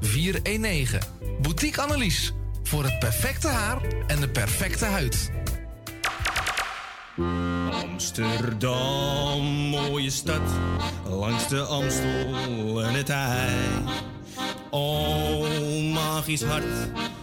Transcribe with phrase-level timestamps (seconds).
[0.00, 1.00] 419.
[1.40, 2.32] Boutique Annelies
[2.62, 5.30] voor het perfecte haar en de perfecte huid.
[7.70, 10.40] Amsterdam, mooie stad,
[11.08, 13.48] langs de Amstel en het IJ.
[14.70, 16.64] Oh, magisch hart,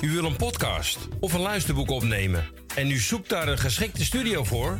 [0.00, 2.44] U wil een podcast of een luisterboek opnemen
[2.74, 4.78] en u zoekt daar een geschikte studio voor?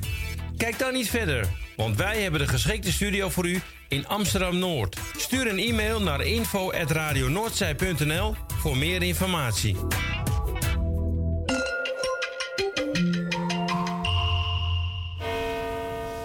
[0.57, 4.97] Kijk dan niet verder, want wij hebben de geschikte studio voor u in Amsterdam Noord.
[5.17, 9.77] Stuur een e-mail naar info@radionoordzij.nl voor meer informatie.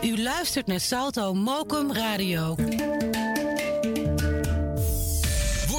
[0.04, 2.56] U luistert naar Salto Mokum Radio.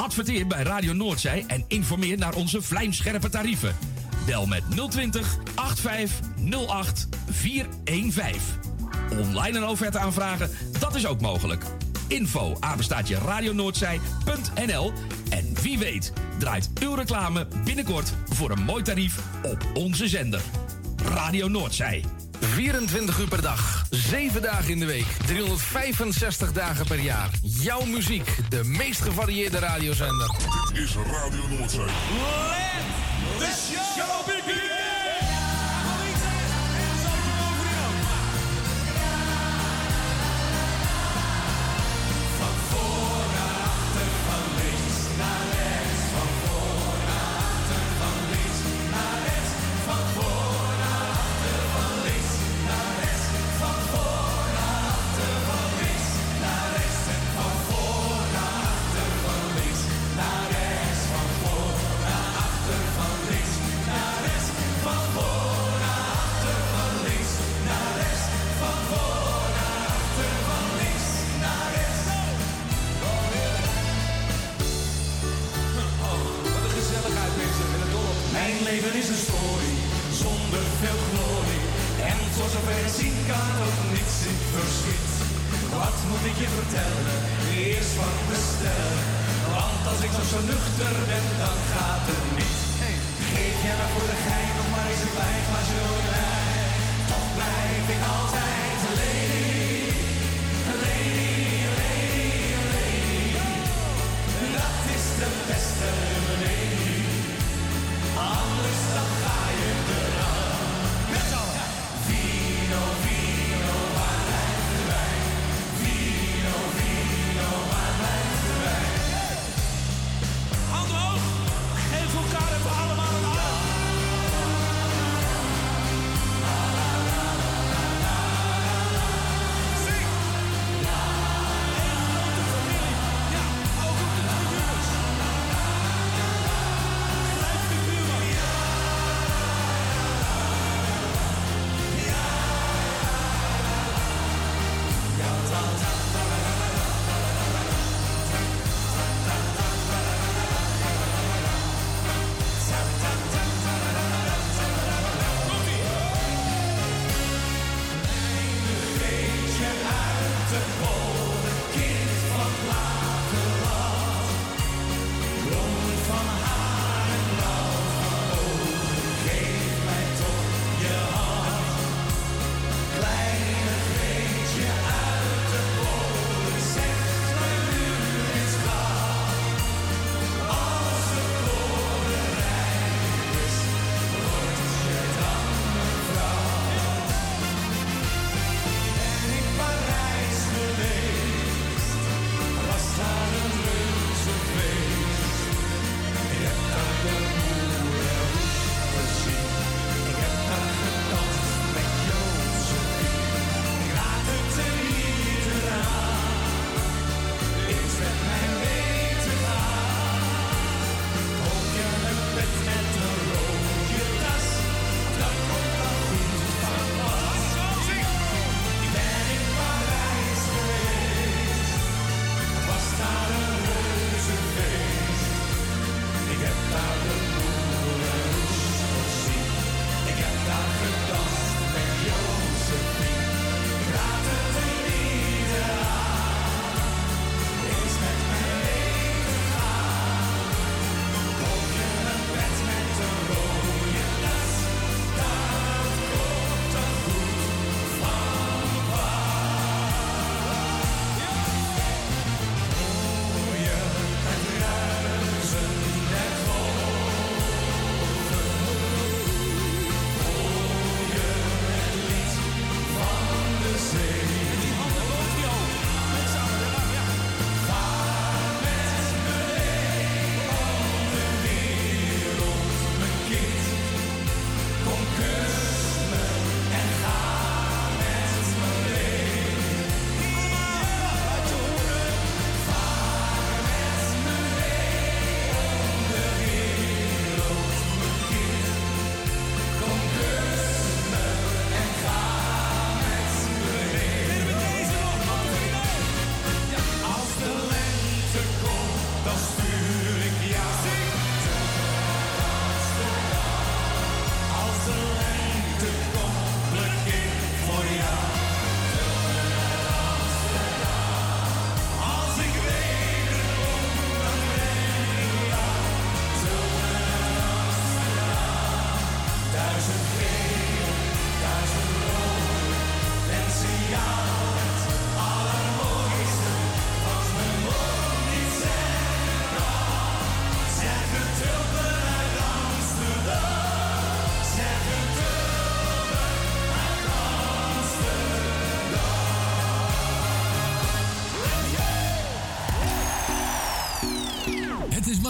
[0.00, 3.76] Adverteer bij Radio Noordzij en informeer naar onze vlijmscherpe tarieven.
[4.26, 8.40] Bel met 020 8508 415.
[9.18, 11.64] Online een offerte aanvragen, dat is ook mogelijk.
[12.08, 14.92] Info apenstaatje radionoordzij.nl
[15.28, 20.42] En wie weet draait uw reclame binnenkort voor een mooi tarief op onze zender.
[21.04, 22.04] Radio Noordzij.
[22.40, 27.30] 24 uur per dag, 7 dagen in de week, 365 dagen per jaar.
[27.42, 30.30] Jouw muziek, de meest gevarieerde radiozender.
[30.72, 31.84] Dit is Radio Noordzee.
[33.38, 34.29] The show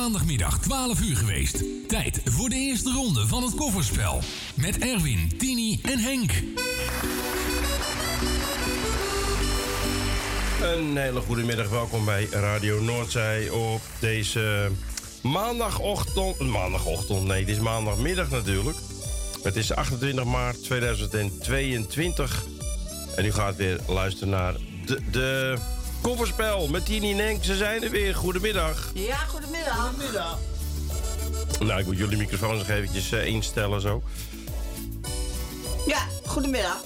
[0.00, 1.64] maandagmiddag 12 uur geweest.
[1.88, 4.20] Tijd voor de eerste ronde van het kofferspel.
[4.54, 6.32] Met Erwin, Tini en Henk.
[10.62, 11.68] Een hele goede middag.
[11.68, 14.70] Welkom bij Radio Noordzij op deze
[15.22, 16.38] maandagochtend.
[16.38, 18.76] Maandagochtend, nee, het is maandagmiddag natuurlijk.
[19.42, 22.44] Het is 28 maart 2022.
[23.16, 24.54] En u gaat weer luisteren naar
[24.84, 25.58] de, de
[26.00, 27.44] kofferspel met Tini en Henk.
[27.44, 28.14] Ze zijn er weer.
[28.14, 28.90] Goedemiddag.
[28.94, 29.39] Ja, goedemiddag.
[30.10, 30.38] Goedemiddag.
[31.60, 34.02] Nou, ik moet jullie microfoon nog eventjes eh, instellen zo.
[35.86, 36.80] Ja, goedemiddag.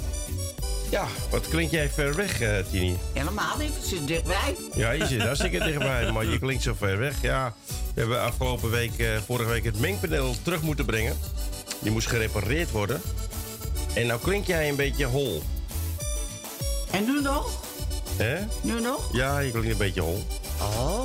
[0.90, 2.96] Ja, wat klink jij ver weg, uh, Tini?
[3.12, 4.56] Helemaal niet, ik zit dichtbij.
[4.74, 7.22] Ja, je zit hartstikke dichtbij, maar je klinkt zo ver weg.
[7.22, 11.16] Ja, we hebben afgelopen week, eh, vorige week, het mengpaneel terug moeten brengen.
[11.78, 13.00] Die moest gerepareerd worden.
[13.94, 15.42] En nou klink jij een beetje hol.
[16.90, 17.50] En nu nog?
[18.16, 18.38] Hè?
[18.60, 19.08] Nu nog?
[19.12, 20.24] Ja, je klinkt een beetje hol.
[20.60, 21.04] Oh.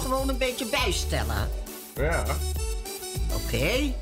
[0.00, 1.48] Gewoon een beetje bijstellen.
[1.94, 2.24] Ja.
[3.32, 3.54] Oké.
[3.54, 3.94] Okay.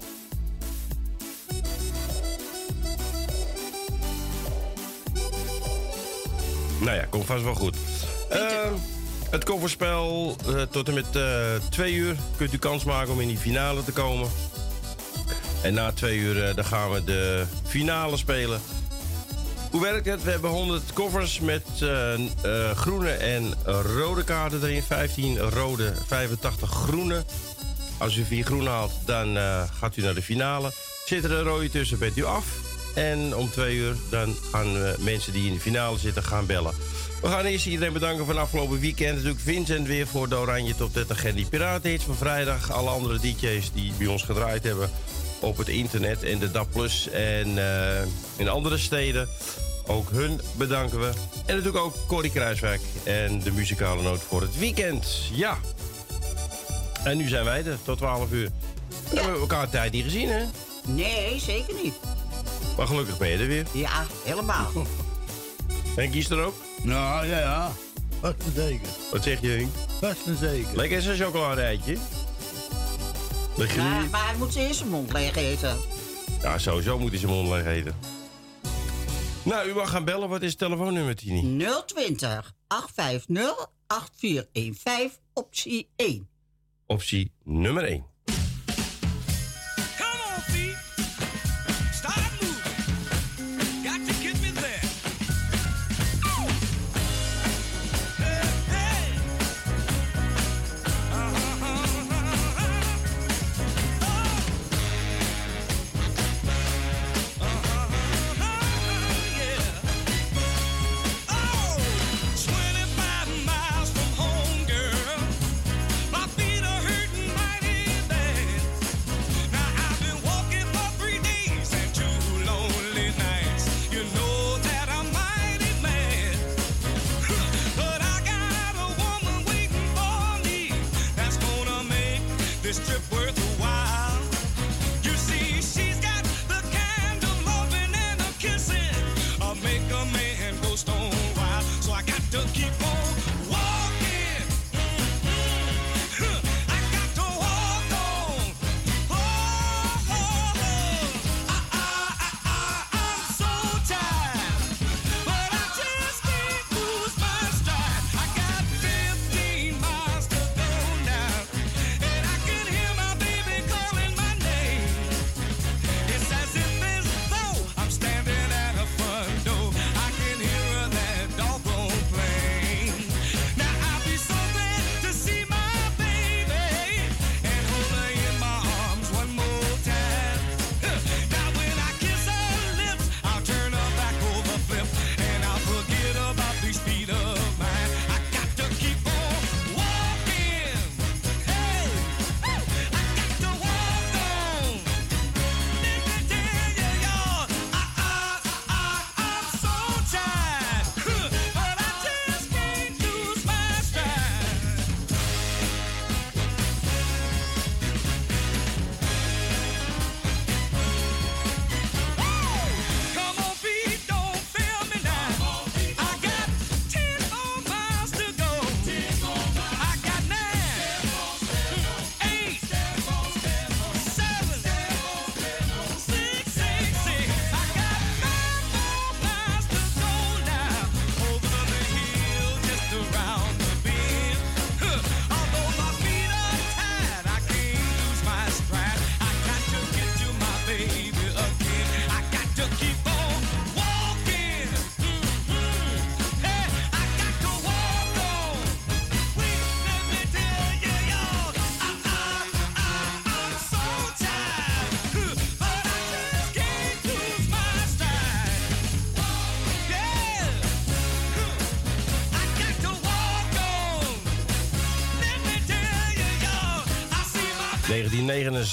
[6.81, 7.77] Nou ja, komt vast wel goed.
[8.33, 8.39] Uh,
[9.31, 11.25] het kofferspel uh, tot en met uh,
[11.71, 14.29] twee uur kunt u kans maken om in die finale te komen.
[15.63, 18.61] En na twee uur dan gaan we de finale spelen.
[19.71, 20.23] Hoe werkt het?
[20.23, 21.63] We hebben 100 koffers met
[22.75, 24.83] groene en rode kaarten erin.
[24.83, 27.25] 15 rode, 85 groene.
[27.99, 29.37] Als u vier groene haalt, dan
[29.79, 30.73] gaat u naar de finale.
[31.07, 32.47] Zit er een rode tussen, bent u af.
[32.95, 36.75] En om twee uur dan gaan mensen die in de finale zitten gaan bellen.
[37.23, 39.15] We gaan eerst iedereen bedanken van afgelopen weekend.
[39.15, 42.73] Natuurlijk Vincent weer voor de Oranje Top 30 en die Piratenhits van vrijdag.
[42.73, 44.91] Alle andere DJ's die bij ons gedraaid hebben
[45.41, 48.03] op het internet en de DAP Plus en uh,
[48.37, 49.29] in andere steden.
[49.87, 51.07] Ook hun bedanken we.
[51.47, 55.07] En natuurlijk ook Corrie Kruiswijk en de muzikale noot voor het weekend.
[55.33, 55.59] Ja.
[57.05, 58.51] En nu zijn wij er tot 12 uur.
[59.11, 60.45] We hebben elkaar een tijd niet gezien, hè?
[60.87, 61.95] Nee, zeker niet.
[62.77, 63.67] Maar gelukkig ben je er weer.
[63.73, 64.71] Ja, helemaal.
[65.97, 66.55] Henk kiest er ook?
[66.83, 67.73] Nou, ja, ja.
[68.21, 68.89] Vast en zeker.
[69.13, 69.71] Wat zeg je, Henk?
[70.01, 70.77] Vast en zeker.
[70.77, 71.97] Lekker is een chocoladeitje.
[73.57, 75.77] Ja, maar hij moet zijn eerst zijn mond leeg eten.
[76.43, 77.95] Ja, sowieso moet hij zijn mond leeg eten.
[79.43, 80.29] Nou, u mag gaan bellen.
[80.29, 81.67] Wat is het telefoonnummer, Tini?
[81.87, 86.29] 020 850 8415, optie 1.
[86.87, 88.05] Optie nummer 1.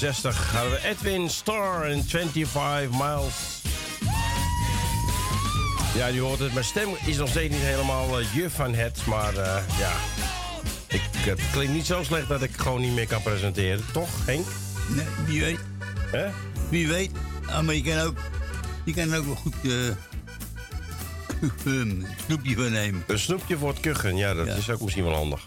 [0.00, 3.62] 1969 hadden we Edwin Starr in 25 Miles.
[5.94, 6.52] Ja, je hoort het.
[6.52, 9.06] Mijn stem is nog steeds niet helemaal uh, juf van het.
[9.06, 9.92] Maar uh, ja,
[10.86, 13.84] ik, het klinkt niet zo slecht dat ik gewoon niet meer kan presenteren.
[13.92, 14.46] Toch, Henk?
[14.88, 15.60] Nee, wie weet.
[16.10, 16.26] Hè?
[16.68, 17.10] Wie weet.
[17.46, 18.16] Ah, maar je kan ook,
[18.84, 19.90] je kan ook wel goed uh,
[21.74, 23.04] een snoepje van nemen.
[23.06, 24.54] Een snoepje voor het kuchen, ja, dat ja.
[24.54, 25.42] is ook misschien wel handig.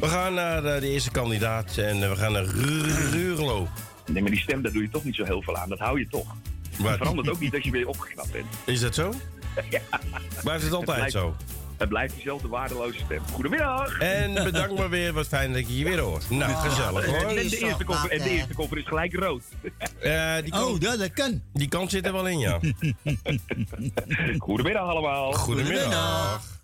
[0.00, 3.68] We gaan naar de, de eerste kandidaat en we gaan naar Ruurlo.
[4.06, 5.68] Nee, maar die stem, daar doe je toch niet zo heel veel aan.
[5.68, 6.34] Dat hou je toch.
[6.78, 8.46] Maar het verandert ook niet als je weer opgeknapt bent.
[8.64, 9.12] Is dat zo?
[9.70, 9.80] ja.
[10.42, 11.36] Blijft het altijd het blijft, zo?
[11.76, 13.20] Het blijft diezelfde waardeloze stem.
[13.32, 13.98] Goedemiddag!
[13.98, 15.12] En bedankt maar weer.
[15.12, 16.20] Wat fijn dat ik je hier weer hoor.
[16.28, 17.16] Nou, gezellig hoor.
[17.16, 19.42] En de eerste, koffer, en de eerste koffer is gelijk rood.
[20.02, 21.42] Uh, die kan, oh, dat, dat kan.
[21.52, 22.60] Die kant zit er wel in, ja.
[24.38, 25.32] Goedemiddag allemaal.
[25.32, 25.82] Goedemiddag.
[25.82, 26.59] Goedemiddag.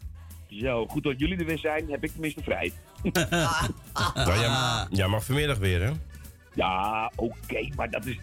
[0.49, 2.73] Zo, goed dat jullie er weer zijn, heb ik tenminste vrij.
[4.15, 5.91] nou, jij, jij mag vanmiddag weer, hè?
[6.55, 8.19] Ja, oké, okay, maar dat is...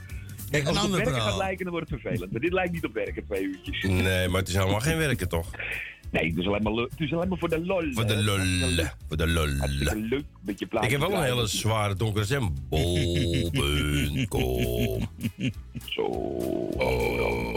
[0.49, 2.31] Kijk, als het op werken gaat lijken, dan wordt het vervelend.
[2.31, 3.83] Maar dit lijkt niet op werken, twee uurtjes.
[3.83, 5.49] Nee, maar het is helemaal geen werken, toch?
[6.11, 7.91] Nee, het is alleen maar, het is alleen maar voor de lol.
[7.93, 8.37] Voor de lol.
[9.07, 9.45] Voor de lol.
[10.09, 12.53] leuk, beetje Ik heb wel een hele zware donkere stem.
[12.69, 13.49] Bol.com.
[15.85, 16.01] Zo.
[16.01, 17.55] Oh.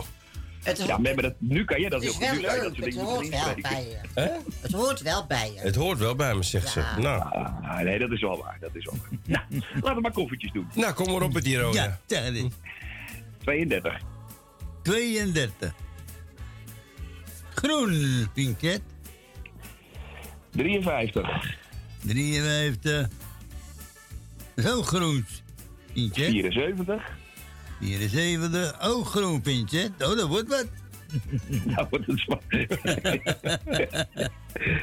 [0.67, 2.41] Het ja, maar dat, nu kan je dat heel goed.
[2.41, 3.99] Wel leuk, het hoort wel bij je.
[4.15, 4.29] Hè?
[4.61, 5.61] Het hoort wel bij je.
[5.61, 6.83] Het hoort wel bij me, zegt ze.
[6.99, 7.23] Nou.
[7.63, 8.57] Ah, nee, dat is wel waar.
[8.61, 9.19] Dat is wel waar.
[9.51, 10.69] nou, laten we maar koffertjes doen.
[10.75, 11.77] Nou, kom maar op met die rode.
[11.77, 12.53] Ja, zeg het
[13.39, 14.01] 32.
[14.83, 15.75] 32.
[17.55, 18.83] Groen, Pinkjet.
[20.51, 21.57] 53.
[22.07, 23.09] 53.
[24.57, 25.27] Zo groen,
[25.93, 26.31] Pinkjet.
[26.31, 27.25] 74.
[27.81, 28.77] 74.
[28.81, 29.91] Ook groen, Pinkjet.
[29.99, 30.67] Oh, dat wordt wat.
[31.65, 32.43] nou, dat is wat.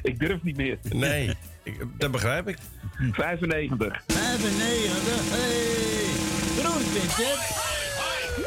[0.09, 0.77] ik durf niet meer.
[0.89, 1.33] Nee,
[1.63, 2.57] ik, dat begrijp ik.
[3.11, 4.03] 95.
[4.07, 5.29] 95.
[5.29, 6.63] Hey.
[6.63, 7.61] Groen, Pinkjet.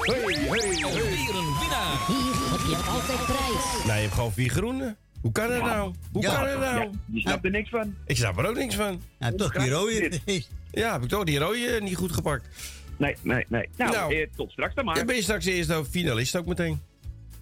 [0.00, 0.84] Hey, hey, hey.
[0.84, 2.06] Alweer een winnaar.
[2.06, 3.84] Hier heb je altijd prijs.
[3.84, 4.96] Nou, je hebt gewoon vier groene.
[5.20, 5.94] Hoe kan dat nou?
[6.12, 6.34] Hoe Ja.
[6.34, 6.80] kan dat nou?
[6.80, 7.94] Ja, je snapt er niks van.
[8.06, 9.02] Ik snap er ook niks van.
[9.18, 10.20] Ja, toch die rode.
[10.70, 12.48] Ja, heb ik toch die rode niet goed gepakt.
[12.96, 13.68] Nee, nee, nee.
[13.76, 14.14] Nou, Nou.
[14.14, 14.96] eh, tot straks dan maar.
[14.96, 16.80] En ben je straks de eerste finalist ook meteen?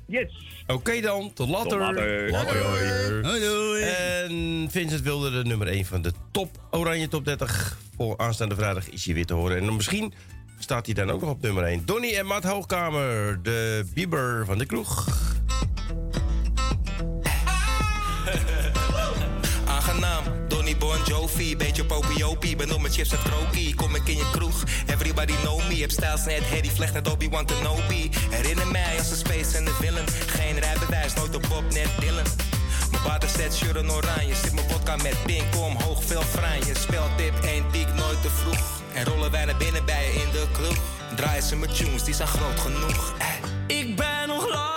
[0.06, 0.62] Yes.
[0.66, 1.68] Oké dan, tot later.
[1.70, 2.30] Tot later.
[2.30, 3.24] Later.
[3.26, 3.82] Hoi, doei.
[3.82, 8.90] En Vincent wilde de nummer 1 van de top Oranje Top 30 voor aanstaande vrijdag
[8.90, 9.56] is hij weer te horen.
[9.58, 10.12] En dan misschien
[10.58, 11.82] staat hij dan ook nog op nummer 1.
[11.84, 15.06] Donny en Matt Hoogkamer, de Bieber van de kroeg.
[21.06, 22.56] Jovi, beetje popiopie.
[22.56, 24.62] Ben op mijn chips en krokie, kom ik in je kroeg.
[24.86, 28.10] Everybody know me, heb stijls net Harry Vlecht net Obi-Wan Kenobi.
[28.30, 30.06] Herinner mij als een space en de villain.
[30.26, 32.24] Geen rijbewijs, nooit op Bob, net Dylan.
[32.90, 34.34] Mijn waterset, shirt en oranje.
[34.34, 36.74] Zit mijn vodka met pink omhoog, veel franje.
[36.74, 38.82] Speltip, één piek, nooit te vroeg.
[38.94, 40.78] En rollen wij naar binnen bij je in de kroeg.
[41.16, 43.14] Draaien ze mijn tunes, die zijn groot genoeg.
[43.66, 44.73] Ik ben nog lang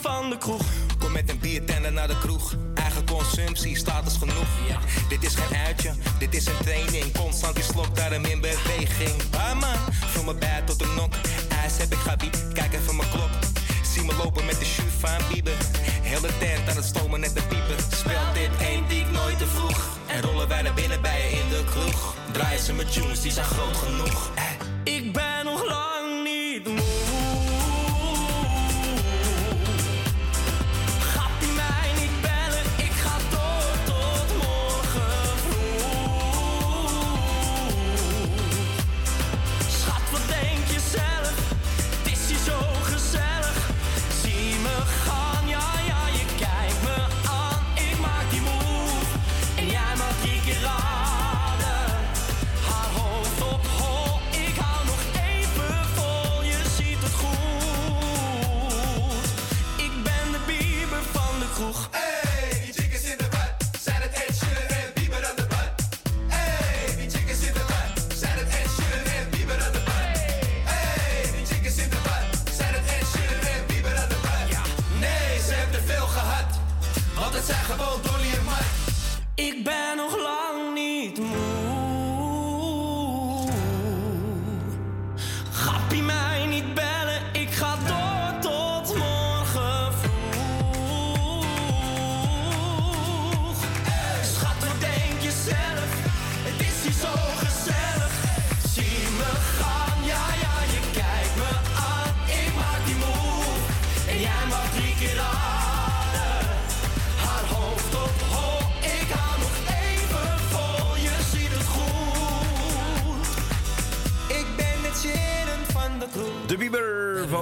[0.00, 0.62] van de kroeg.
[0.98, 2.54] Kom met een biertender naar de kroeg.
[2.74, 4.48] Eigen consumptie, status genoeg.
[5.08, 7.12] Dit is geen uitje, dit is een training.
[7.12, 9.30] Constant die slok, daarom in beweging.
[9.30, 11.14] Barman, van mijn bed tot de nok.
[11.62, 13.30] IJs heb ik gabi, kijk even mijn klok.
[13.92, 15.56] Zie me lopen met de shoe van Bieber.
[16.02, 17.76] Heel de tent aan het stomen net de pieper.
[17.96, 19.98] Speelt dit één dik nooit te vroeg.
[20.06, 22.14] En rollen wij naar binnen bij je in de kroeg.
[22.32, 24.30] Draaien ze mijn tunes, die zijn groot genoeg.
[24.34, 24.61] Eh.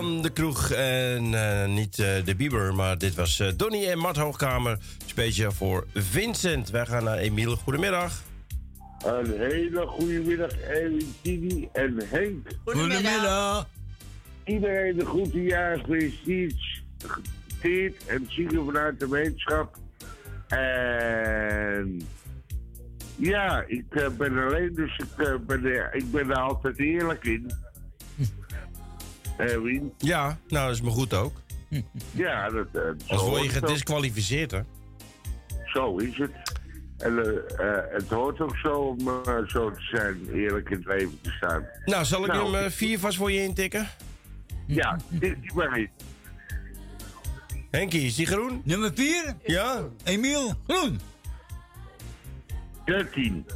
[0.01, 0.71] Van de kroeg.
[0.71, 4.79] En eh, niet eh, de Bieber, maar dit was eh, Donny en Mart Hoogkamer.
[5.07, 6.71] Speciaal voor Vincent.
[6.71, 7.57] Wij gaan naar Emiel.
[7.57, 8.23] Goedemiddag.
[9.05, 10.51] Een hele goede middag,
[11.23, 12.49] Tini en Henk.
[12.65, 13.69] Goedemiddag.
[14.45, 19.77] Iedereen een goede jaar gefeliciteerd gefeliciteerd en zingen vanuit de wetenschap.
[20.49, 22.01] En
[23.17, 27.51] ja, ik ben alleen, dus ik, ben, er, ik ben er altijd eerlijk in.
[29.41, 29.93] Erwin.
[29.99, 31.33] Ja, nou dat is me goed ook.
[32.11, 34.61] Ja, dat, eh, Als word je gedisqualificeerd, hè?
[35.65, 36.31] Zo is het.
[36.99, 38.99] En eh, eh, het hoort ook zo om
[39.47, 41.65] zo te zijn, eerlijk in het leven te staan.
[41.85, 43.89] Nou, zal ik Nou, hem vier vast voor je intikken?
[44.67, 44.99] Ja,
[45.55, 45.91] maar niet.
[47.71, 48.61] Henkie, is die groen?
[48.65, 49.35] Nummer 4?
[49.45, 49.85] Ja.
[50.05, 51.01] Emiel, groen.
[52.85, 53.47] 13.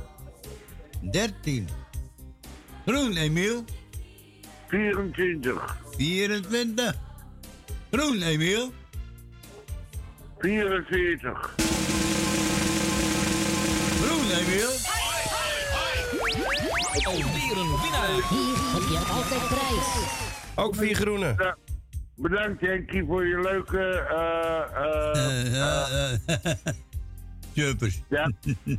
[1.11, 1.69] 13.
[2.87, 3.65] Groen, Emiel.
[4.69, 5.77] 24.
[5.97, 6.95] 24.
[7.91, 8.73] Groen, Emiel.
[10.39, 11.55] 44.
[14.03, 14.71] Groen, Emiel.
[17.05, 18.29] Alweer een winnaar.
[18.29, 20.23] Hier heb je altijd prijs.
[20.55, 21.35] Ook vier groene.
[21.39, 21.57] Ja,
[22.17, 23.79] bedankt Henkie voor je leuke...
[23.79, 26.55] eh eh eh,
[27.53, 28.01] Jumpers.
[28.09, 28.33] Ja.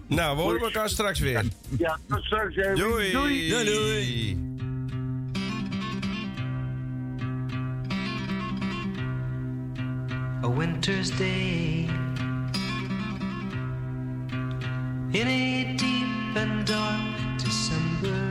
[0.08, 1.44] Nou, we horen elkaar straks weer.
[1.78, 2.56] Ja, tot straks.
[2.56, 3.12] Doei.
[3.12, 4.55] Doei, doei.
[10.56, 11.86] Winter's day
[15.12, 18.24] in a deep and dark December.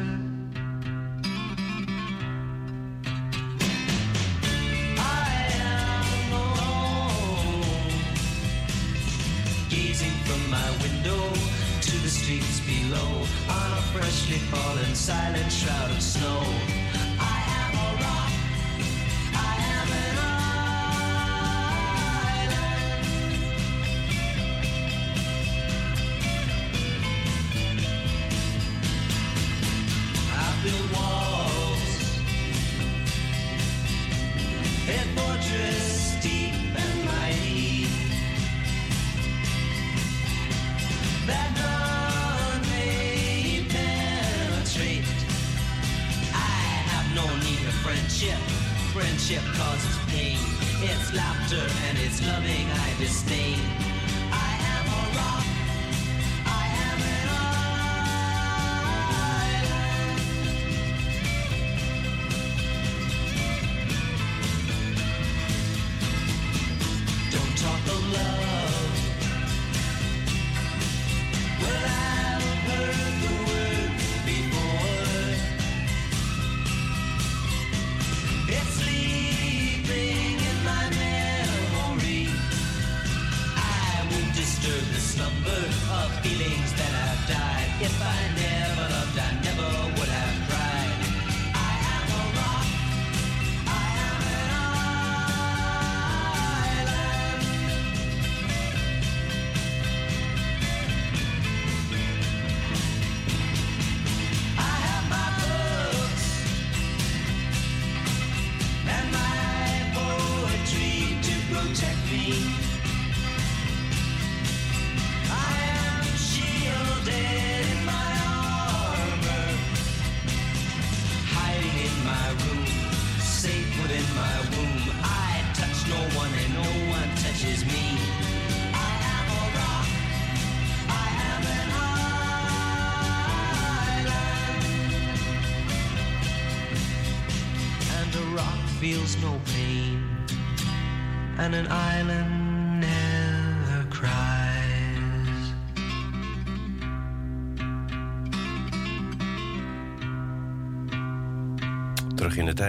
[4.97, 7.63] I am alone,
[9.69, 11.29] gazing from my window
[11.83, 16.84] to the streets below on a freshly fallen silent shroud of snow.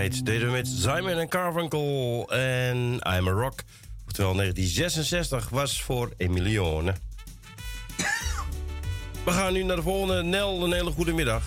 [0.10, 3.60] Tijd deden we met Simon en Carfunkel en I'm a Rock.
[4.06, 6.94] Oftewel 1966 was voor Emilione.
[9.26, 10.24] We gaan nu naar de volgende.
[10.24, 11.44] Nel, een hele goede middag.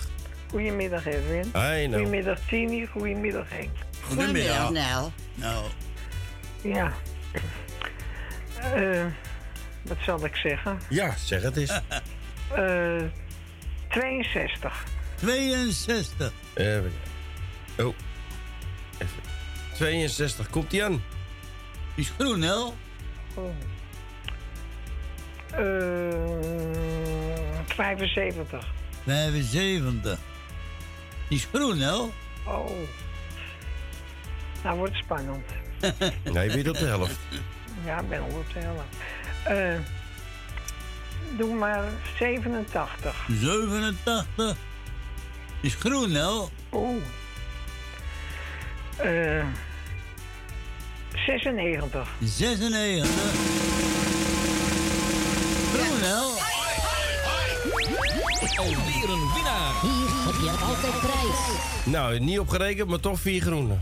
[0.49, 1.43] Goedemiddag, Edwin.
[1.53, 1.99] Hi, Nel.
[1.99, 2.85] Goedemiddag, Tini.
[2.85, 3.69] Goedemiddag, Henk.
[4.01, 5.11] Goedemiddag, Nel.
[5.35, 5.65] Nou,
[6.61, 6.93] Ja.
[8.75, 9.05] Eh,
[9.81, 10.79] wat zal ik zeggen?
[10.89, 11.79] Ja, zeg het eens.
[12.55, 13.01] Eh
[13.89, 14.83] 62.
[15.15, 16.31] 62.
[16.53, 16.91] Even.
[17.77, 17.95] Oh.
[19.79, 20.07] Even.
[20.07, 21.03] 62, komt die aan?
[21.95, 22.75] Is groen, Nel.
[23.33, 23.49] Oh.
[25.51, 26.29] Eh
[27.65, 28.67] 75.
[29.05, 30.19] 75.
[31.27, 32.13] Die is groen, Nel.
[32.45, 32.69] Oh.
[34.63, 35.45] Nou wordt het spannend.
[36.33, 37.19] Nee, je bent op de helft.
[37.85, 38.95] Ja, ik ben al op de helft.
[39.43, 39.79] Eh,
[41.37, 41.83] doe maar
[42.17, 43.25] 87.
[43.27, 44.55] 87.
[45.61, 46.27] Is groen, hè?
[46.71, 47.03] Oeh.
[48.97, 49.45] Eh
[51.15, 52.07] 96.
[52.19, 53.07] 96.
[55.73, 56.15] Groen, hè?
[58.57, 59.81] Alweer een winnaar.
[59.81, 61.85] Hier heb je altijd prijs.
[61.85, 63.77] Nou, niet opgerekend, maar toch vier groene.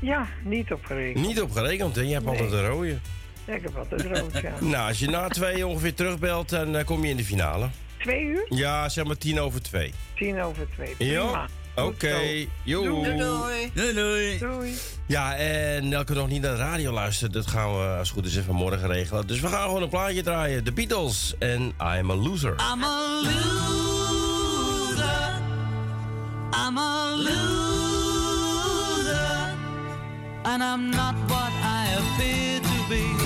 [0.00, 1.26] Ja, niet opgerekend.
[1.26, 2.02] Niet opgerekend, hè?
[2.02, 2.98] Je hebt altijd een rode.
[3.44, 4.52] Ja, ik heb altijd rood, ja.
[4.70, 7.68] Nou, als je na twee ongeveer terugbelt, dan eh, kom je in de finale.
[7.98, 8.46] Twee uur?
[8.48, 9.92] Ja, zeg maar tien over twee.
[10.16, 10.94] Tien over twee.
[10.96, 11.12] Prima.
[11.12, 11.46] Ja?
[11.84, 12.46] Oké.
[12.62, 12.82] Jo.
[12.82, 13.16] Doei.
[13.74, 14.38] Doei, doei.
[14.38, 14.74] Doei.
[15.06, 18.26] Ja, en elke nog niet naar de radio luistert, dat gaan we als het goed
[18.26, 19.26] is even morgen regelen.
[19.26, 20.64] Dus we gaan gewoon een plaatje draaien.
[20.64, 22.54] The Beatles en I'm a Loser.
[22.72, 23.36] I'm a loser.
[26.66, 27.46] I'm a loser.
[30.42, 33.17] And I'm not what I appear to be.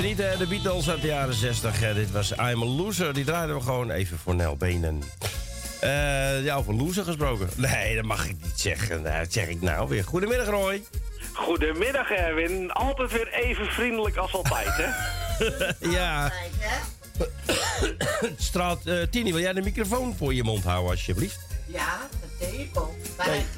[0.00, 0.36] Ze niet, hè?
[0.36, 1.80] De Beatles uit de jaren 60.
[1.80, 1.94] hè?
[1.94, 3.14] dit was I'm a Loser.
[3.14, 5.02] Die draaiden we gewoon even voor Nel Benen.
[5.80, 7.48] Eh, ja, over loser gesproken.
[7.56, 9.02] Nee, dat mag ik niet zeggen.
[9.02, 10.04] Nou, dat zeg ik nou weer.
[10.04, 10.82] Goedemiddag, Roy.
[11.32, 12.72] Goedemiddag Erwin.
[12.72, 14.88] Altijd weer even vriendelijk als altijd, hè?
[15.98, 16.32] ja.
[18.36, 21.38] Straat, eh Tini, wil jij de microfoon voor je mond houden, alsjeblieft?
[21.66, 22.94] Ja, dat deed ik ook.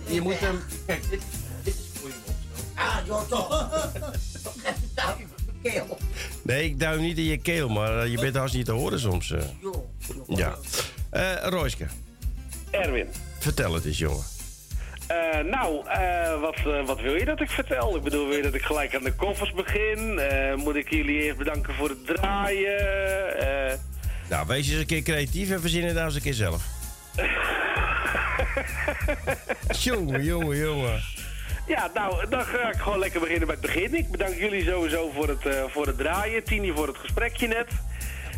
[0.06, 0.62] Je moet hem...
[0.86, 1.22] Kijk, dit,
[1.62, 2.36] dit is voor je mond.
[2.74, 3.28] Ah, joh.
[3.28, 3.70] Toch
[6.52, 9.00] Nee, ik duim niet in je keel, maar eh, je bent haast niet te horen
[9.00, 9.30] soms.
[9.30, 9.40] eh.
[10.26, 10.56] Ja.
[11.10, 11.86] Eh Royske,
[12.70, 13.06] Erwin.
[13.38, 14.24] vertel het eens, jongen.
[15.06, 17.96] Eh, nou, eh, wat, eh, wat wil je dat ik vertel?
[17.96, 20.18] Ik bedoel, wil je dat ik gelijk aan de koffers begin?
[20.18, 22.78] Eh, moet ik jullie eerst bedanken voor het draaien?
[23.38, 23.74] Eh,
[24.28, 26.64] Nou, wees eens een keer creatief en verzin het nou eens een keer zelf.
[29.84, 31.02] jongen, jongen, jongen.
[31.66, 33.94] Ja, nou, dan ga ik gewoon lekker beginnen bij het begin.
[33.94, 36.44] Ik bedank jullie sowieso voor het, eh, voor het draaien.
[36.44, 37.68] Tini voor het gesprekje net.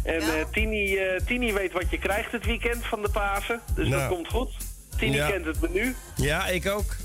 [0.04, 3.60] En eh, Tini, eh, Tini weet wat je krijgt het weekend van de Pasen.
[3.74, 4.00] Dus Nou.
[4.00, 4.50] dat komt goed.
[4.98, 5.28] Tini Ja.
[5.30, 5.94] kent het menu.
[6.16, 6.96] Ja, ik ook.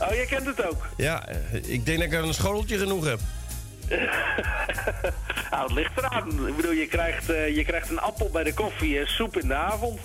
[0.00, 0.86] Oh, jij kent het ook?
[0.96, 3.20] Ja, ik denk dat ik er een schoteltje genoeg heb.
[5.50, 6.48] Nou, het ligt eraan.
[6.48, 9.54] Ik bedoel, je krijgt, je krijgt een appel bij de koffie en soep in de
[9.54, 10.00] avond.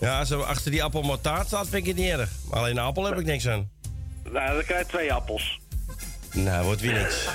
[0.00, 2.30] Ja, als er achter die appel maar taart staat, vind ik het niet erg.
[2.50, 3.70] Maar alleen een appel heb ik niks aan.
[4.32, 5.60] Nou, dan krijg je twee appels.
[6.32, 7.26] Nou, wordt weer niks.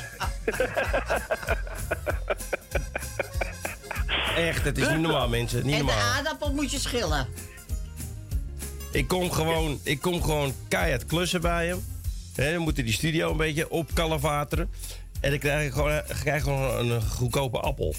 [4.35, 5.65] Echt, het is niet normaal, mensen.
[5.65, 6.09] Niet En de normaal.
[6.13, 7.27] aardappel moet je schillen.
[8.91, 11.85] Ik kom gewoon, ik kom gewoon keihard klussen bij hem.
[12.35, 14.69] Hè, dan moeten die studio een beetje opkalevateren.
[15.21, 17.95] En dan krijg je gewoon, krijg gewoon een, een goedkope appel.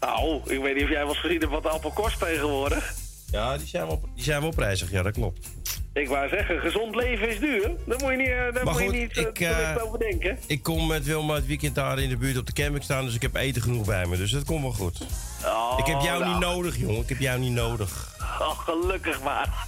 [0.00, 2.94] Nou, ik weet niet of jij wel eens gezien hebt wat de appel kost tegenwoordig.
[3.30, 4.90] Ja, die zijn wel, die zijn wel prijzig.
[4.90, 5.48] Ja, dat klopt.
[5.92, 7.62] Ik wou zeggen, gezond leven is duur.
[7.86, 9.98] Daar moet je niet, eh, daar moet goed, je niet eh, ik, licht eh, over
[9.98, 10.38] denken.
[10.46, 13.14] Ik kom met Wilma het weekend daar in de buurt op de camping staan, dus
[13.14, 14.16] ik heb eten genoeg bij me.
[14.16, 15.00] Dus dat komt wel goed.
[15.44, 16.30] Oh, ik heb jou nou.
[16.32, 17.00] niet nodig, jongen.
[17.00, 18.16] Ik heb jou niet nodig.
[18.40, 19.64] Oh, gelukkig maar.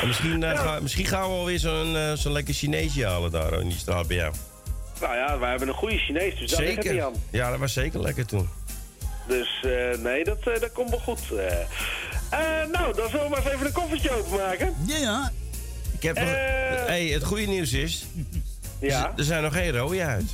[0.00, 3.30] En misschien, eh, ga- misschien gaan we wel weer zo'n eh, zo'n lekker Chineesje halen
[3.30, 4.34] daar in die straat bij jou.
[5.00, 7.06] nou ja, wij hebben een goede Chinees, dus daar ligt het niet Zeker.
[7.06, 7.12] aan.
[7.30, 8.48] Ja, dat was zeker lekker toen.
[9.28, 11.20] Dus eh, nee, dat, eh, dat komt wel goed.
[12.30, 12.62] Eh.
[12.62, 14.74] Eh, nou, dan zullen we maar eens even een koffertje openmaken.
[14.86, 15.32] Ja.
[15.92, 16.28] Ik heb nog...
[16.86, 18.06] hey, het goede nieuws is...
[18.80, 18.88] Eh.
[18.88, 19.12] Ja?
[19.16, 20.30] Er zijn nog geen rode uit.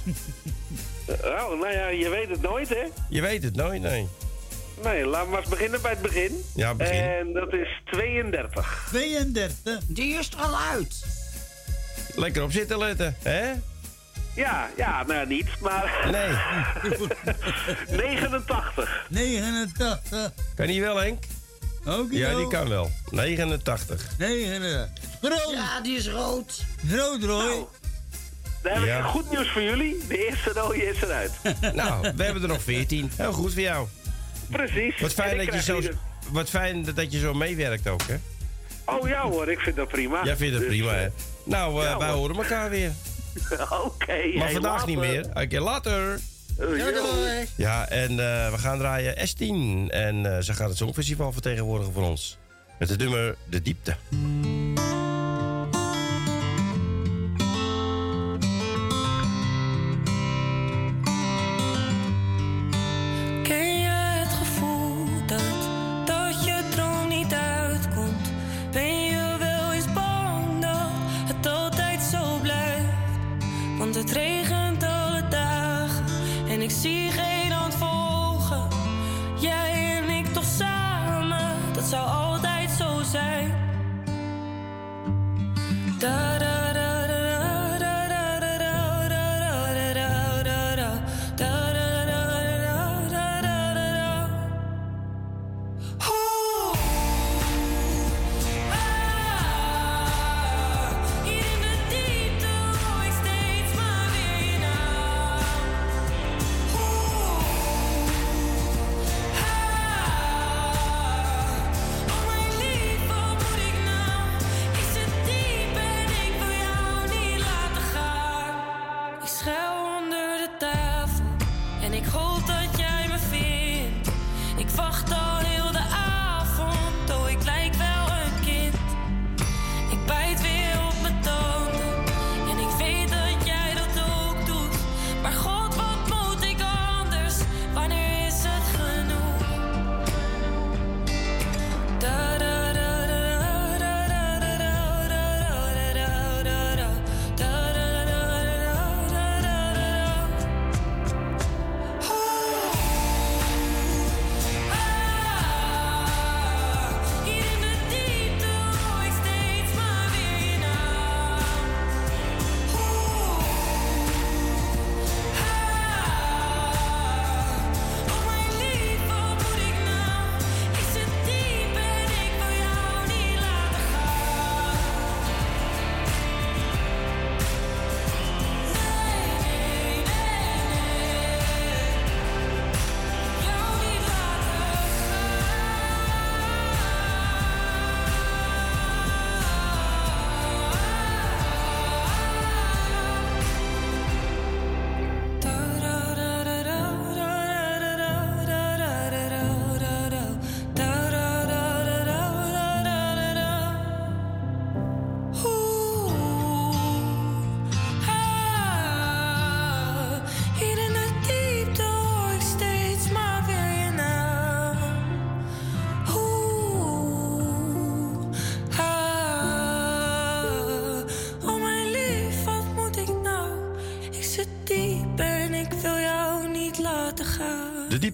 [1.25, 2.85] Oh, nou ja, je weet het nooit, hè?
[3.09, 4.09] Je weet het nooit, nee.
[4.83, 6.45] Nee, laten we maar eens beginnen bij het begin.
[6.55, 7.03] Ja, begin.
[7.03, 8.87] En dat is 32.
[8.91, 9.79] 32.
[9.87, 11.05] Die is er al uit.
[12.15, 13.53] Lekker op zitten letten, hè?
[14.35, 16.09] Ja, ja, nou niet, maar...
[16.11, 16.29] Nee.
[18.09, 19.07] 89.
[19.09, 20.33] 89.
[20.55, 21.25] Kan die wel, Henk?
[22.11, 22.91] Ja, die kan wel.
[23.11, 24.09] 89.
[24.19, 24.89] 89.
[25.21, 25.51] Rood.
[25.55, 26.65] Ja, die is rood.
[26.91, 27.43] Rood, Roy.
[27.45, 27.67] Nou,
[28.63, 28.99] Dan heb Ja.
[28.99, 29.97] ik goed nieuws voor jullie.
[30.09, 31.33] De eerste rode is eruit.
[31.75, 33.11] Nou, we hebben er nog 14.
[33.17, 33.87] Heel goed voor jou.
[34.51, 35.01] Precies.
[35.01, 35.81] Wat fijn, dat je, zo,
[36.31, 38.15] wat fijn dat je zo meewerkt ook, hè?
[38.85, 40.25] Oh ja hoor, ik vind dat prima.
[40.25, 41.09] Jij vindt het Dus, prima, hè?
[41.45, 42.17] Nou, eh, ja, wij hoor.
[42.17, 42.93] horen elkaar weer.
[43.85, 44.07] Oké.
[44.35, 45.27] Maar hey, vandaag niet meer.
[45.35, 46.21] Oké, later.
[46.59, 47.47] Eh, yo.
[47.57, 49.91] Ja, en eh, we gaan draaien S10.
[49.91, 52.39] En eh, ze gaat het Songfestival vertegenwoordigen voor ons.
[52.79, 53.97] Met het nummer De Diepte.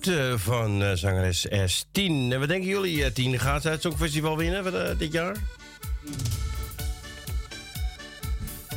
[0.00, 1.92] Diepte van eh, zangeres S10.
[2.30, 3.38] En wat denken jullie, eh, 10?
[3.38, 5.36] Gaat ze het Songfestival winnen van, eh, dit jaar?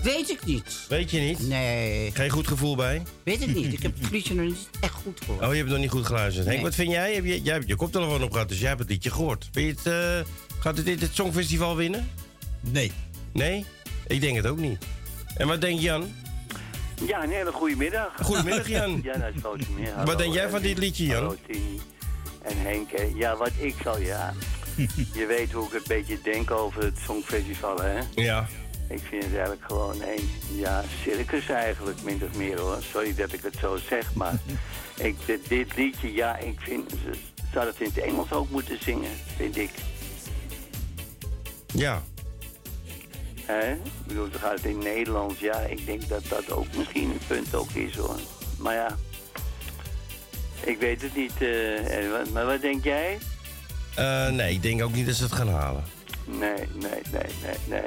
[0.04, 0.86] Weet ik niet.
[0.90, 1.48] Weet je niet?
[1.48, 2.12] Nee.
[2.14, 3.02] Geen goed gevoel bij?
[3.24, 3.74] Weet ik niet.
[3.74, 5.42] Ik heb het liedje nog niet echt goed gehoord.
[5.46, 6.46] Oh, je hebt het nog niet goed geluisterd.
[6.46, 6.66] Henk, Nee.
[6.66, 7.14] wat vind jij?
[7.14, 9.50] Heb je, jij hebt je koptelefoon op gehad, dus jij hebt het liedje gehoord.
[9.52, 12.10] Vind je het, eh, gaat het dit het Songfestival winnen?
[12.60, 12.92] Nee.
[13.34, 13.66] Nee?
[14.08, 14.86] Ik denk het ook niet.
[15.36, 16.14] En wat denkt Jan?
[17.06, 18.14] Ja, een hele goede middag.
[18.22, 19.02] Goedemiddag, Jan.
[19.04, 20.06] Ja, dat is meer.
[20.06, 21.16] Wat denk jij van dit liedje, Jan?
[21.24, 21.82] Hallo, Tini.
[22.42, 23.12] En Henk, hè.
[23.16, 24.34] ja, wat ik zal, ja.
[25.20, 28.00] Je weet hoe ik een beetje denk over het Songfestival, hè?
[28.16, 28.48] Ja.
[28.88, 32.78] Ik vind het eigenlijk gewoon een, ja, circus eigenlijk, min of meer hoor.
[32.92, 34.34] Sorry dat ik het zo zeg, maar
[34.98, 37.12] ik, dit, dit liedje, ja, ik vind, ze
[37.54, 39.72] zou het in het Engels ook moeten zingen, vind ik.
[41.74, 42.04] Ja.
[43.46, 43.72] Hè?
[43.72, 47.20] Ik bedoel, ze gaat het in Nederlands, ja, ik denk dat dat ook misschien een
[47.28, 48.20] punt ook is hoor.
[48.58, 48.96] Maar ja,
[50.64, 51.42] ik weet het niet.
[51.42, 53.18] eh, maar wat denk jij?
[53.96, 55.84] Eh, nee, ik denk ook niet dat ze het gaan halen.
[56.26, 57.82] Nee, nee, nee, nee, nee.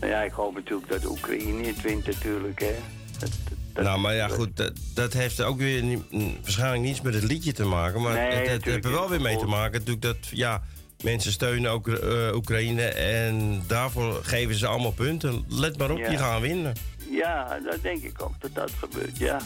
[0.00, 3.82] Nou ja, ik hoop natuurlijk dat Oekraïne het wint natuurlijk, hè.
[3.82, 7.52] nou, maar ja, goed, dat, dat heeft ook weer niet- waarschijnlijk niets met het liedje
[7.52, 8.00] te maken.
[8.00, 10.62] Maar Nee, het, het heeft er wel weer mee te maken natuurlijk dat, ja,
[11.02, 15.44] mensen steunen ook eh, Oekraïne en daarvoor geven ze allemaal punten.
[15.48, 16.08] Let maar op, Ja.
[16.08, 16.72] die gaan winnen.
[17.10, 19.40] Ja, dat denk ik ook dat dat gebeurt, ja.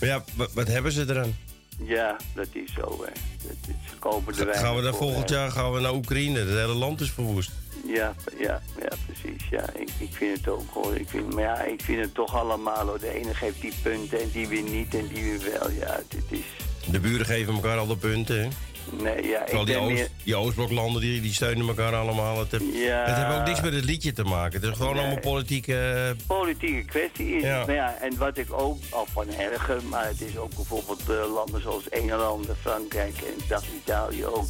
[0.00, 1.36] Maar ja, wat, wat hebben ze eraan?
[1.82, 3.12] Ja, dat is zo, hè.
[3.46, 5.36] Dat is, ze kopen er weinig Gaan we dan volgend hè.
[5.36, 6.38] jaar gaan we naar Oekraïne?
[6.38, 7.50] Het hele land is verwoest.
[7.86, 9.48] Ja, ja, ja, precies.
[9.50, 10.96] Ja, ik, ik vind het ook hoor.
[10.96, 12.98] Ik vind, maar ja, ik vind het toch allemaal hoor.
[13.00, 15.70] De ene geeft die punten en die weer niet en die weer wel.
[15.70, 16.44] Ja, dit is...
[16.90, 18.48] De buren geven elkaar al de punten, hè?
[18.92, 20.08] Nee, ja, ik die, ben Oost, meer...
[20.24, 22.38] die Oostbloklanden die, die steunen elkaar allemaal.
[22.38, 23.04] Het, heeft- Ja.
[23.04, 24.60] het heeft ook niks met het liedje te maken.
[24.60, 25.02] Het is gewoon Nee.
[25.04, 26.16] allemaal politieke...
[26.26, 27.42] politieke kwestie is.
[27.42, 27.64] Ja.
[27.66, 31.32] Maar ja, en wat ik ook al van erger, maar het is ook bijvoorbeeld eh,
[31.34, 34.46] landen zoals Engeland, Frankrijk en Italië ook.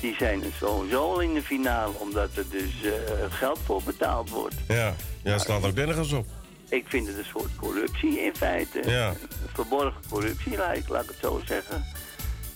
[0.00, 2.90] Die zijn er sowieso al in de finale, omdat er dus eh,
[3.28, 4.54] geld voor betaald wordt.
[4.68, 6.26] Ja, ja het slaat ook nergens op.
[6.68, 8.80] Ik vind het een soort corruptie in feite.
[8.86, 9.12] Ja.
[9.54, 11.84] Verborgen corruptie, laat ik het zo zeggen.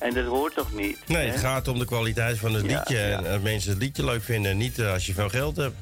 [0.00, 0.98] En dat hoort toch niet?
[1.06, 1.32] Nee, hè?
[1.32, 2.98] het gaat om de kwaliteit van het Ja, liedje.
[2.98, 3.16] ja.
[3.16, 4.56] En dat mensen het liedje leuk vinden.
[4.56, 5.76] Niet eh, als je veel geld hebt.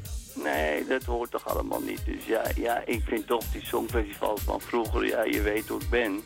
[0.44, 2.00] Nee, dat hoort toch allemaal niet.
[2.04, 5.90] Dus ja, ja ik vind toch die songfestivals van vroeger, ja, je weet hoe ik
[5.90, 6.20] ben.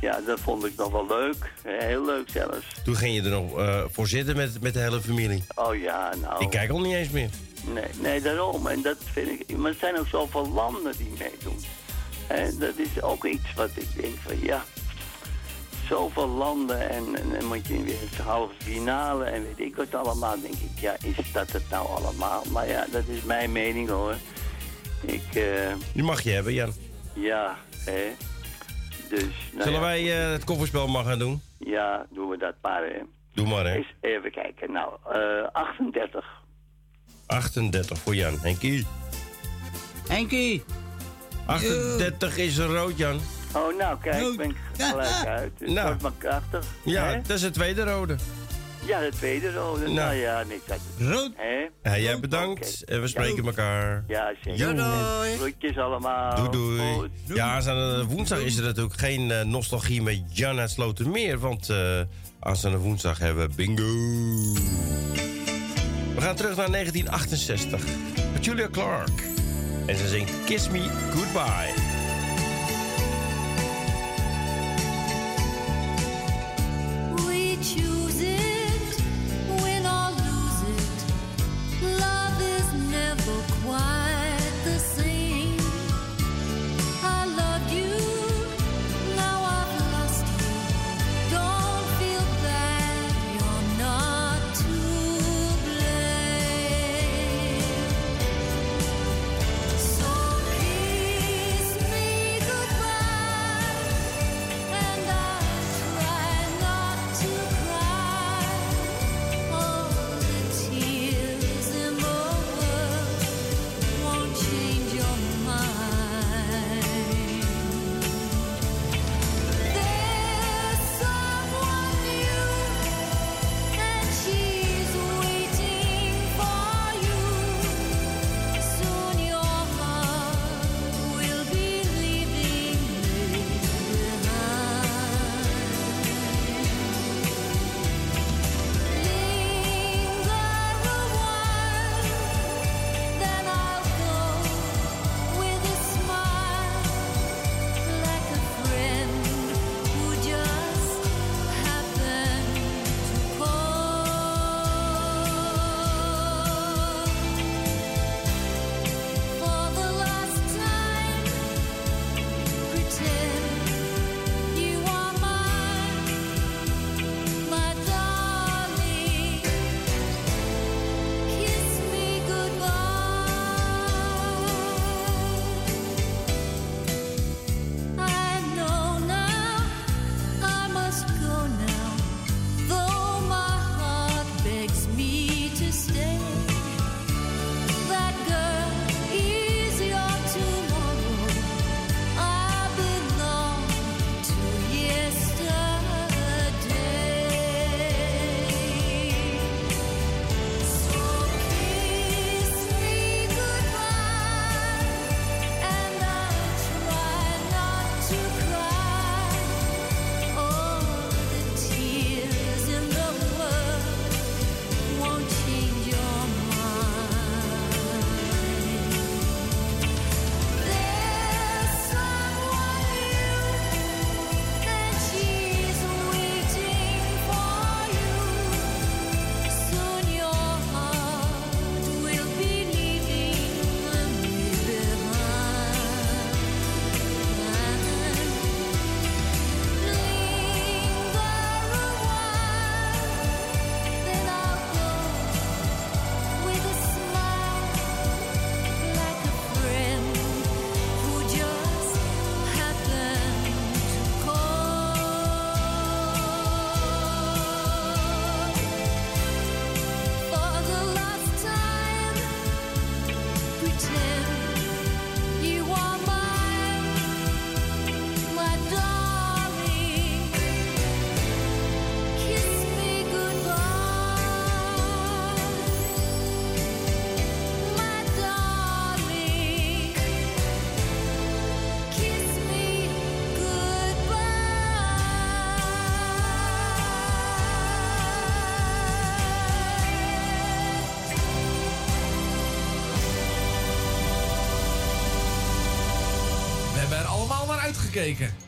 [0.00, 1.52] Ja, dat vond ik nog wel leuk.
[1.62, 2.66] Heel leuk zelfs.
[2.84, 5.44] Toen ging je er nog eh, voor zitten met, met de hele familie.
[5.54, 6.44] Oh ja, nou...
[6.44, 7.28] Ik kijk al niet eens meer.
[7.74, 8.66] Nee, nee, daarom.
[8.66, 9.56] En dat vind ik...
[9.56, 11.58] Maar er zijn ook zoveel landen die meedoen.
[12.26, 14.64] En dat is ook iets wat ik denk van, ja...
[15.90, 19.94] Zoveel landen en, en dan moet je weer een halve finale en weet ik wat
[19.94, 20.40] allemaal.
[20.40, 22.42] denk ik, ja, is dat het nou allemaal?
[22.52, 24.14] Maar ja, dat is mijn mening hoor.
[25.06, 26.72] Ik, eh, Die mag je hebben, Jan.
[27.14, 28.10] ja, hè.
[29.08, 31.42] Dus, nou Zullen ja, wij eh, het kofferspel maar gaan doen?
[31.58, 32.98] Ja, doen we dat maar, hè.
[33.34, 33.74] Doe maar, hè.
[33.74, 34.72] Eens even kijken.
[34.72, 36.24] Nou, eh 38.
[37.26, 38.38] 38 voor Jan.
[38.40, 38.86] Henkie.
[40.08, 40.62] Henkie.
[41.46, 43.20] 38 is rood, Jan.
[43.54, 44.56] Oh, nou, kijk, ik ben
[44.90, 45.52] gelijk uit.
[45.58, 45.86] Het Nou.
[45.86, 46.64] wordt maar krachtig.
[46.84, 47.20] Ja, hè?
[47.26, 48.16] dat is het tweede rode.
[48.86, 49.80] Ja, de tweede rode.
[49.82, 50.14] Nou, Nou.
[50.14, 50.80] ja, niks uit.
[50.98, 51.30] Rood.
[51.36, 51.90] Hè?
[51.90, 52.84] Ja, jij bedankt.
[52.84, 54.04] En we spreken elkaar.
[54.08, 54.76] Ja, zeker.
[54.76, 55.36] Doei.
[55.36, 56.34] Groetjes allemaal.
[56.36, 56.92] Doei, doei.
[56.94, 57.10] Goed.
[57.36, 61.38] Ja, aanstaande woensdag is er natuurlijk geen eh, nostalgie met Jan uit Slotermeer.
[61.38, 62.00] Want eh
[62.40, 63.82] aanstaande woensdag hebben we bingo.
[66.14, 67.80] We gaan terug naar 1968.
[68.32, 69.22] Met Julia Clark.
[69.86, 71.89] En ze zingt Kiss Me Goodbye.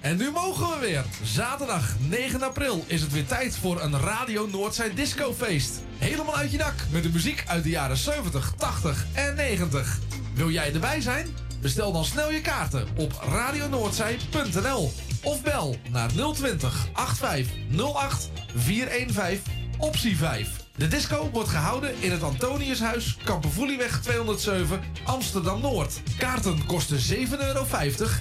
[0.01, 1.05] En nu mogen we weer.
[1.23, 5.81] Zaterdag 9 april is het weer tijd voor een Radio Noordzij discofeest.
[5.99, 9.99] Helemaal uit je dak met de muziek uit de jaren 70, 80 en 90.
[10.35, 11.27] Wil jij erbij zijn?
[11.61, 14.93] Bestel dan snel je kaarten op radionoordzij.nl
[15.23, 19.43] of bel naar 020 8508 415
[19.79, 20.49] optie 5.
[20.77, 26.01] De disco wordt gehouden in het Antoniushuis, Kampervoelieweg 207, Amsterdam-Noord.
[26.19, 27.67] Kaarten kosten 7,50 euro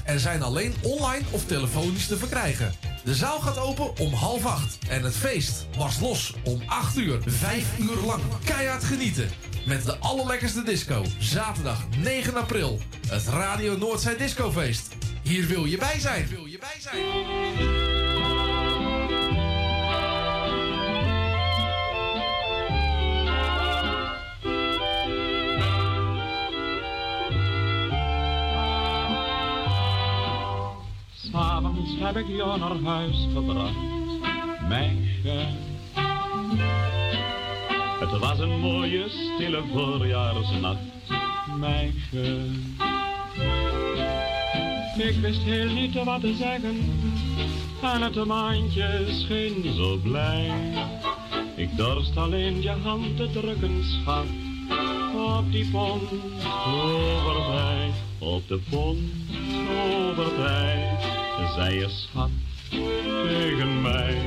[0.03, 2.73] en zijn alleen online of telefonisch te verkrijgen.
[3.03, 7.19] De zaal gaat open om half acht en het feest was los om 8 uur.
[7.25, 9.29] Vijf uur lang keihard genieten.
[9.65, 11.05] Met de allerlekkerste disco.
[11.19, 12.79] Zaterdag 9 april.
[13.07, 14.87] Het Radio Noordzij Discofeest.
[15.23, 16.27] Hier wil je bij zijn.
[16.27, 17.80] Wil je bij zijn.
[32.21, 33.75] Ik jou naar huis gebracht,
[34.69, 35.45] meisje.
[37.99, 40.79] Het was een mooie stille voorjaarsnacht,
[41.59, 42.45] meisje.
[44.97, 46.77] Ik wist heel niet wat te zeggen
[47.81, 50.51] en het maandje scheen zo blij.
[51.55, 54.25] Ik dorst alleen je hand te drukken, schat,
[55.37, 56.09] op die pont
[56.67, 58.99] overbij, op de pont
[60.09, 60.80] overbij,
[61.55, 62.29] zei je schat
[62.69, 64.17] tegen mij.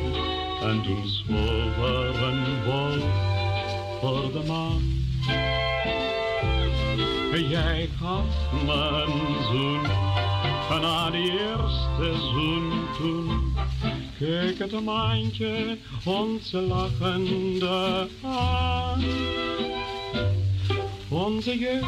[0.62, 3.12] En toen schoof er een wolk
[4.00, 4.92] voor de maan.
[7.48, 9.84] Jij gaf me een zoen,
[10.70, 13.54] en na die eerste zoen toen
[14.18, 19.02] keek het maandje ons lachende aan.
[21.08, 21.86] Onze jeugd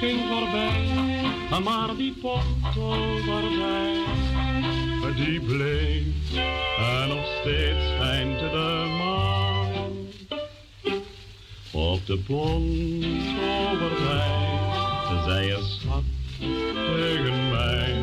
[0.00, 3.96] ging voorbij, maar die pottoverij,
[5.14, 6.36] die bleef
[6.78, 9.92] en nog steeds schijnt de maan.
[11.72, 12.58] Op de pottoverij,
[15.26, 16.04] zei je schat
[16.74, 18.02] tegen mij,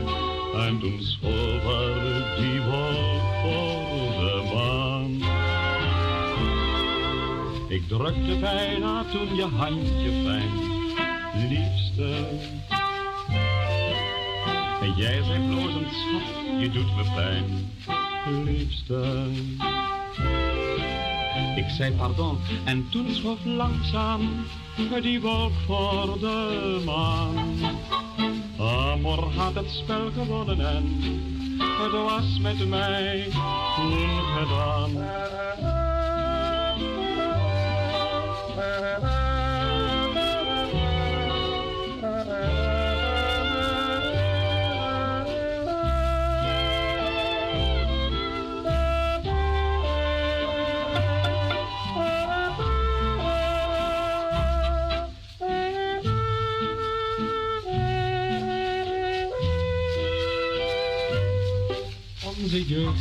[0.53, 5.11] en toen schoof er die wolk voor de maan.
[7.67, 10.51] Ik drukte bijna toen je handje fijn,
[11.49, 12.23] liefste.
[14.85, 17.71] En jij zei blozend, schat, je doet me pijn,
[18.45, 19.27] liefste.
[21.55, 24.21] Ik zei pardon en toen schoof langzaam
[25.01, 27.35] die wolk voor de maan.
[28.59, 31.01] Amor had het spel gewonnen en
[31.59, 33.27] het was met mij
[33.75, 34.91] toen gedaan.
[62.55, 62.99] Onze jeugd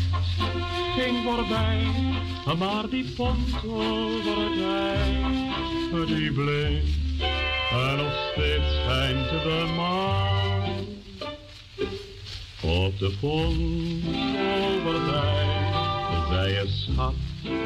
[0.96, 1.86] ging voorbij,
[2.58, 4.56] maar die pont over
[6.06, 6.84] die bleef.
[7.70, 10.62] En nog steeds schijnt de maan
[12.62, 14.04] op de pont
[14.76, 15.48] over het ei,
[16.30, 17.14] zei schat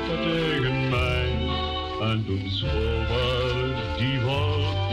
[0.06, 1.30] tegen mij.
[2.00, 4.87] En toen schoof er die wolk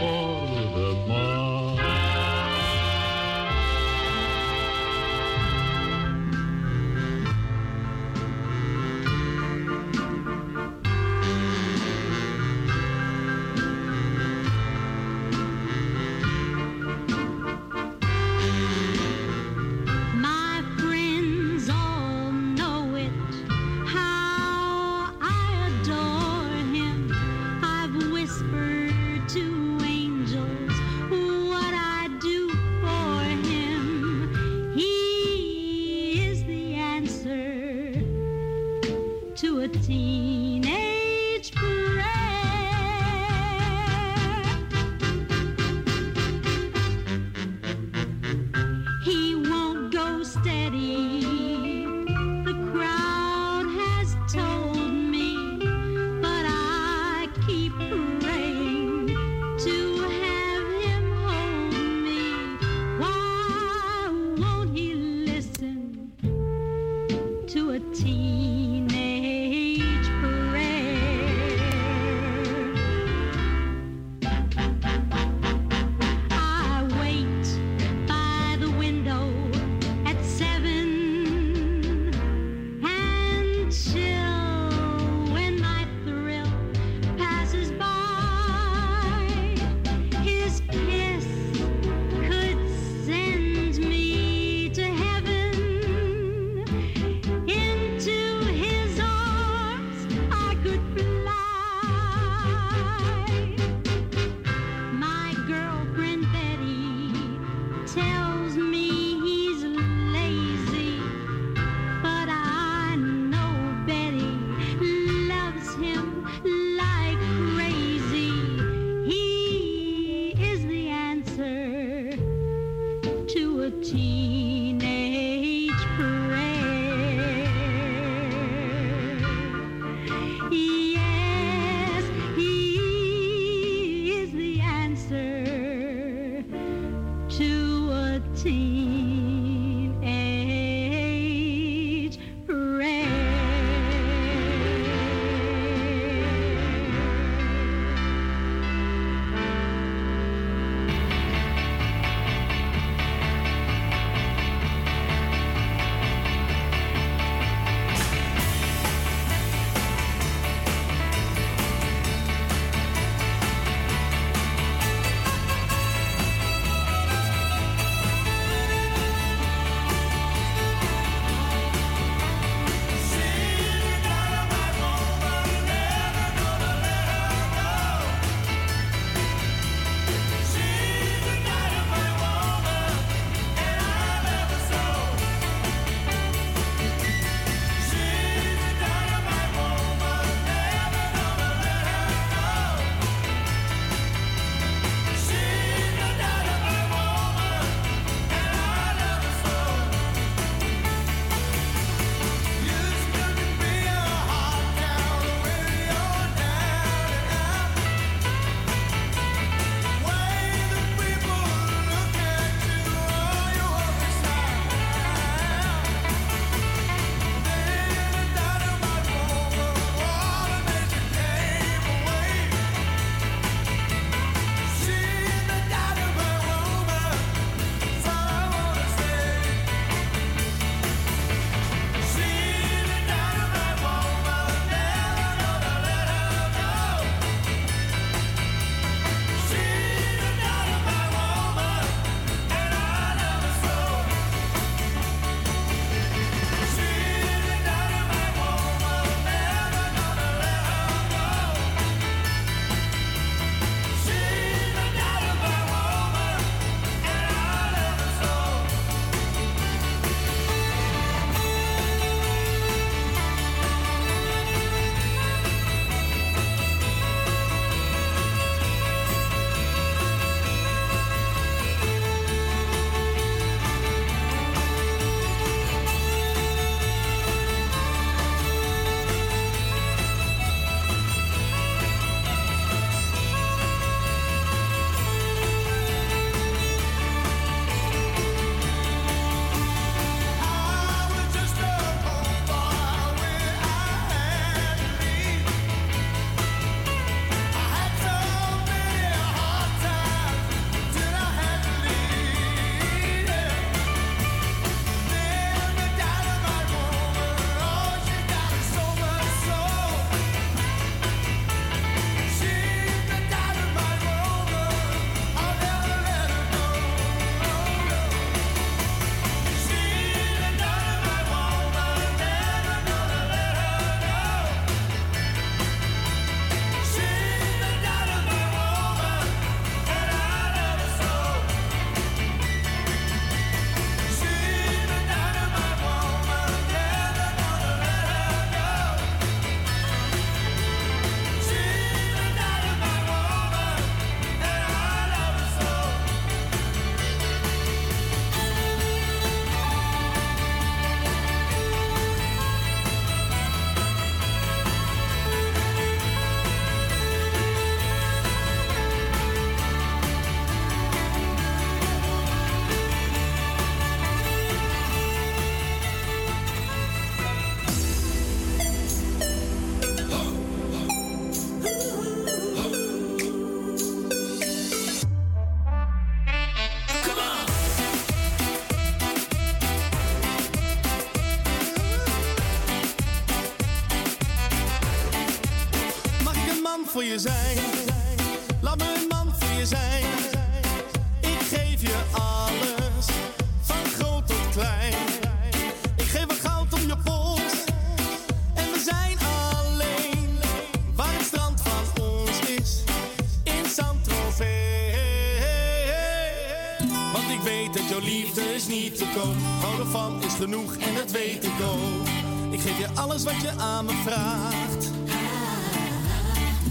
[412.78, 414.90] je alles wat je aan me vraagt.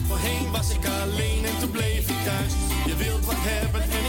[0.07, 2.53] Voorheen was ik alleen en toen bleef ik thuis.
[2.85, 4.04] Je wilt wat hebben en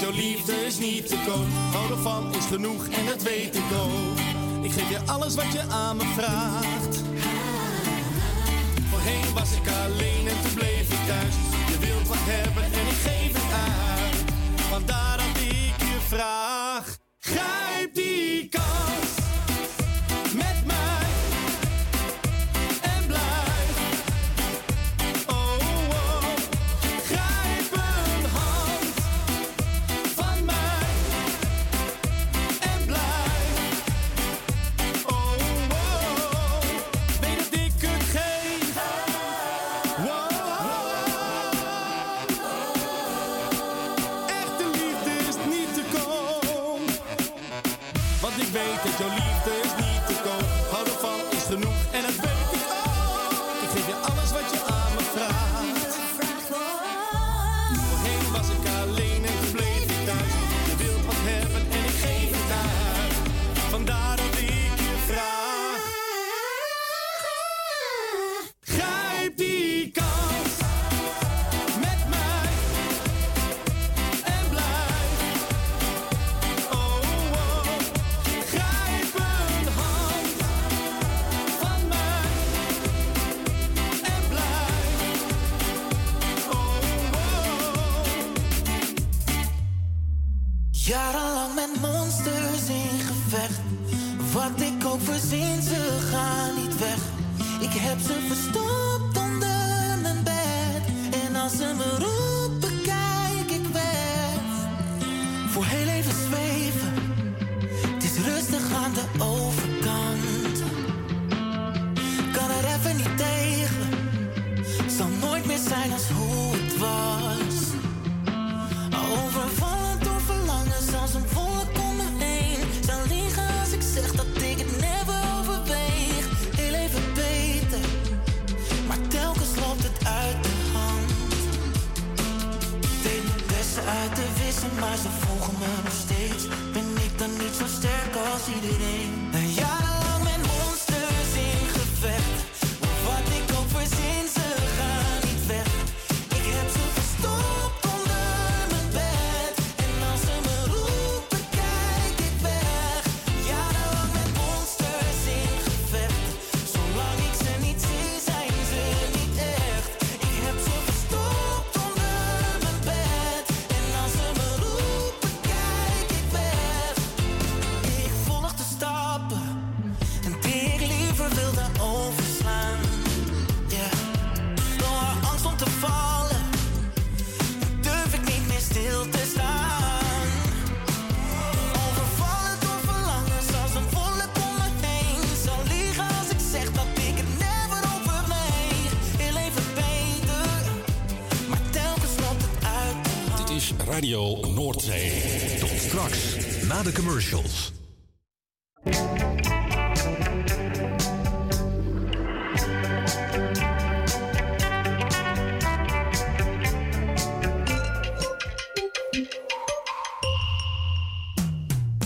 [0.00, 1.46] jouw liefde is niet te koop.
[1.72, 4.18] Hou ervan is genoeg en dat weet ik ook.
[4.64, 7.02] Ik geef je alles wat je aan me vraagt.
[8.90, 11.34] Voorheen was ik alleen en toen bleef ik thuis.
[11.68, 12.69] Je wilt wat hebben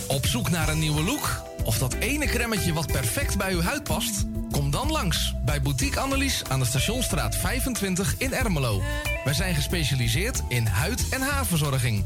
[0.08, 1.42] Op zoek naar een nieuwe look?
[1.64, 4.24] Of dat ene cremmetje wat perfect bij uw huid past?
[4.50, 8.82] Kom dan langs bij Boutique Annelies aan de Stationstraat 25 in Ermelo.
[9.24, 12.04] Wij zijn gespecialiseerd in huid- en haarverzorging.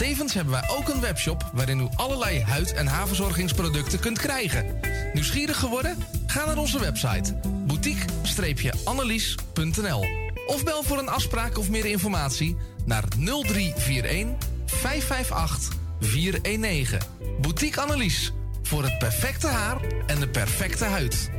[0.00, 4.80] Tevens hebben wij ook een webshop waarin u allerlei huid- en haarverzorgingsproducten kunt krijgen.
[5.12, 5.96] Nieuwsgierig geworden?
[6.26, 7.34] Ga naar onze website
[7.66, 10.04] boutique-annelies.nl
[10.46, 16.98] of bel voor een afspraak of meer informatie naar 0341 558 419.
[17.40, 18.32] Boutique Annelies.
[18.62, 21.30] Voor het perfecte haar en de perfecte huid.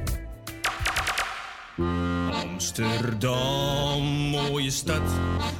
[2.32, 5.02] Amsterdam, mooie stad,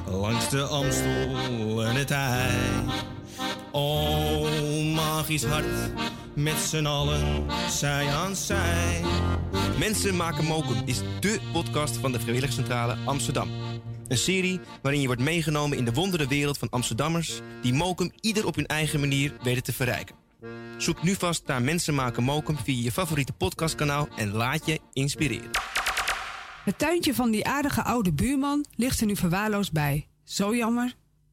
[0.06, 1.36] langs de Amstel
[2.08, 2.80] het.
[3.72, 5.66] Oh, magisch hart,
[6.34, 9.02] met z'n allen, zij aan zij.
[9.78, 13.48] Mensen maken mokum is dé podcast van de Vrijwilligcentrale Amsterdam.
[14.08, 17.40] Een serie waarin je wordt meegenomen in de wondere wereld van Amsterdammers...
[17.62, 20.16] die mokum ieder op hun eigen manier weten te verrijken.
[20.78, 24.08] Zoek nu vast naar Mensen maken mokum via je favoriete podcastkanaal...
[24.16, 25.50] en laat je inspireren.
[26.64, 30.06] Het tuintje van die aardige oude buurman ligt er nu verwaarloosd bij.
[30.24, 30.94] Zo jammer.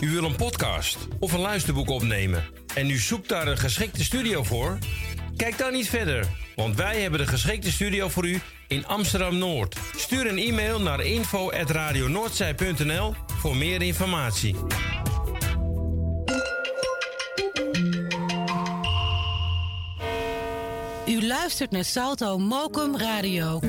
[0.00, 2.44] U wil een podcast of een luisterboek opnemen
[2.74, 4.78] en u zoekt daar een geschikte studio voor?
[5.36, 6.26] Kijk dan niet verder,
[6.56, 9.76] want wij hebben de geschikte studio voor u in Amsterdam Noord.
[9.96, 14.56] Stuur een e-mail naar info@radionoordzij.nl voor meer informatie.
[21.06, 23.60] U luistert naar Salto Mokum Radio.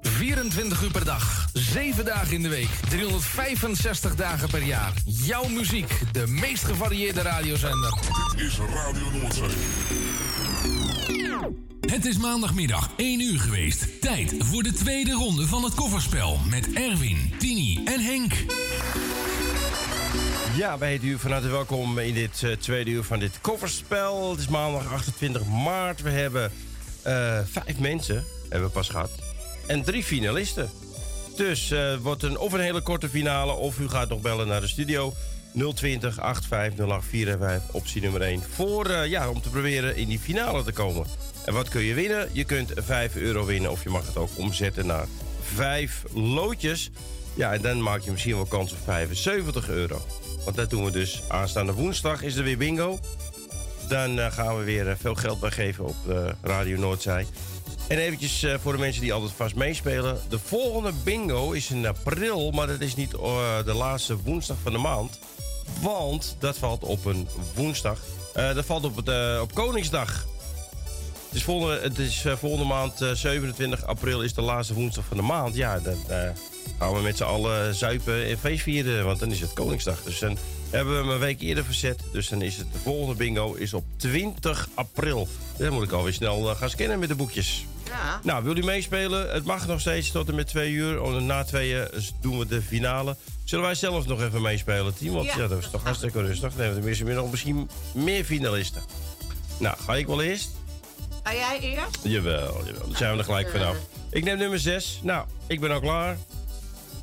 [0.00, 4.92] 24 uur per dag, 7 dagen in de week, 365 dagen per jaar.
[5.04, 7.94] Jouw muziek, de meest gevarieerde radiozender.
[8.36, 9.48] Dit is Radio Noordzee.
[11.80, 14.00] Het is maandagmiddag 1 uur geweest.
[14.00, 18.32] Tijd voor de tweede ronde van het kofferspel met Erwin, Tini en Henk.
[20.56, 24.30] Ja, bij het u van harte welkom in dit eh, tweede uur van dit kofferspel.
[24.30, 26.02] Het is maandag 28 maart.
[26.02, 26.52] We hebben
[27.02, 29.10] eh, vijf mensen, hebben we pas gehad.
[29.66, 30.70] En drie finalisten.
[31.36, 34.60] Dus eh, wordt een, of een hele korte finale, of u gaat nog bellen naar
[34.60, 35.14] de studio.
[35.74, 38.42] 020 8508455, optie nummer 1.
[38.54, 41.06] Voor, eh, ja, om te proberen in die finale te komen.
[41.44, 42.28] En wat kun je winnen?
[42.32, 45.06] Je kunt 5 euro winnen, of je mag het ook omzetten naar
[45.42, 46.90] 5 loodjes.
[47.34, 50.02] Ja, en dan maak je misschien wel kans op 75 euro.
[50.44, 52.98] Want dat doen we dus aanstaande woensdag, is er weer bingo.
[53.88, 57.26] Dan eh, gaan we weer veel geld weggeven op eh, Radio Noordzij.
[57.90, 60.18] En eventjes eh, voor de mensen die altijd vast meespelen.
[60.28, 64.72] De volgende bingo is in april, maar dat is niet eh, de laatste woensdag van
[64.72, 65.18] de maand.
[65.80, 67.98] Want dat valt op een woensdag.
[68.34, 70.26] Eh, dat valt op, eh, op Koningsdag.
[71.30, 75.04] Het is volgende, het is, eh, volgende maand, eh, 27 april, is de laatste woensdag
[75.04, 75.54] van de maand.
[75.54, 76.30] Ja, dan eh,
[76.78, 80.02] gaan we met z'n allen zuipen en feest vieren, want dan is het Koningsdag.
[80.02, 80.38] Dus dan
[80.70, 82.02] hebben we hem een week eerder verzet.
[82.12, 85.28] Dus dan is het de volgende bingo is op 20 april.
[85.56, 87.64] Dan moet ik alweer snel eh, gaan scannen met de boekjes.
[87.86, 88.20] Ja.
[88.22, 89.30] Nou, wil u meespelen?
[89.32, 91.22] Het mag nog steeds tot en met twee uur.
[91.22, 91.88] Na tweeën
[92.20, 93.16] doen we de finale.
[93.44, 95.14] Zullen wij zelf nog even meespelen, team?
[95.14, 96.50] Want Ja, ja, dat is toch hartstikke rustig.
[96.50, 98.82] Dan hebben we tenminste nog misschien meer finalisten.
[99.58, 100.50] Nou, ga ik wel eerst?
[101.22, 101.98] Ga jij eerst?
[102.02, 102.86] Jawel, jawel.
[102.86, 103.76] Dan zijn we er gelijk vanaf.
[104.10, 105.00] Ik neem nummer 6.
[105.02, 106.16] Nou, ik ben al klaar.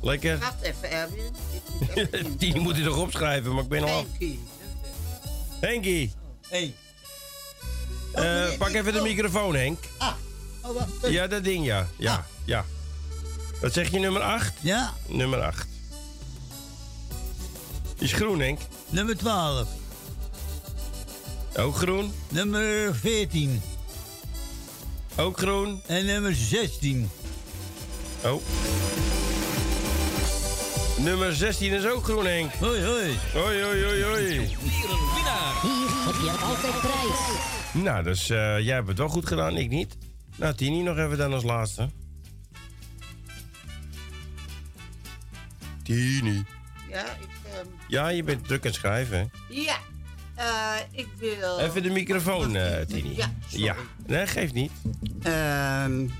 [0.02, 0.38] Lekker.
[0.38, 2.36] Wacht even, Erwin.
[2.38, 4.04] Die moet hij toch opschrijven, maar ik ben al af.
[4.10, 4.40] Henkie.
[5.60, 6.12] Henkie.
[6.48, 6.74] Hey.
[8.12, 9.78] Eh, pak even de microfoon, Henk.
[9.98, 10.12] Ah.
[10.62, 11.12] Oh, wacht.
[11.12, 11.88] Ja, dat ding, ja.
[11.96, 12.64] Ja, ja.
[13.60, 14.52] Wat zeg je, nummer 8?
[14.60, 14.92] Ja.
[15.06, 15.66] Nummer 8.
[17.98, 18.60] Is groen, Henk.
[18.88, 19.68] Nummer 12.
[21.56, 22.12] Ook groen.
[22.28, 23.62] Nummer 14.
[25.18, 25.82] Ook groen.
[25.86, 27.10] En nummer 16.
[28.24, 28.42] Oh.
[30.98, 32.52] Nummer 16 is ook groen, Henk.
[32.52, 33.16] Hoi, hoi.
[33.32, 34.28] Hoi, hoi, hoi, hoi.
[34.30, 34.48] Hier
[36.04, 37.82] heb je altijd prijs.
[37.84, 39.96] Nou, dus eh, jij hebt het wel goed gedaan, ik niet.
[40.36, 41.88] Nou, Tini nog even dan als laatste.
[45.82, 46.44] Tini.
[46.90, 47.28] Ja, ik...
[47.52, 49.24] ehm, Ja, je bent druk aan het schrijven, hè?
[49.60, 49.76] ja.
[50.38, 51.58] Uh, ik wil...
[51.58, 53.16] Even de microfoon, uh, Tini.
[53.16, 53.76] Ja, ja.
[54.06, 54.72] Nee, geeft niet.
[55.22, 56.10] Ehm um,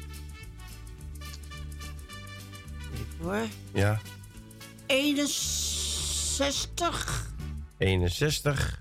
[3.21, 3.47] hoor.
[3.73, 4.01] Ja.
[4.87, 7.27] 61.
[7.79, 8.81] 61.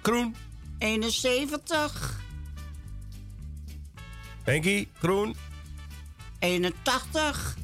[0.00, 0.36] Kroen.
[0.78, 2.20] 71.
[4.42, 5.36] Henkie, Groen.
[6.38, 7.56] 81.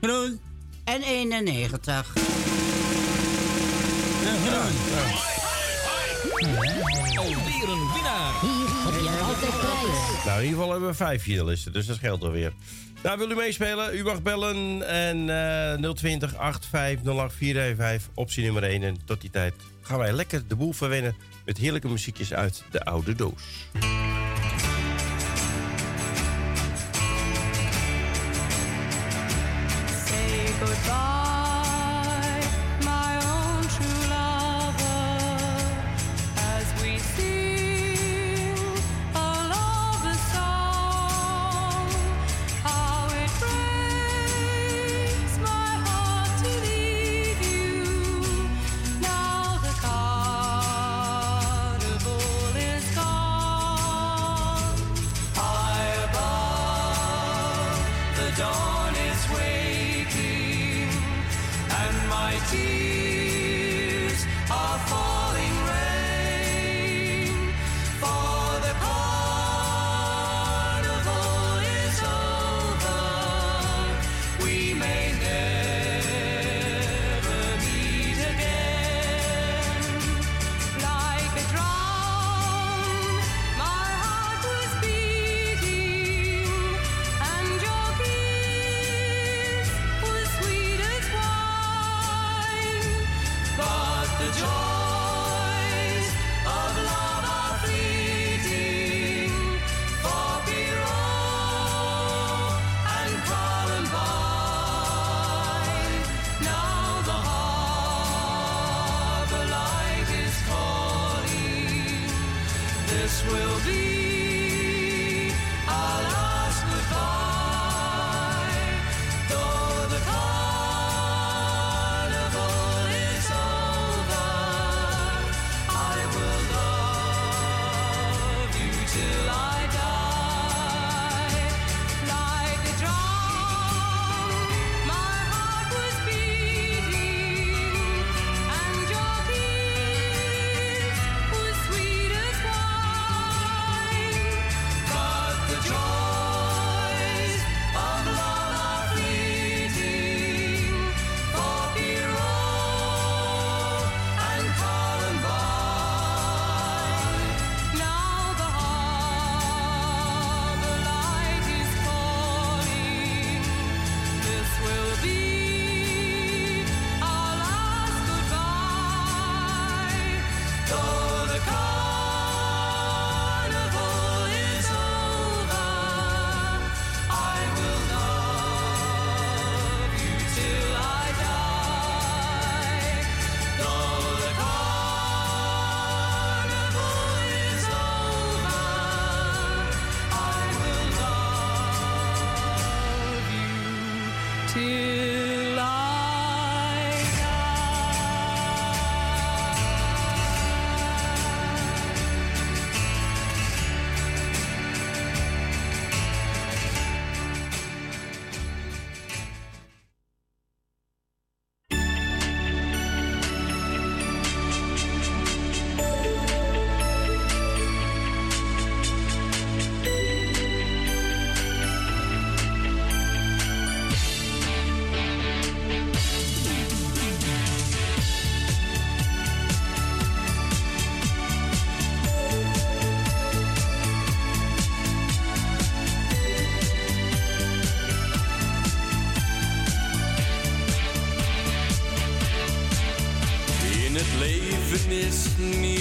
[0.00, 0.40] Groen.
[0.84, 2.14] En 91.
[4.22, 4.72] Ja, groen.
[4.94, 5.33] Ja.
[6.44, 8.32] Alweer een winnaar.
[8.42, 10.24] Je altijd.
[10.24, 12.52] Nou, in ieder geval hebben we vijf finalisten, dus dat geldt alweer.
[13.02, 13.96] Nou, wil u meespelen?
[13.96, 15.28] U mag bellen en
[15.82, 16.38] uh, 020 8508455
[18.14, 18.82] optie nummer 1.
[18.82, 22.84] En tot die tijd gaan wij lekker de boel verwennen met heerlijke muziekjes uit de
[22.84, 23.68] oude doos.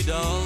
[0.06, 0.43] dog.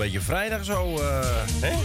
[0.00, 1.20] Beetje vrijdag zo, eh,
[1.60, 1.76] hè?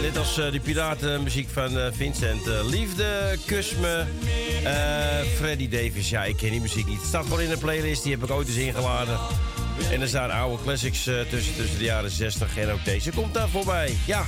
[0.00, 2.46] Net als eh, die piratenmuziek van eh, Vincent.
[2.46, 4.04] Liefde, kus me.
[5.36, 6.98] Freddy Davis, ja, ik ken die muziek niet.
[6.98, 9.18] Het staat gewoon in de playlist, die heb ik ooit eens ingeladen.
[9.90, 13.48] En er staan oude classics tussen, tussen de jaren 60 en ook deze komt daar
[13.48, 13.96] voorbij.
[14.06, 14.24] Ja,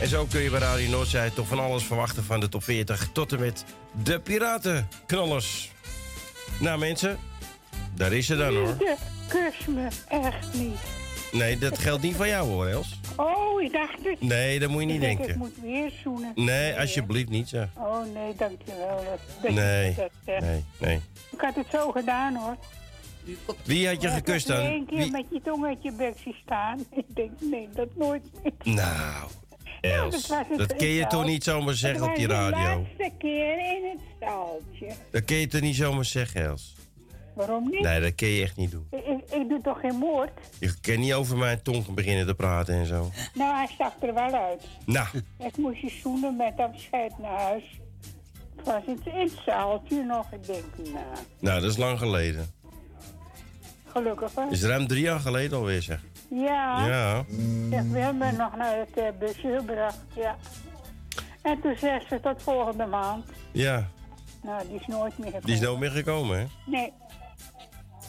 [0.00, 3.08] en zo kun je bij Radio Noordzij toch van alles verwachten van de top 40
[3.12, 3.64] tot en met
[4.02, 5.70] de piratenknallers.
[6.58, 7.18] Nou mensen,
[7.94, 8.76] daar is ze dan hoor.
[9.28, 10.93] Kus me echt niet.
[11.34, 12.98] Nee, dat geldt niet van jou hoor, Els.
[13.16, 14.20] Oh, ik dacht het.
[14.20, 15.28] Nee, dat moet je niet Ik denken.
[15.28, 16.32] Ik moet weer zoenen.
[16.34, 17.68] Nee, alsjeblieft niet zeg.
[17.76, 18.96] Oh nee, dankjewel.
[18.96, 21.00] Dat, dat je Nee, dat nee, nee.
[21.32, 22.56] Ik had het zo gedaan hoor.
[23.64, 24.56] Wie had je gekust dan?
[24.60, 26.78] één keer Wie- met je tong uit je bek zien staan.
[26.90, 28.74] Ik denk, nee, dat nooit meer.
[28.74, 29.28] Nou,
[29.80, 32.58] dat Els, het dat kun je toch niet zomaar zeggen op die radio?
[32.58, 34.94] De laatste keer in het staaltje.
[35.10, 36.73] Dat kun je toch niet zomaar zeggen, Els?
[37.34, 37.80] Waarom niet?
[37.80, 38.86] Nee, dat kun je echt niet doen.
[38.90, 40.30] Ik, ik, ik doe toch geen moord?
[40.58, 43.10] Je kan niet over mijn tong beginnen te praten en zo.
[43.34, 44.62] Nou, hij stak er wel uit.
[44.86, 45.06] Nou,
[45.38, 47.80] Ik moest je zoenen met afscheid naar huis.
[48.56, 50.32] Het was in het zaaltje nog.
[50.32, 51.04] Ik denk, nou,
[51.40, 52.46] nou, dat is lang geleden.
[53.86, 54.42] gelukkig hè?
[54.50, 56.00] is ruim drie jaar geleden alweer, zeg.
[56.30, 56.86] Ja.
[56.86, 57.24] Ja.
[57.70, 60.36] Zeg, we hebben me nog naar het uh, busje gebracht, ja.
[61.42, 63.24] En toen zei ze tot volgende maand.
[63.52, 63.88] Ja,
[64.42, 65.46] Nou, die is nooit meer gekomen.
[65.46, 66.44] die is nooit meer gekomen, hè?
[66.66, 66.92] Nee.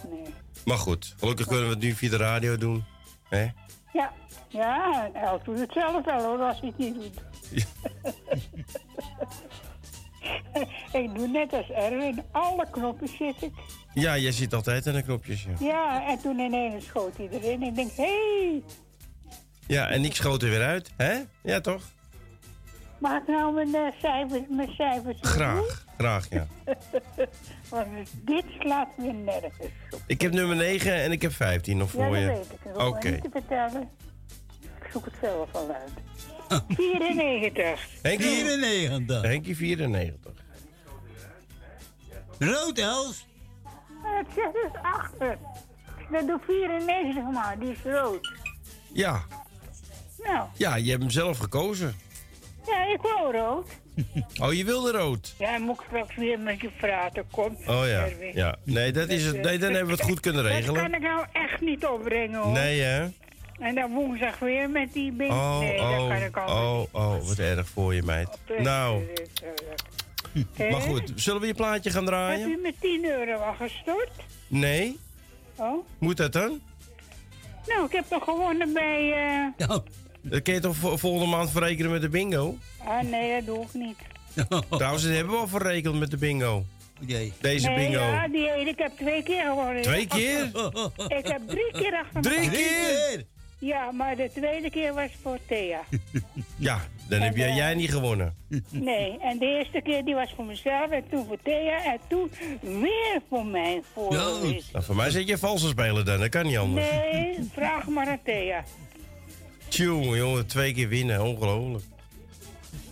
[0.09, 0.33] Nee.
[0.65, 2.83] Maar goed, gelukkig kunnen we het nu via de radio doen.
[3.29, 3.47] Hè?
[3.93, 4.13] Ja.
[4.49, 7.23] Ja, en El doet het zelf wel hoor, als hij het niet doet.
[11.01, 13.53] ik doe net als Erwin, alle knopjes zit ik.
[13.93, 15.65] Ja, jij zit altijd aan de knopjes, ja.
[15.65, 17.63] Ja, en toen ineens schoot hij erin.
[17.63, 18.63] Ik denk, hé, hey,
[19.67, 21.21] Ja, en ik schoot er weer uit, hè?
[21.41, 21.81] Ja, toch?
[22.97, 25.31] mag ik nou mijn, eh, cijfers, mijn cijfers doen?
[25.31, 26.47] Graag, graag, ja.
[27.75, 29.53] Want dit slaat weer nergens
[29.91, 29.99] op.
[30.07, 32.27] Ik heb nummer 9 en ik heb 15 nog Ja, voor dat je.
[32.27, 32.81] weet ik.
[32.81, 33.07] Oké.
[33.07, 33.89] ik niet te vertellen.
[34.61, 36.63] Ik zoek het zelf al uit.
[36.67, 37.87] 94.
[38.01, 39.21] Henkie 94.
[39.21, 40.31] Henkie 94.
[42.39, 43.25] Rood, Els.
[44.01, 45.37] Het zegt dus achter.
[46.11, 48.31] Dat doe 94 maar, die is rood.
[48.93, 49.23] Ja,
[50.23, 51.95] Nou, ja, je hebt hem zelf gekozen.
[52.65, 53.67] ja, ik wou rood.
[54.41, 55.35] Oh, je wilde rood.
[55.39, 57.57] Ja, moet ik straks weer met je praten, kom.
[57.67, 58.55] Oh ja, ja.
[58.63, 59.41] Nee, dat is het.
[59.41, 60.81] Nee, dan hebben we het goed kunnen Dat regelen.
[60.81, 62.51] kan ik nou echt niet opbrengen, hoor.
[62.51, 63.07] Nee, hè?
[63.59, 65.31] En dan woensdag weer met die bing.
[65.31, 68.39] Oh, nee, dat oh, kan ik al oh, oh, wat erg voor je, meid.
[68.57, 69.03] Nou,
[70.55, 70.69] Hè?
[70.69, 71.11] maar goed.
[71.15, 72.49] Zullen we je plaatje gaan Heb draaien?
[72.49, 74.11] u met 10 euro al gestort?
[74.47, 74.99] Nee?
[75.55, 75.85] Oh?
[75.97, 76.61] Moet dat dan?
[77.67, 79.11] Nou, ik heb toch gewonnen bij...
[79.57, 79.67] eh
[80.29, 82.57] Dat kun je toch vo- volgende maand verrekenen met de bingo?
[82.77, 83.97] Ah, nee, dat doe ik niet.
[84.69, 86.65] Trouwens, dat hebben we al verrekend met de bingo.
[87.41, 87.99] Deze nee, bingo.
[88.03, 89.81] ja, die ene, ik heb twee keer gewonnen.
[89.81, 90.43] Twee keer?
[91.19, 93.23] ik heb drie keer achter Drie keer?
[93.59, 95.79] Ja, maar de tweede keer was voor Thea.
[96.57, 96.79] Ja,
[97.09, 98.35] dan heb jij, jij niet gewonnen.
[98.69, 102.31] Nee, en de eerste keer die was voor mezelf en toen voor Thea en toen
[102.61, 103.81] weer voor mij.
[103.93, 106.89] Voor Nou, voor mij zit je valse spelen dan, dat kan niet anders.
[106.91, 108.63] Nee, vraag maar aan Thea.
[109.67, 111.83] Tjonge, jongen, twee keer winnen, ongelooflijk.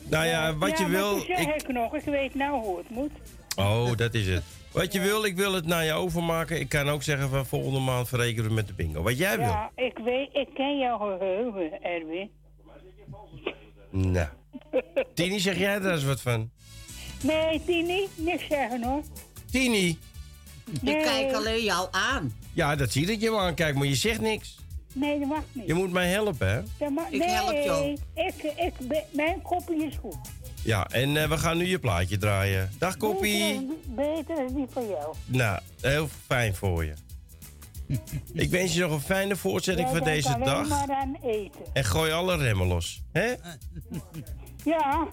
[0.10, 1.12] Nou ja, wat je wil.
[1.18, 1.62] toen zei Ik...
[1.62, 3.12] ik nog, ik weet nou hoe het moet.
[3.56, 4.44] Oh, dat is het.
[4.72, 6.60] Wat je wil, ik wil het naar je overmaken.
[6.60, 9.02] Ik kan ook zeggen van volgende maand verrekenen we met de bingo.
[9.02, 9.48] Wat jij wil.
[9.48, 12.30] Ja, ik weet, ik ken jouw geheugen, Erwin.
[13.92, 14.28] Nou.
[15.14, 16.50] Tini, zeg jij daar eens wat van?
[17.22, 19.02] Nee, Tini, niks zeggen hoor.
[19.52, 19.98] Tini?
[20.82, 20.96] Nee.
[20.96, 22.34] Ik kijk alleen jou aan.
[22.54, 24.58] Ja, dat zie je dat je me aankijkt, maar je zegt niks.
[24.94, 25.68] Nee, dat mag niet.
[25.68, 26.62] Je moet mij helpen, hè?
[26.78, 27.98] Dat mag- Ik nee, help jou.
[28.14, 30.18] Ik, ik, ben- mijn koppie is goed.
[30.64, 32.70] Ja, en eh, we gaan nu je plaatje draaien.
[32.78, 33.60] Dag, Koppie.
[33.60, 33.76] Beter,
[34.26, 35.14] beter is niet van jou.
[35.26, 36.94] Nou, heel fijn voor je.
[38.34, 40.68] Ik wens je nog een fijne voortzetting van deze dag.
[40.68, 41.62] maar aan eten.
[41.74, 43.02] En gooi alle remmen los.
[43.12, 43.34] hè?
[44.64, 45.08] Ja,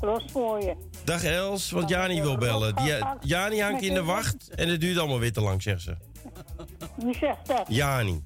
[0.00, 0.76] los voor je.
[1.04, 2.76] Dag Els, want Jani wil bellen.
[2.76, 5.96] Die, Jani hangt in de wacht en het duurt allemaal weer te lang, zegt ze.
[6.96, 7.64] Wie zegt dat?
[7.68, 8.22] Jani.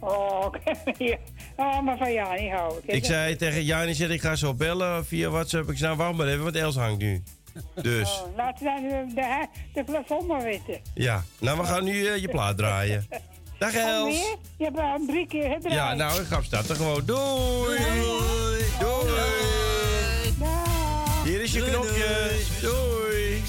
[0.00, 0.46] Oh.
[0.98, 1.16] Ja.
[1.56, 2.82] oh maar van ja, niet houden.
[2.86, 5.70] Ik zei tegen Jani, zeg, ik ga zo bellen via WhatsApp.
[5.70, 7.22] Ik zei, nou, wacht maar even, want Els hangt nu.
[7.82, 10.80] Dus, Oh, laten we dan de, de, de plafond maar weten.
[10.94, 11.24] ja.
[11.40, 13.06] Nou, we gaan nu eh, je plaat draaien.
[13.58, 13.88] Dag Els.
[13.88, 14.36] Alweer?
[14.58, 15.74] Je hebt al drie keer gedraaid.
[15.74, 17.02] Ja, nou, ik ga starten gewoon.
[17.04, 17.78] Doei.
[18.78, 19.10] Doei.
[21.24, 22.30] Hier is je knopje.
[22.60, 23.42] Doei.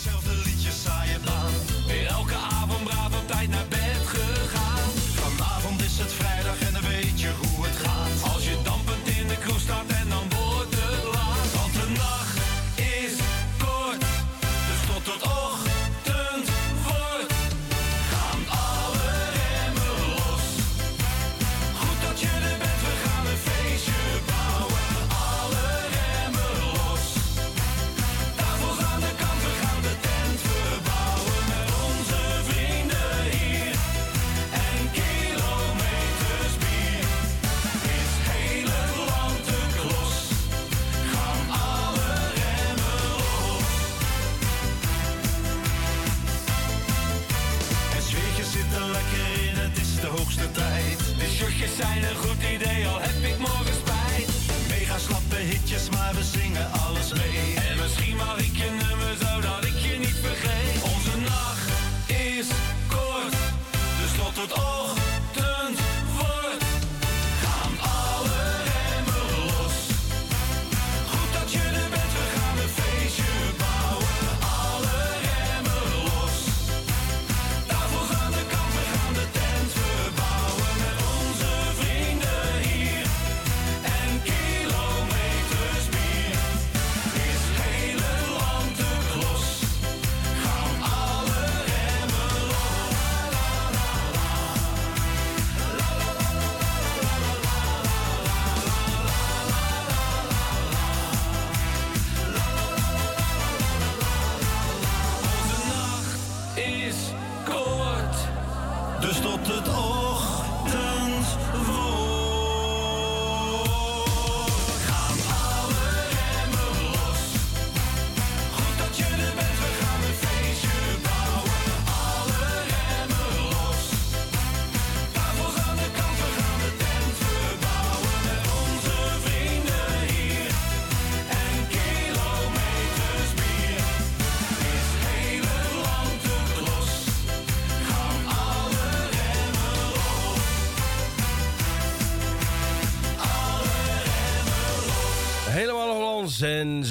[51.81, 52.60] Zijn een goed idee,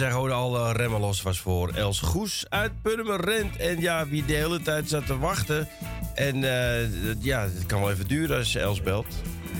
[0.01, 0.03] Hollands.
[0.03, 3.57] En zij houden alle remmen los was voor Els Goes uit Purmerend.
[3.57, 5.69] En ja, wie de hele tijd zat te wachten.
[6.15, 9.07] En eh, ja, het kan wel even duren als Els belt.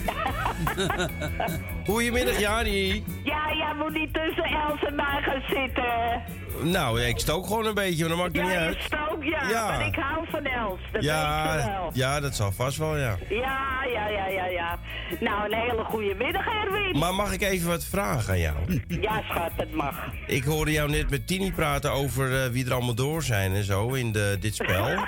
[1.85, 3.03] Goedemiddag, Jani.
[3.23, 6.21] Ja, jij moet niet tussen Els en mij gaan zitten.
[6.71, 8.81] Nou, ik stook gewoon een beetje, maar dat maakt niet Ja, je uit.
[8.81, 9.65] stook, ja, Ja.
[9.67, 10.79] maar ik hou van Els.
[10.81, 11.89] Dat weet je Ja, wel.
[11.93, 13.17] ja, dat zal vast wel, ja.
[13.29, 13.70] Ja,
[14.61, 14.79] ja.
[15.19, 16.97] Nou, een hele goede middag, Erwin.
[16.99, 18.81] Maar mag ik even wat vragen aan jou?
[18.87, 19.95] Ja, schat, dat mag.
[20.27, 23.63] Ik hoorde jou net met Tini praten over eh, wie er allemaal door zijn en
[23.63, 24.87] zo in de, dit spel.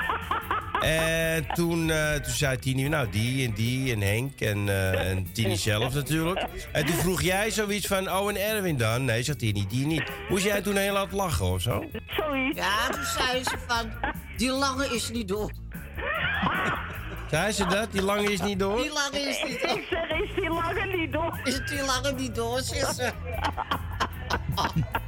[0.81, 5.31] en toen, eh, toen zei Tini, nou die en die en Henk en, eh, en
[5.31, 6.45] Tini zelf natuurlijk.
[6.71, 9.05] En toen vroeg jij zoiets van, oh en Erwin dan?
[9.05, 10.03] Nee, zegt Tini, die niet.
[10.30, 11.85] Moest jij toen heel hard lachen of zo?
[12.07, 12.57] Zoiets.
[12.57, 13.91] Ja, toen zei ze van,
[14.38, 15.51] die lange is niet door.
[17.34, 17.91] Zei ze dat?
[17.91, 18.77] Die lange is niet door?
[18.77, 19.77] Die lange is niet door.
[19.77, 21.39] Ik zeg, is die lange niet door?
[21.43, 23.11] Is die lange niet door, zegt ze.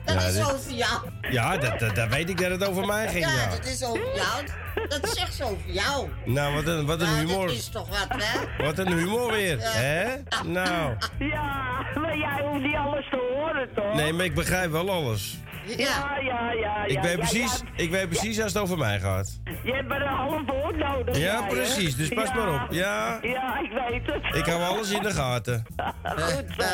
[0.05, 1.01] Dat Ja, is dit- over jou.
[1.31, 3.49] Ja, dat, dat, dat weet ik dat het over mij ging, Ja, ja.
[3.49, 4.45] dat is over jou.
[4.87, 6.09] Dat zegt ze over jou.
[6.25, 7.47] Nou, wat een, wat een Ja, humor.
[7.47, 8.63] Dat is toch wat, hè?
[8.65, 9.71] Wat een humor weer, Ja.
[9.71, 10.05] hè?
[10.45, 10.93] Nou.
[11.19, 13.93] Ja, maar jij hoeft niet alles te horen, toch?
[13.93, 15.37] Nee, maar ik begrijp wel alles.
[15.77, 16.85] Ja, ja, ja.
[16.85, 17.83] Ik weet precies, ja.
[17.83, 19.39] ik weet precies als het over mij gaat.
[19.63, 21.15] Je hebt maar een half woord nodig.
[21.17, 21.47] Ja, jij, hè?
[21.47, 22.35] precies, dus pas Ja.
[22.35, 22.71] maar op.
[22.71, 23.19] Ja.
[23.21, 24.35] Ja, ik weet het.
[24.35, 25.63] Ik hou alles in de gaten.
[26.03, 26.65] Goed zo.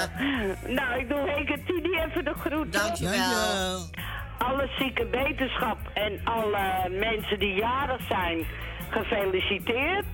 [0.68, 2.72] Nou, ik doe Henk en Tini even de groeten.
[2.82, 3.90] Dankjewel.
[4.38, 8.46] alle zieke wetenschap en alle mensen die jarig zijn,
[8.90, 10.06] gefeliciteerd.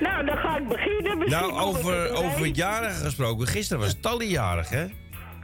[0.00, 1.18] Nou, dan ga ik beginnen.
[1.18, 3.46] Misschien Nou, over, er over jarigen gesproken.
[3.46, 4.84] Gisteren was Tally jarig, hè?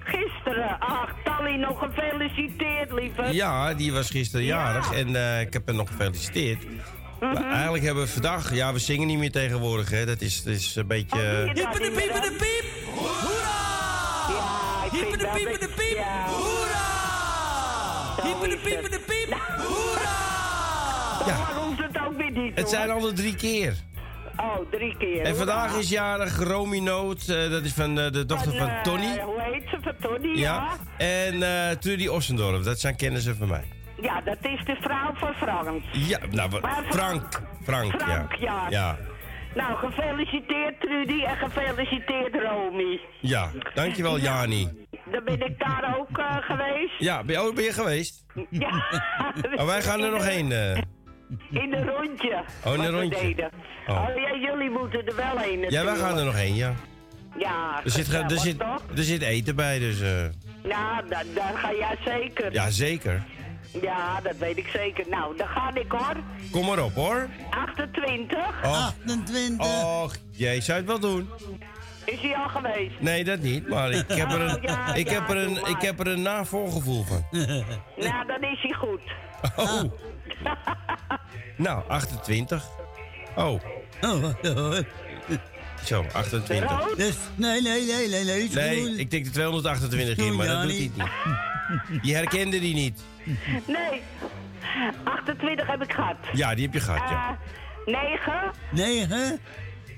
[0.06, 3.22] Gisteren, ach, Tally, nog gefeliciteerd, lieve.
[3.32, 6.66] Ja, die was gisteren jarig en eh, ik heb haar nog gefeliciteerd.
[7.20, 8.54] Maar eigenlijk hebben we vandaag...
[8.54, 10.06] Ja, we zingen niet meer tegenwoordig, hè.
[10.06, 11.18] Dat is, dat is een beetje...
[11.18, 12.64] Oh, eh, Hippe de piepe de piep!
[12.94, 13.56] Hoera!
[14.28, 16.04] Ja, de piepe de piep!
[16.26, 16.86] Hoera!
[18.22, 19.36] Hippe de piepe de piep!
[19.56, 20.26] Hoera!
[21.26, 21.54] Ja.
[21.54, 23.74] Dan hoeft het ook weer niet, het zijn al de drie keer.
[24.36, 25.22] Oh, drie keer.
[25.22, 27.28] En vandaag is jarig Romy Noot.
[27.28, 29.20] eh, dat is van eh, de dochter van eh, Tony.
[29.20, 29.76] hoe heet ze?
[29.82, 30.76] Van Tony, Ja.
[30.98, 31.04] ja.
[31.06, 32.62] En Trudy Ossendorf.
[32.64, 33.64] Dat zijn kennissen van mij.
[34.00, 35.84] Ja, dat is de vrouw van Frans.
[35.92, 37.40] Ja, nou, Maar Frank.
[37.62, 38.66] Frank, Frank, ja.
[38.68, 38.96] Ja.
[39.54, 43.00] Nou, gefeliciteerd Trudy en gefeliciteerd Romy.
[43.20, 44.68] Ja, dankjewel Jani.
[45.12, 46.98] Dan ben ik daar ook geweest.
[46.98, 48.24] Ja, ben je, oh, ben je geweest?
[48.50, 48.84] Ja.
[49.56, 50.48] Oh, wij gaan er nog heen.
[51.50, 52.44] In een rondje.
[52.64, 53.50] Oh, in een rondje.
[53.86, 53.94] Oh.
[54.08, 56.74] Oh, ja, jullie moeten er wel heen Ja, wij gaan er nog heen, ja.
[57.38, 58.82] Ja, Er zit, er, zit, toch?
[58.96, 60.00] er zit eten bij, dus...
[60.00, 60.08] eh,
[60.62, 62.52] Nou, da- daar ga jij zeker.
[62.52, 63.22] ja, zeker.
[63.82, 65.04] Ja, dat weet ik zeker.
[65.10, 66.16] Nou, dan ga ik hoor.
[66.50, 67.28] Kom maar op, hoor.
[67.50, 68.38] 28.
[68.64, 68.76] Och,
[69.06, 69.66] 28.
[69.84, 71.28] Och, jij zou het wel doen.
[72.04, 73.00] Is hij al geweest?
[73.00, 75.56] Nee, dat niet, maar ik heb er een, Oh, ja, ik ja, heb er een,
[75.66, 77.26] ik heb er een navolgevoel van.
[77.96, 79.00] Nou, dan is hij goed.
[79.56, 79.82] Oh.
[81.56, 82.64] Nou, 28.
[83.36, 83.60] Oh.
[85.84, 86.94] Zo, 28.
[86.96, 88.48] Dus, nee, nee, nee, nee, nee.
[88.50, 92.02] Nee, ik tik de 228 in, maar dat doet hij niet.
[92.02, 93.02] Je herkende die niet.
[93.66, 94.02] Nee.
[95.04, 96.16] 28 heb ik gehad.
[96.32, 97.38] Ja, die heb je gehad, ja.
[97.86, 98.52] Eh, 9.
[99.08, 99.40] 9.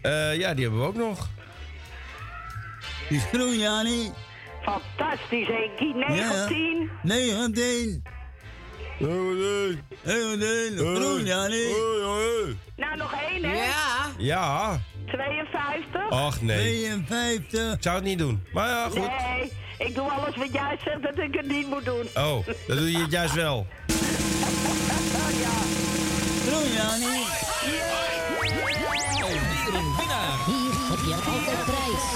[0.02, 1.28] Eh, ja, die hebben we ook nog.
[3.08, 4.12] Die is groen, Jani.
[4.62, 5.94] Fantastisch, Henkie.
[5.94, 6.90] 19.
[7.02, 8.02] 19.
[8.02, 8.17] 19.
[8.98, 10.76] 19.
[10.76, 11.64] Groen, Jani.
[12.76, 13.54] Nou, nog één, hè?
[13.54, 14.06] Ja.
[14.18, 14.80] Ja.
[15.06, 16.10] 52.
[16.10, 16.56] Ach, nee.
[17.06, 17.72] 52.
[17.74, 18.44] Ik zou het niet doen.
[18.52, 18.98] Maar ja, goed.
[18.98, 19.52] Nee,
[19.88, 22.06] ik doe alles wat jij zegt dat ik het niet moet doen.
[22.14, 23.66] Oh, dan doe je het juist wel.
[26.46, 27.04] Groen, Jani.
[29.22, 30.38] Alweer een winnaar.
[30.46, 32.06] Hier heb je altijd prijs.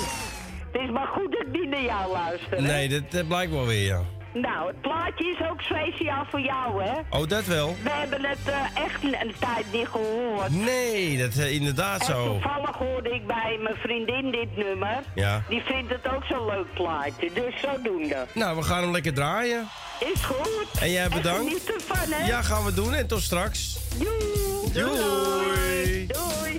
[0.72, 2.56] Het is maar goed dat ik niet naar jou luister.
[2.56, 2.60] hè?
[2.62, 4.00] Nee, dat, dat blijkt wel weer, ja.
[4.34, 6.92] Nou, het plaatje is ook speciaal voor jou, hè?
[7.10, 7.76] Oh, dat wel?
[7.82, 10.50] We hebben het eh, echt een, een tijd niet gehoord.
[10.50, 12.24] Nee, dat is inderdaad En zo.
[12.26, 14.98] toevallig hoorde ik bij mijn vriendin dit nummer.
[15.14, 15.42] Ja.
[15.48, 18.26] Die vindt het ook zo'n leuk plaatje, dus zodoende.
[18.34, 19.68] Nou, we gaan hem lekker draaien.
[20.14, 20.66] Is goed.
[20.80, 21.46] En jij bedankt.
[21.48, 22.26] geniet ervan, hè?
[22.26, 22.94] Ja, gaan we doen.
[22.94, 23.78] En tot straks.
[23.98, 24.72] Doei.
[24.72, 26.06] Doei.
[26.06, 26.56] Doei.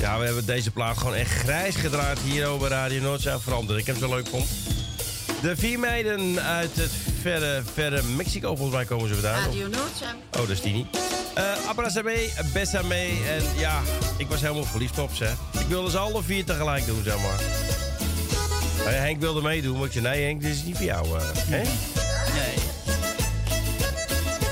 [0.00, 3.78] Ja, we hebben deze plaat gewoon echt grijs gedraaid hier over Radio Noordzee veranderd.
[3.80, 4.48] Ik heb het zo leuk vond.
[5.46, 6.90] De vier meiden uit het
[7.20, 9.44] verre, verre Mexico, volgens mij komen ze vandaan.
[9.44, 10.08] Radio Noordzee.
[10.32, 10.86] Oh, dat is die niet.
[11.34, 12.94] Eh Abrasame, Bessame
[13.28, 13.82] en ja,
[14.16, 15.24] ik was helemaal verliefd op ze.
[15.58, 17.40] Ik wilde ze alle vier tegelijk doen, zeg maar.
[18.84, 21.06] Maar Henk wilde meedoen, maar ik zei, nee Henk, dit is niet voor jou.
[21.18, 21.62] eh, hè?
[21.62, 21.66] Nee.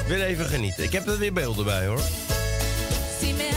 [0.07, 0.85] Weer even genieten.
[0.85, 2.01] Ik heb er weer beelden bij, hoor.
[3.21, 3.49] Si me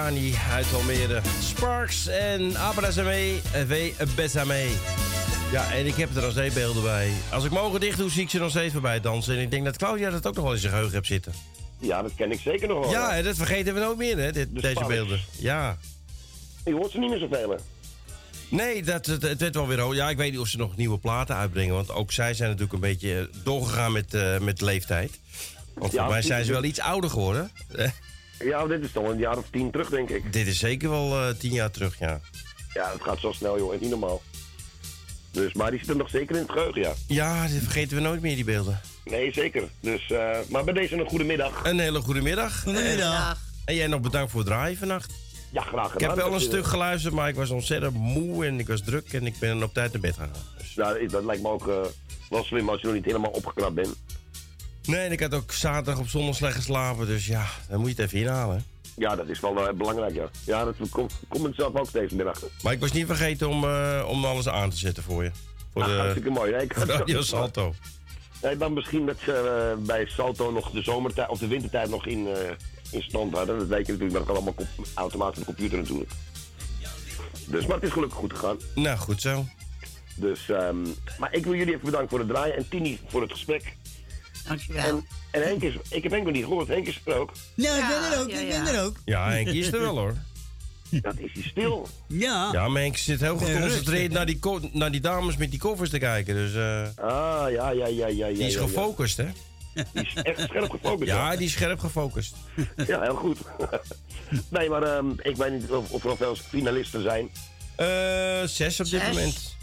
[0.00, 1.20] Jani uit Almere.
[1.42, 3.92] Sparks en Abrazame V.
[4.16, 4.66] Besame.
[5.52, 7.10] Ja, en ik heb er nog steeds beelden bij.
[7.30, 9.34] Als ik mogen dicht doe, zie ik ze nog steeds voorbij dansen.
[9.34, 11.32] En ik denk dat Claudia dat ook nog wel in zijn geheugen hebt zitten.
[11.78, 12.90] Ja, dat ken ik zeker nog wel.
[12.90, 14.88] Ja, en dat vergeten we nooit meer, hè, dit, deze Sparks.
[14.88, 15.20] beelden.
[15.38, 15.78] Ja.
[16.64, 17.50] Je hoort ze niet meer zoveel.
[17.50, 17.56] hè?
[18.48, 19.94] Nee, dat, het, het werd wel weer...
[19.94, 21.74] Ja, ik weet niet of ze nog nieuwe platen uitbrengen.
[21.74, 25.18] Want ook zij zijn natuurlijk een beetje doorgegaan met, eh, met leeftijd.
[25.74, 27.50] Want Ja, voor mij zijn ze wel iets ouder geworden.
[28.44, 30.32] Ja, dit is toch een jaar of tien terug, denk ik.
[30.32, 32.20] Dit is zeker wel eh, tien jaar terug, ja.
[32.74, 33.80] Ja, het gaat zo snel, joh.
[33.80, 34.22] Niet normaal.
[35.30, 36.92] Dus, maar die zitten nog zeker in het geheugen, ja.
[37.06, 38.80] Ja, dit vergeten we nooit meer, die beelden.
[39.04, 39.68] Nee, zeker.
[39.80, 41.64] Dus, eh, maar bij deze een goede middag.
[41.64, 42.62] Een hele goede middag.
[42.62, 43.38] Goedemiddag.
[43.64, 45.12] En jij nog bedankt voor het draaien vannacht.
[45.52, 46.08] Ja, graag Ik gedaan.
[46.08, 49.26] heb wel een stuk geluisterd, maar ik was ontzettend moe en ik was druk en
[49.26, 50.30] ik ben op tijd naar bed gegaan.
[50.76, 51.74] Nou, dat lijkt me ook eh,
[52.30, 53.94] wel slim als je nog niet helemaal opgeknapt bent.
[54.84, 58.02] Nee, en ik had ook zaterdag op zondag slecht geslapen, dus ja, dan moet je
[58.02, 58.64] het even inhalen.
[58.96, 60.28] Ja, dat is wel eh, belangrijk, ja.
[60.44, 62.48] Ja, dat komt kom ik zelf ook steeds meer achter.
[62.62, 65.30] Maar ik was niet vergeten om, eh, om alles aan te zetten voor je.
[65.72, 66.52] Voor Ah, de hartstikke mooi.
[66.52, 66.62] hè?
[66.62, 67.74] Ik had- Radio Salto.
[68.42, 69.32] Nee, dan misschien dat ze
[69.78, 72.28] eh, bij Salto nog de zomertijd of de wintertijd nog in,
[72.90, 73.58] in stand hadden.
[73.58, 76.10] Dat weet je natuurlijk, maar dat gaat allemaal automatisch op de computer natuurlijk.
[77.46, 78.56] Dus, maar het is gelukkig goed gegaan.
[78.74, 79.44] Nou, goed zo.
[80.14, 80.76] Dus, ehm,
[81.18, 83.76] maar ik wil jullie even bedanken voor het draaien en Tini voor het gesprek.
[84.50, 84.84] Dankjewel.
[84.84, 87.32] En, en Henk is, ik heb Henk nog niet gehoord, Henk is er ook.
[87.54, 88.96] Ja, ik ben er ook, ik ben er ook.
[89.04, 90.14] Ja, Henk is er wel hoor.
[90.90, 91.88] Dat is hij stil.
[92.06, 92.48] Ja.
[92.52, 94.38] Ja, maar Henk zit heel geconcentreerd naar die,
[94.72, 96.34] naar die dames met die koffers te kijken.
[96.34, 98.26] Dus eh, Ah, ja, ja, ja, ja.
[98.28, 98.66] die is ja, ja.
[98.66, 99.26] gefocust, hè?
[99.74, 101.10] Die is echt scherp gefocust.
[101.10, 102.34] Ja, die is scherp gefocust.
[102.86, 103.38] Ja, heel goed.
[104.48, 107.30] nee, maar ehm, ik weet niet of, of er al veel finalisten zijn.
[107.76, 109.08] Eh, zes op dit Zes?
[109.08, 109.56] moment.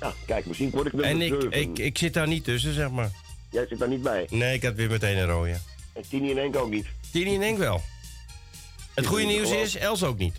[0.00, 2.90] Ja, kijk, misschien word ik nummer En ik, ik, ik zit daar niet tussen, zeg
[2.90, 3.10] maar.
[3.50, 4.26] Jij zit daar niet bij.
[4.30, 5.56] Nee, ik had weer meteen een rode.
[5.92, 6.86] En Tini en Henk ook niet.
[7.12, 7.82] Tini en Henk wel.
[8.94, 10.34] Het goede nieuws is, Els ook niet.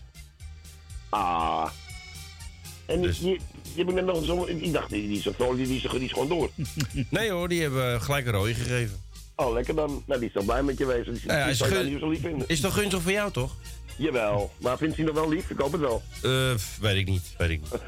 [1.09, 1.69] Ah.
[2.85, 3.39] En Dus- je,
[3.75, 4.45] je hebt net nog zo...
[4.45, 6.49] Ik dacht, die, die, is, die, die, is, die is gewoon door.
[7.09, 9.01] Nee hoor, die hebben gelijk een rode gegeven.
[9.35, 10.03] Oh, lekker dan.
[10.05, 11.13] Nou, die is wel blij met je wezen.
[11.13, 12.47] Die, Nou ja, is, gun- zo lief vinden.
[12.47, 13.55] is toch gunstig voor jou, toch?
[13.97, 14.51] Jawel.
[14.57, 15.49] Maar vindt hij nog wel lief?
[15.49, 16.03] Ik hoop het wel.
[16.21, 17.71] Eh, weet ik niet, weet ik niet.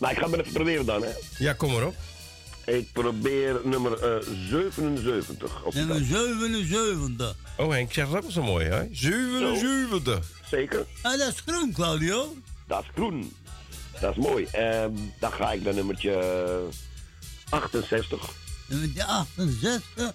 [0.00, 1.08] Nou, ik ga het maar even proberen dan, hè.
[1.38, 1.94] Ja, kom maar op.
[2.68, 5.64] Ik probeer nummer eh, 77.
[5.64, 6.08] Op die Nummer kant.
[6.08, 7.36] 77.
[7.56, 8.88] Oh Henk, zeg dat ook wel zo mooi, hè?
[8.92, 10.30] 77.
[10.50, 10.86] Zeker.
[11.02, 12.36] Ah, dat is groen, Claudio.
[12.66, 13.32] Dat is groen.
[14.00, 14.44] Dat is mooi.
[14.44, 16.22] Ehm, dan ga ik naar nummertje
[17.48, 18.30] 68.
[18.66, 20.12] Nummer 68.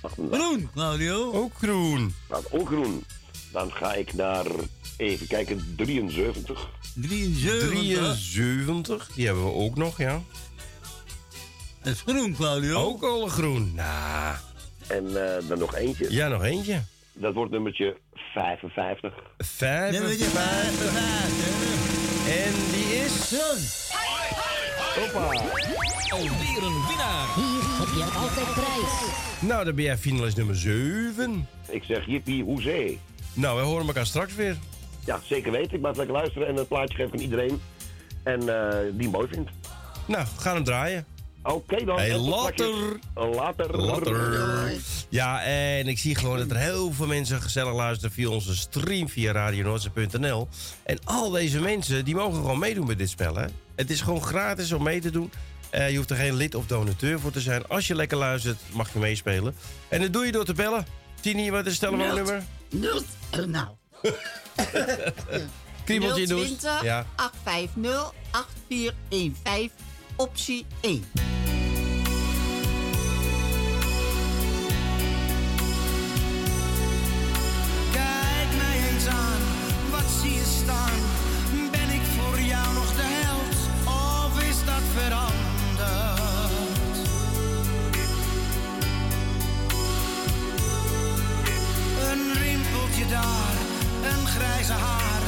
[0.00, 0.38] 38.
[0.38, 1.32] Groen, Claudio.
[1.32, 2.14] Ook groen.
[2.28, 3.04] Dat is ook groen.
[3.52, 4.46] Dan ga ik naar,
[4.96, 6.68] even kijken, 73.
[6.94, 7.68] 73.
[7.68, 10.22] 73, die hebben we ook nog, ja.
[11.82, 12.78] Dat is groen, Claudio.
[12.78, 13.72] Ook al groen.
[13.74, 14.36] Nou,
[14.88, 16.06] En eh, dan nog eentje.
[16.12, 16.80] ja, nog eentje.
[17.12, 17.96] Dat wordt nummertje
[18.34, 19.14] 55.
[19.60, 20.90] Nummertje 55.
[20.90, 22.28] 55.
[22.28, 23.34] En die is...
[24.94, 25.26] Hoppa.
[26.10, 27.34] Alweer een winnaar.
[27.34, 29.10] Hier heb je altijd prijs.
[29.40, 31.48] Nou, dan ben jij finalist nummer 7.
[31.68, 33.00] Ik zeg jippie, hoezee.
[33.32, 34.56] Nou, we horen elkaar straks weer.
[35.04, 35.72] Ja, zeker weten.
[35.74, 37.60] Ik blijf lekker luisteren en het plaatje geef ik aan iedereen.
[38.22, 39.50] En eh, die hem mooi vindt.
[40.06, 41.06] Nou, we gaan hem draaien.
[41.42, 41.98] Oké dan.
[41.98, 42.98] Hey, later.
[43.14, 43.76] Later.
[43.76, 44.72] Later.
[45.08, 49.08] Ja, en ik zie gewoon dat er heel veel mensen gezellig luisteren via onze stream
[49.08, 50.48] via radionoordse.nl.
[50.82, 53.46] En al deze mensen, die mogen gewoon meedoen met dit spel, hè.
[53.74, 55.32] Het is gewoon gratis om mee te doen.
[55.70, 57.66] Eh, je hoeft er geen lid of donateur voor te zijn.
[57.66, 59.54] Als je lekker luistert, mag je meespelen.
[59.88, 60.86] En dat doe je door te bellen.
[61.20, 62.42] Tini, wat is het telefoonnummer?
[62.70, 63.68] Nul, eh, nou.
[65.84, 66.46] Kriebeltje in de hoes.
[66.46, 67.06] 020 Ja.
[67.16, 69.89] 850 8415
[70.20, 71.04] optie 1.
[77.92, 79.40] Kijk mij eens aan,
[79.90, 81.00] wat zie je staan?
[81.70, 85.38] Ben ik voor jou nog de held, of is dat veranderd?
[92.10, 93.56] Een rimpeltje daar,
[94.12, 95.22] een grijze haar.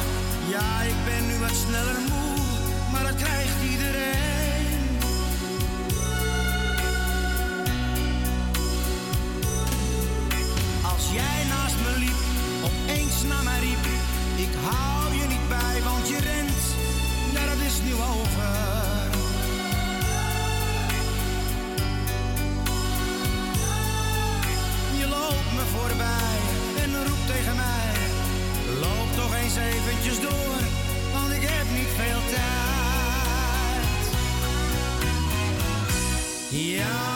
[0.49, 2.37] Ja, ik ben nu wat sneller moe,
[2.91, 3.52] maar dat krijgt
[13.27, 13.85] naar mij riep.
[14.35, 16.61] Ik hou je niet bij, want je rent,
[17.33, 18.51] ja dat is nu over.
[24.97, 26.35] Je loopt me voorbij
[26.83, 27.91] en roept tegen mij.
[28.79, 30.59] Loop toch eens eventjes door,
[31.13, 32.63] want ik heb niet veel tijd.
[36.49, 37.12] Ja,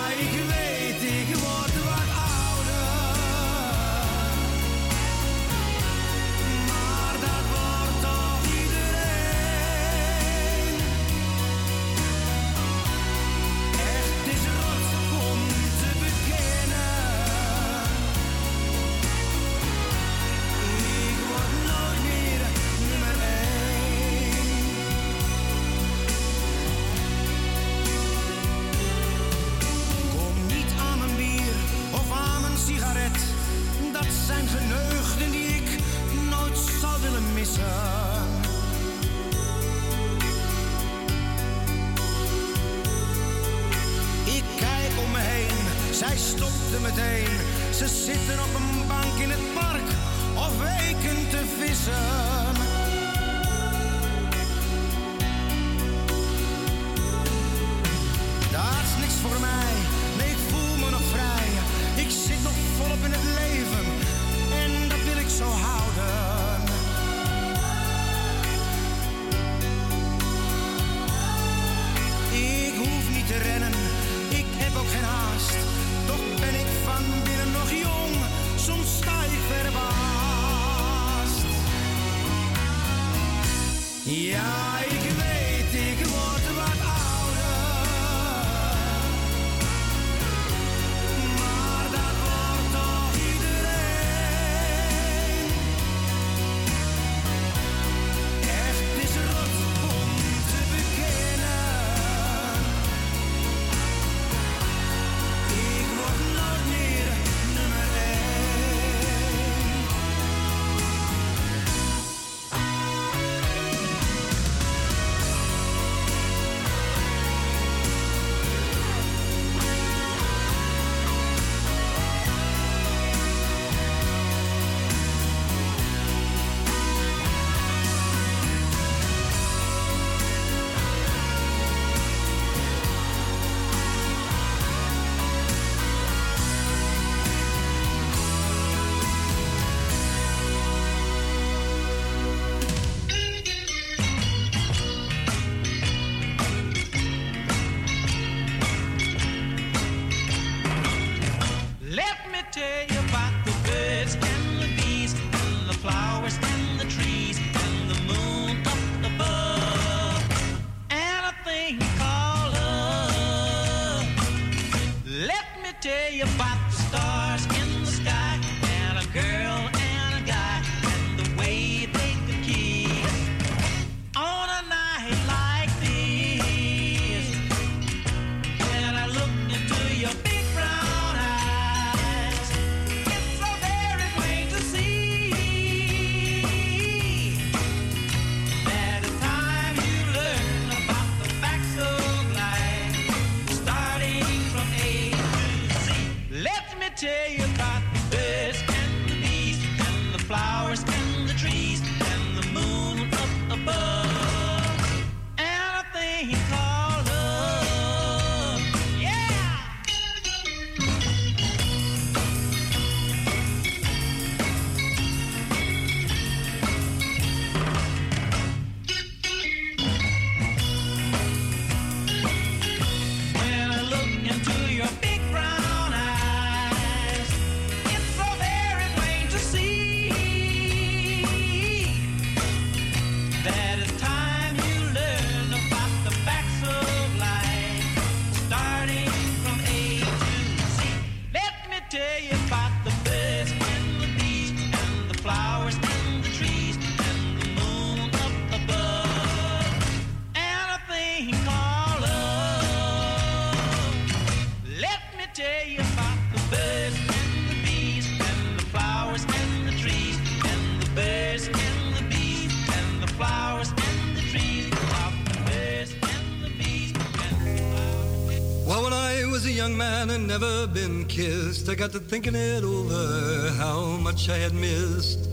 [270.73, 271.69] been kissed.
[271.69, 275.30] I got to thinking it over, how much I had missed.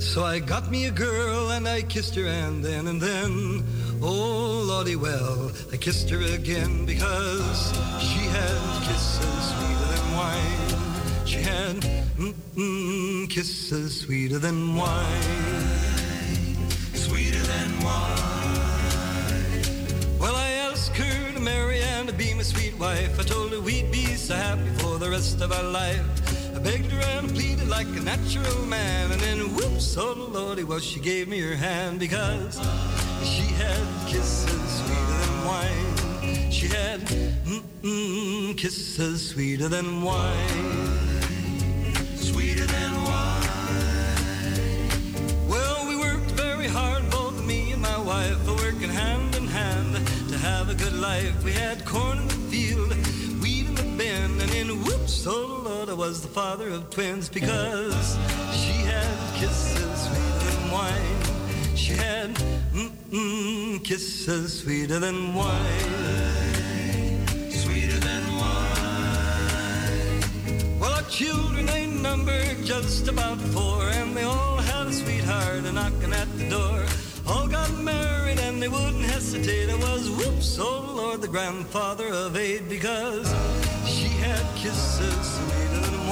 [0.00, 3.64] So I got me a girl and I kissed her, and then and then,
[4.02, 11.26] oh lordy well, I kissed her again because she had kisses sweeter than wine.
[11.26, 11.76] She had
[12.18, 15.22] mm-mm, kisses sweeter than wine.
[16.94, 18.32] Sweeter than wine.
[20.18, 23.18] Well, I asked her to marry and to be my sweet wife.
[23.18, 23.41] I told
[25.12, 26.06] rest of our life.
[26.56, 30.78] I begged her and pleaded like a natural man, and then whoops, oh lordy, well,
[30.78, 32.56] she gave me her hand because
[33.22, 36.50] she had kisses sweeter than wine.
[36.50, 37.00] She had
[37.44, 40.88] mm-mm, kisses sweeter than wine.
[42.16, 43.48] Sweeter than wine.
[45.46, 49.92] Well, we worked very hard, both me and my wife, working hand in hand
[50.30, 51.44] to have a good life.
[51.44, 52.01] We had corn
[56.08, 58.18] was the father of twins because
[58.52, 59.06] she had
[59.36, 61.18] kisses sweeter than wine.
[61.76, 62.34] She had
[62.74, 65.60] mm-mm, kisses sweeter than wine.
[67.50, 68.80] Sweeter than wine.
[70.80, 75.72] Well, our children, ain't numbered just about four, and they all had a sweetheart a
[75.72, 76.84] knocking at the door.
[77.28, 79.68] All got married and they wouldn't hesitate.
[79.68, 83.28] It was whoops, oh Lord, the grandfather of eight because
[83.86, 85.21] she had kisses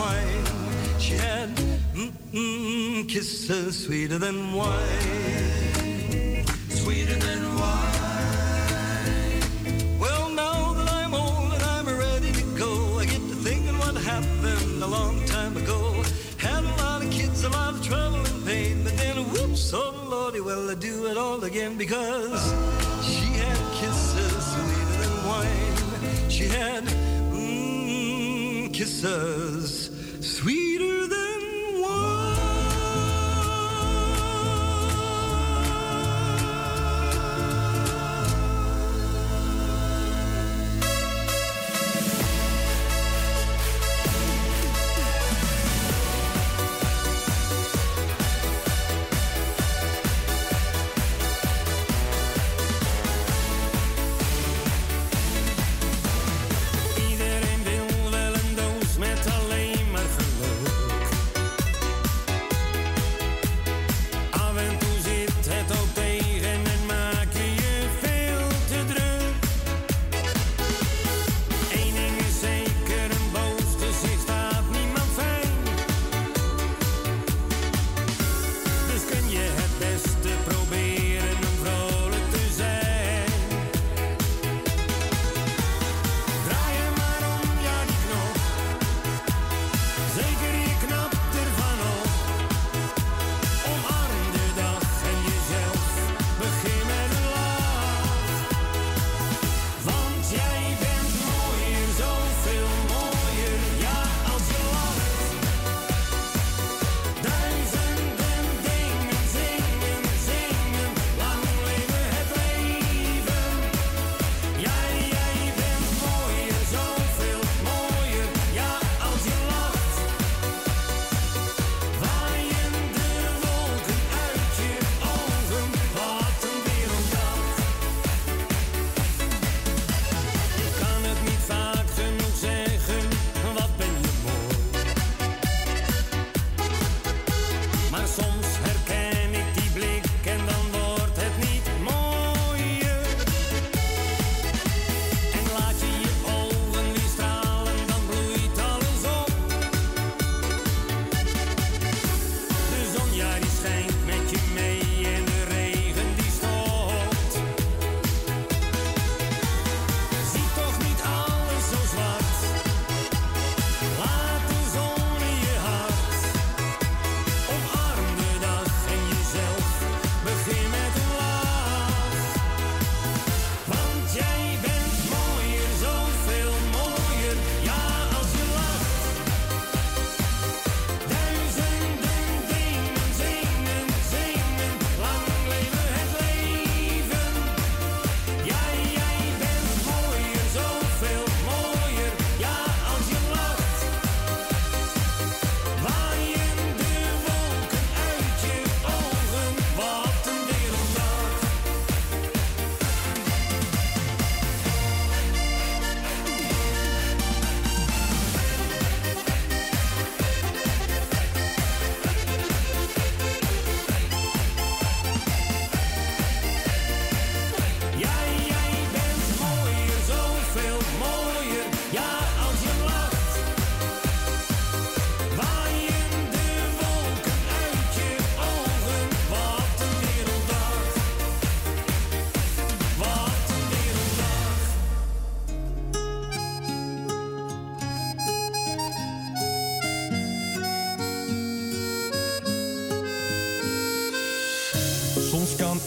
[0.01, 0.45] wine.
[0.99, 1.49] She had
[1.95, 6.45] mm-mm, kisses sweeter than wine.
[6.81, 9.41] Sweeter than wine.
[10.05, 12.71] Well, now that I'm old and I'm ready to go,
[13.03, 15.81] I get to thinking what happened a long time ago.
[16.39, 19.95] Had a lot of kids, a lot of trouble and pain, but then whoops, oh
[20.13, 22.43] lordy, well, I do it all again because
[23.11, 26.31] she had kisses sweeter than wine.
[26.37, 26.85] She had
[28.81, 29.60] kisses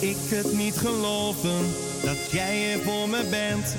[0.10, 1.74] ik het niet geloven
[2.04, 3.76] dat jij er voor me bent.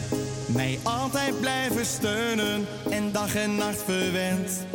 [0.47, 4.67] Mij altijd blijven steunen en dag en nacht verwend.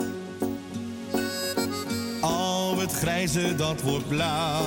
[2.21, 4.63] Al het grijze dat wordt blauw.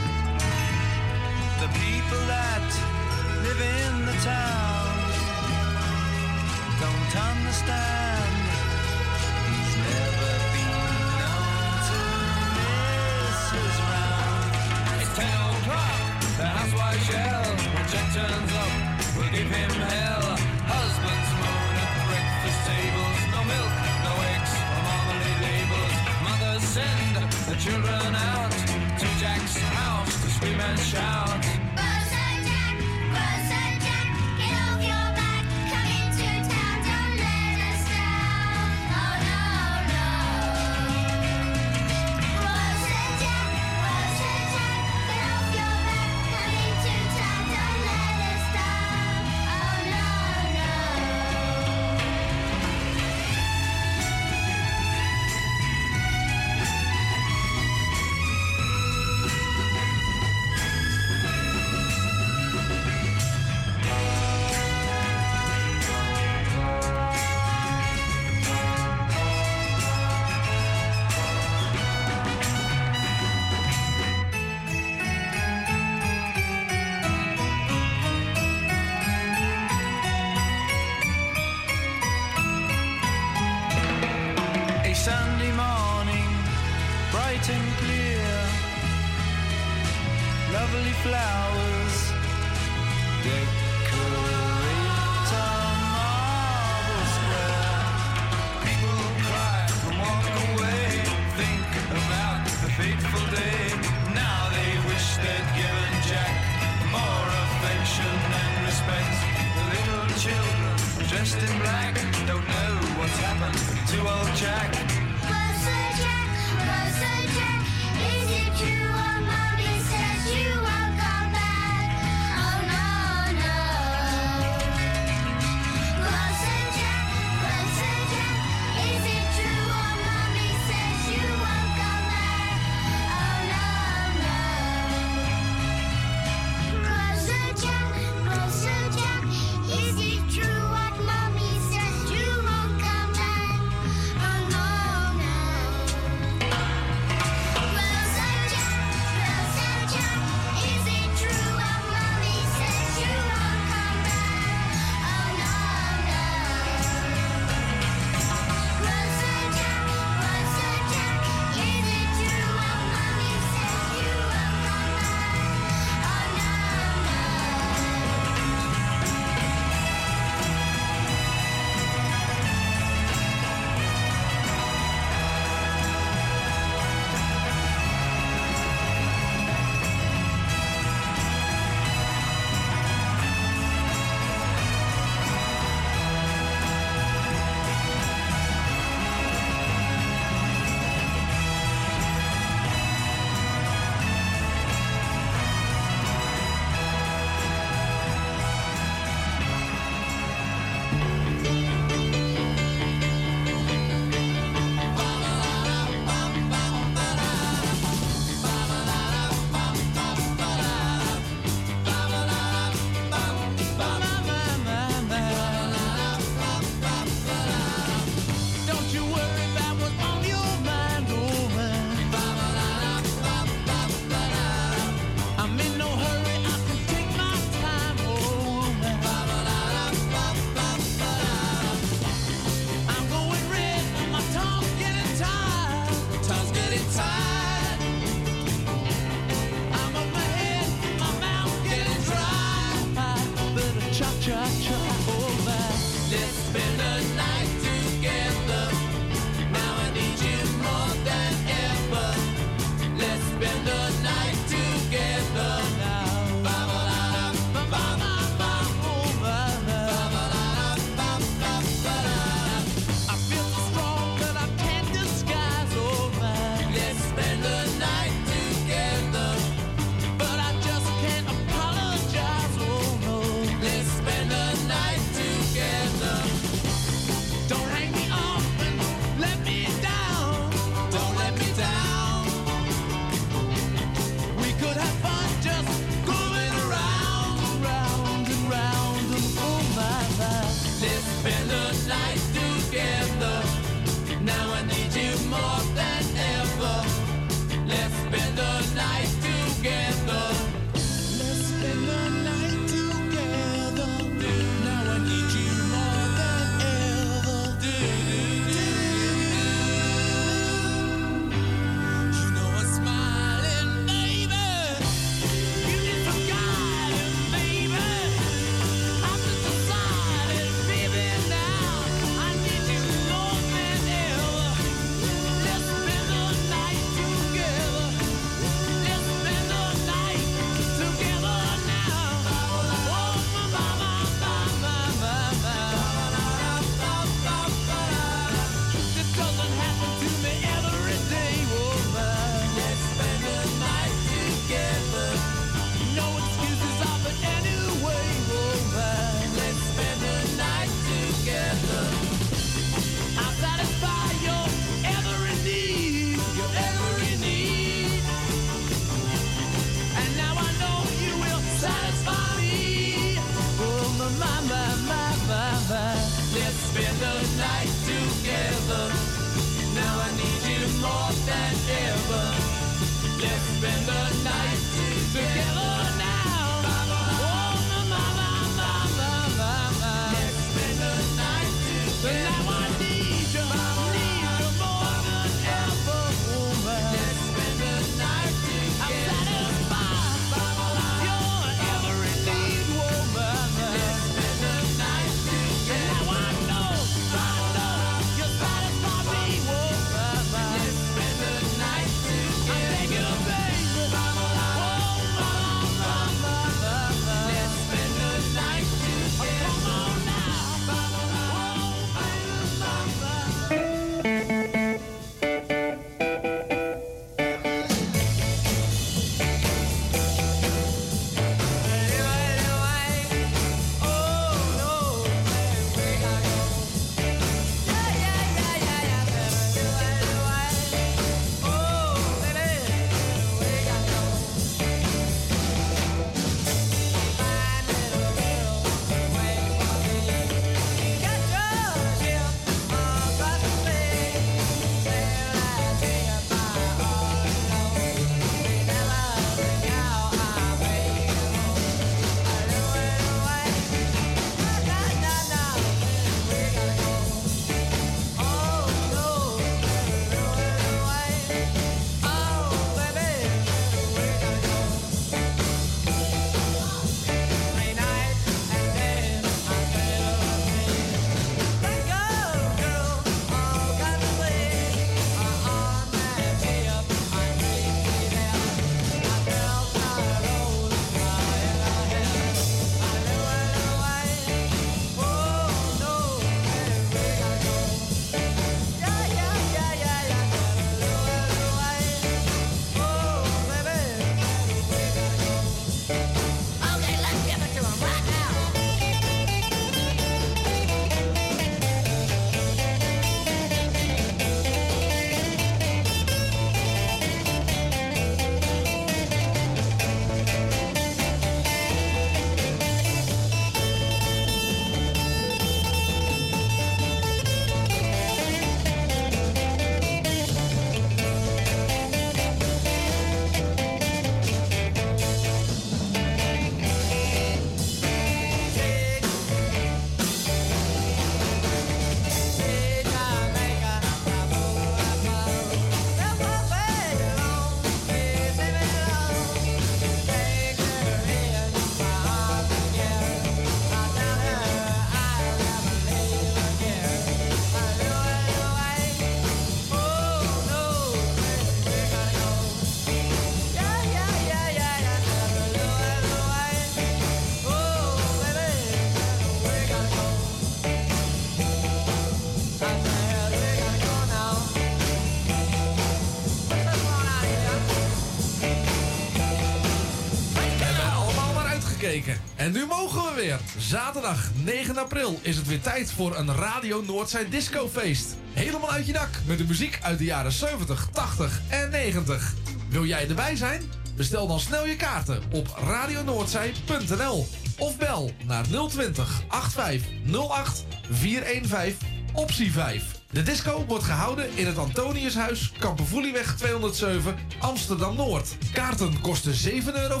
[572.48, 573.38] En nu mogen we weer.
[573.58, 578.16] Zaterdag 9 april is het weer tijd voor een Radio Noordzij discofeest.
[578.32, 582.34] Helemaal uit je dak met de muziek uit de jaren 70, 80 en 90.
[582.68, 583.62] Wil jij erbij zijn?
[583.96, 587.26] Bestel dan snel je kaarten op radionoordzij.nl
[587.58, 591.76] of bel naar 020 8508 415
[592.14, 592.84] optie 5.
[593.10, 598.36] De disco wordt gehouden in het Antoniushuis, Kampervoelieweg 207, Amsterdam-Noord.
[598.52, 600.00] Kaarten kosten 7,50 euro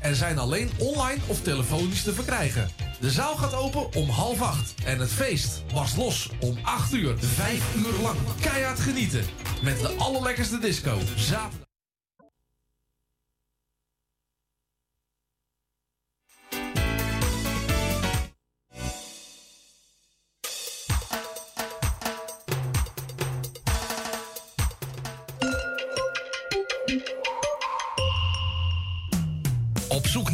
[0.00, 2.68] en zijn alleen online of telefonisch te verkrijgen.
[3.00, 7.14] De zaal gaat open om half acht en het feest was los om 8 uur.
[7.18, 9.24] Vijf uur lang keihard genieten
[9.62, 10.98] met de allerlekkerste disco.
[11.16, 11.67] Zaterdag.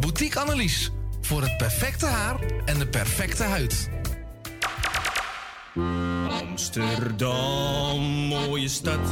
[0.00, 0.90] Boutique Annelies.
[1.20, 3.90] Voor het perfecte haar en de perfecte huid.
[6.30, 9.08] Amsterdam, mooie stad,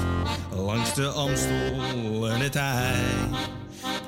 [0.54, 2.94] langs de Amstel en het IJ.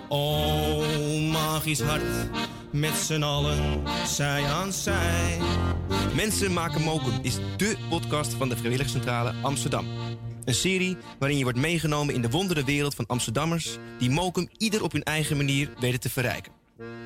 [0.08, 2.30] Oh, magisch hart,
[2.70, 5.38] met z'n allen, zij aan zij.
[6.14, 9.86] Mensen maken mokum is dé podcast van de Vrijwilligcentrale Amsterdam.
[10.44, 13.78] Een serie waarin je wordt meegenomen in de wondere wereld van Amsterdammers...
[13.98, 16.61] die mokum ieder op hun eigen manier weten te verrijken.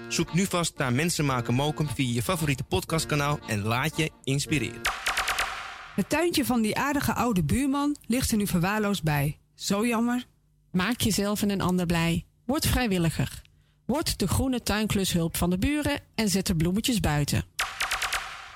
[0.08, 3.38] Zoek nu vast naar Mensen maken mokum via je favoriete podcastkanaal...
[3.46, 4.80] en laat je inspireren.
[5.94, 9.38] Het tuintje van die aardige oude buurman ligt er nu verwaarloosd bij.
[9.54, 10.26] Zo jammer.
[10.72, 12.26] Maak jezelf en een ander blij.
[12.44, 13.42] Word vrijwilliger.
[13.86, 17.44] Word de groene tuinklushulp van de buren en zet de bloemetjes buiten.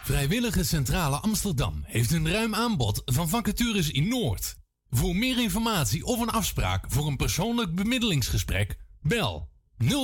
[0.05, 4.57] Vrijwillige Centrale Amsterdam heeft een ruim aanbod van vacatures in Noord.
[4.91, 9.49] Voor meer informatie of een afspraak voor een persoonlijk bemiddelingsgesprek, bel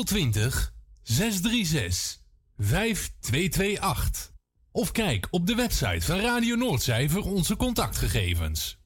[0.04, 0.74] 020
[1.06, 2.18] 636
[2.58, 4.32] 5228.
[4.72, 8.78] Of kijk op de website van Radio Noordzij voor onze contactgegevens.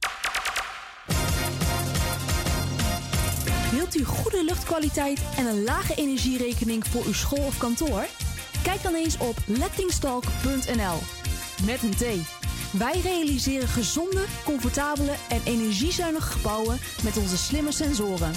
[3.71, 8.07] Wilt u goede luchtkwaliteit en een lage energierekening voor uw school of kantoor?
[8.63, 10.99] Kijk dan eens op lettingstalk.nl.
[11.65, 12.05] Met een T.
[12.73, 18.33] Wij realiseren gezonde, comfortabele en energiezuinige gebouwen met onze slimme sensoren.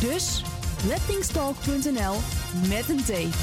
[0.00, 0.42] Dus
[0.86, 2.16] lettingstalk.nl
[2.68, 3.36] met een T.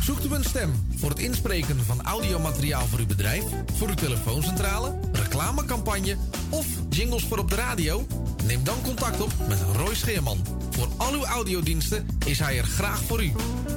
[0.00, 3.44] Zoekt u een stem voor het inspreken van audiomateriaal voor uw bedrijf,
[3.74, 6.16] voor uw telefooncentrale, reclamecampagne
[6.50, 8.06] of jingles voor op de radio?
[8.44, 10.44] Neem dan contact op met Roy Scheerman.
[10.70, 13.32] Voor al uw audiodiensten is hij er graag voor u.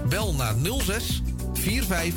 [0.10, 1.22] Bel naar 06
[1.53, 2.14] 45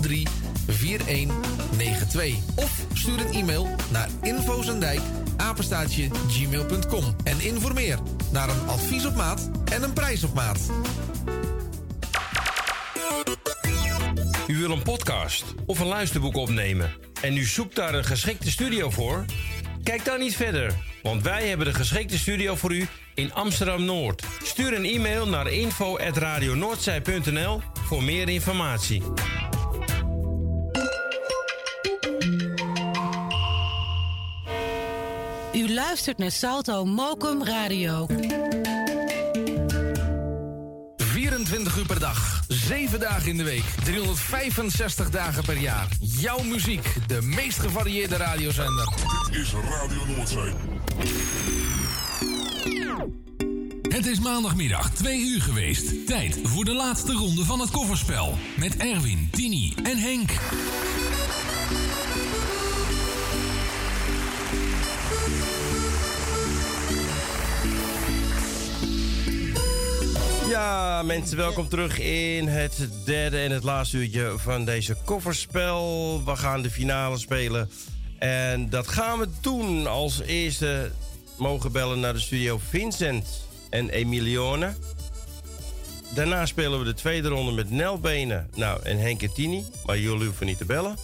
[0.00, 5.00] 83 4192 of stuur een e-mail naar infozendijk
[5.36, 7.98] apenstaatje gmail.com en informeer
[8.32, 10.58] naar een advies op maat en een prijs op maat.
[14.46, 16.90] U wil een podcast of een luisterboek opnemen
[17.22, 19.24] en u zoekt daar een geschikte studio voor?
[19.82, 24.22] Kijk dan niet verder, want wij hebben de geschikte studio voor u in Amsterdam Noord.
[24.42, 29.02] Stuur een e-mail naar info@radionoordzij.nl voor meer informatie.
[35.86, 38.06] Luistert naar Salto Mokum Radio.
[40.96, 45.88] 24 uur per dag, 7 dagen in de week, 365 dagen per jaar.
[46.00, 48.88] Jouw muziek, de meest gevarieerde radiozender.
[49.30, 50.52] Dit is Radio Noordzee.
[53.88, 56.06] Het is maandagmiddag 2 uur geweest.
[56.06, 58.38] Tijd voor de laatste ronde van het kofferspel.
[58.56, 60.30] Met Erwin, Tini en Henk.
[70.48, 76.22] Ja, mensen, welkom terug in het derde en het laatste uurtje van deze kofferspel.
[76.24, 77.70] We gaan de finale spelen.
[78.18, 79.86] En dat gaan we doen.
[79.86, 80.90] Als eerste
[81.38, 84.74] mogen bellen naar de studio Vincent en Emilione.
[86.14, 89.64] Daarna spelen we de tweede ronde met Nel Benen nou, en Henk en Tini.
[89.86, 90.96] Maar jullie hoeven niet te bellen.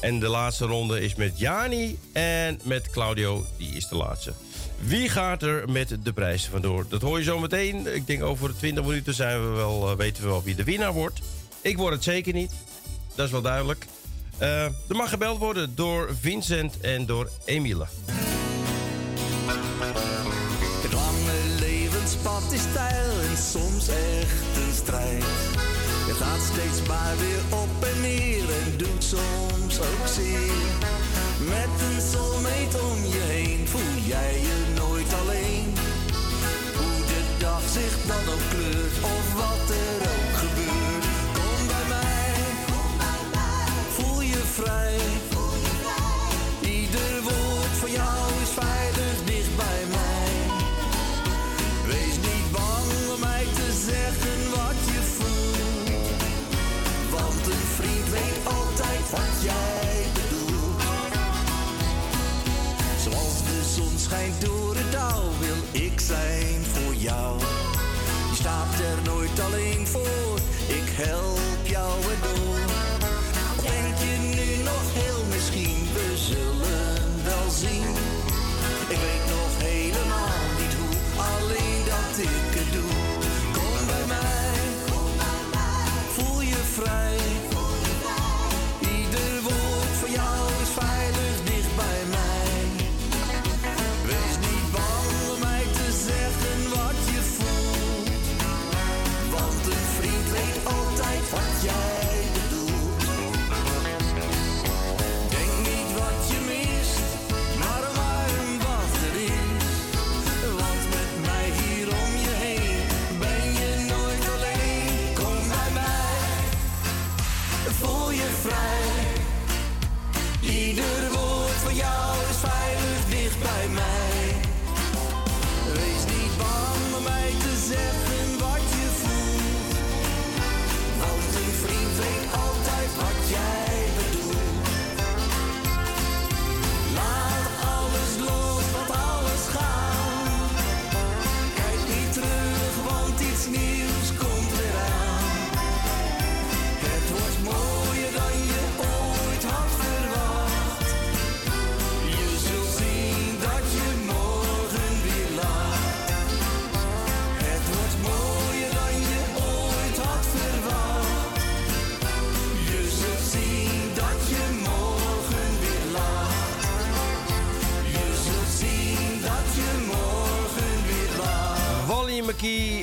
[0.00, 3.44] En de laatste ronde is met Jani en met Claudio.
[3.58, 4.32] Die is de laatste.
[4.78, 6.86] Wie gaat er met de prijzen vandoor?
[6.88, 7.94] Dat hoor je zo meteen.
[7.94, 10.92] Ik denk over 20 minuten zijn we wel, eh, weten we wel wie de winnaar
[10.92, 11.20] wordt.
[11.60, 12.52] Ik word het zeker niet.
[13.14, 13.86] Dat is wel duidelijk.
[14.38, 17.86] Eh, er mag gebeld worden door Vincent en door Emile.
[20.82, 25.24] Het lange levenspad is stijl en soms echt een strijd.
[26.06, 31.15] Je gaat steeds maar weer op en neer en doet soms ook zeer.
[31.48, 35.74] Met een soulmate om je heen voel jij je nooit alleen.
[36.76, 38.85] Hoe de dag zich dan ook kleurt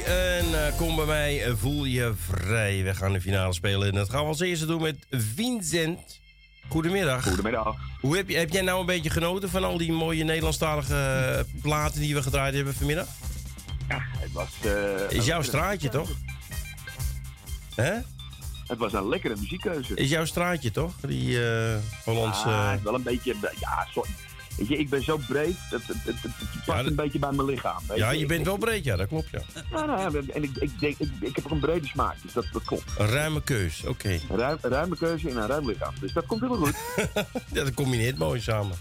[0.06, 2.84] En eh, kom bij mij, voel je vrij.
[2.84, 6.19] We gaan de finale spelen en dat gaan we als eerste doen met Vincent.
[6.68, 7.23] Goedemiddag.
[7.27, 7.76] Goedemiddag.
[8.02, 11.61] Hoe heb, je, heb jij nou een beetje genoten van al die mooie Nederlandstalige eh,
[11.61, 13.07] platen die we gedraaid hebben vanmiddag?
[13.90, 14.49] Ja, het was...
[14.64, 16.10] eh, Is jouw straatje toch?
[17.76, 17.94] Hè?
[18.68, 19.95] Het was een lekkere muziekkeuze.
[19.95, 20.94] Is jouw straatje toch?
[21.02, 21.76] Die eh
[22.06, 22.73] Hollandse...
[22.77, 23.35] Is wel een beetje...
[23.60, 24.06] Ja, zo,
[24.58, 26.16] weet je, ik ben zo breed, het, het,
[26.66, 27.82] past een beetje bij mijn lichaam.
[27.88, 29.42] weet ja, je Ik- bent ik- wel breed, ja, dat klopt ja.
[29.72, 32.46] Nou, nou, en ik, ik, denk, ik, ik heb ook een brede smaak, dus dat,
[32.52, 32.84] dat klopt.
[32.98, 34.20] Een ruime keus, oké.
[34.30, 36.76] Ruim, ruime keuze in een ruim lichaam, dus dat komt helemaal goed.
[37.54, 38.78] Ja, dat combineert mooi samen.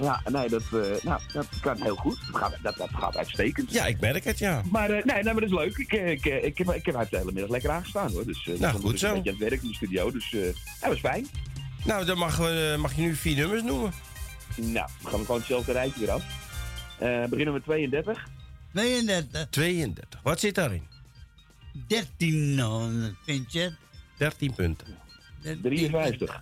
[0.00, 2.18] ja, nee, dat, eh, nou, dat kan heel goed.
[2.32, 3.72] Dat gaat, dat, dat gaat uitstekend.
[3.72, 4.62] Ja, ik merk het, ja.
[4.70, 5.76] Maar eh, nee, nee, maar dat is leuk.
[5.76, 8.26] Ik, eh, ik, ik, heb, ik heb de hele middag lekker aangestaan hoor.
[8.26, 9.06] Dus, eh, Nou, goed ik zo.
[9.08, 10.30] Een beetje aan het werk in de studio, dus
[10.80, 11.26] dat was fijn.
[11.84, 12.36] Nou, dan mag
[12.94, 13.92] je nu vier nummers noemen.
[14.56, 16.24] Nou, dan gaan we gewoon hetzelfde rijtje weer af.
[16.98, 18.26] Eh, beginnen we met 32.
[18.72, 19.46] 32.
[19.50, 20.20] 32.
[20.22, 20.82] Wat zit daarin?
[21.86, 22.92] 13, nou,
[23.24, 23.72] vind je?
[24.16, 24.86] 13 punten.
[25.62, 26.40] 53.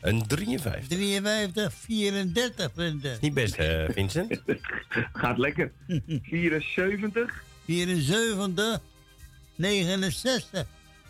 [0.00, 0.88] Een 53.
[0.88, 3.18] 53, 34 punten.
[3.20, 4.42] Niet best, hè, Vincent?
[5.12, 5.72] Gaat lekker.
[6.22, 7.42] 74.
[7.64, 8.80] 74,
[9.54, 10.66] 69.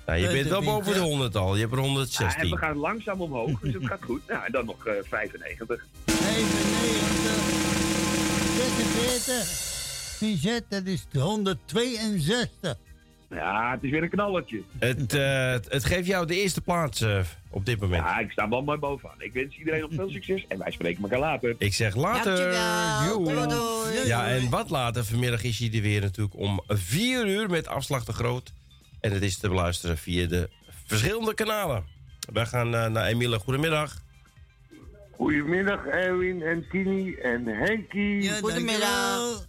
[0.06, 1.08] Nou, je bent wel boven de Vincent.
[1.10, 1.54] 100 al.
[1.54, 2.50] Je hebt er Ja, en 116.
[2.50, 4.20] we gaan langzaam omhoog, dus het gaat goed.
[4.28, 5.86] Nou, en dan nog eh 95.
[8.56, 9.72] 46.
[10.18, 12.74] Vincent, dat is 162.
[13.30, 14.62] Ja, het is weer een knallertje.
[14.78, 17.20] Het, eh, het- het geeft jou de eerste plaats eh,
[17.50, 18.02] op dit moment.
[18.02, 19.14] Ja, ik sta wel mooi bovenaan.
[19.18, 21.54] Ik wens iedereen nog veel succes en wij spreken elkaar later.
[21.58, 22.36] Ik zeg later.
[23.08, 24.06] Doei, doei.
[24.06, 28.04] Ja, en wat later vanmiddag is hij er weer natuurlijk om 4 uur met afslag
[28.04, 28.52] te groot.
[29.04, 30.48] En het is te beluisteren via de
[30.86, 31.84] verschillende kanalen.
[32.32, 33.38] Wij gaan eh, naar Emiele.
[33.38, 34.02] Goedemiddag.
[35.10, 38.30] Goedemiddag Erwin en Tini en Henkie.
[38.40, 39.46] Goedemiddag.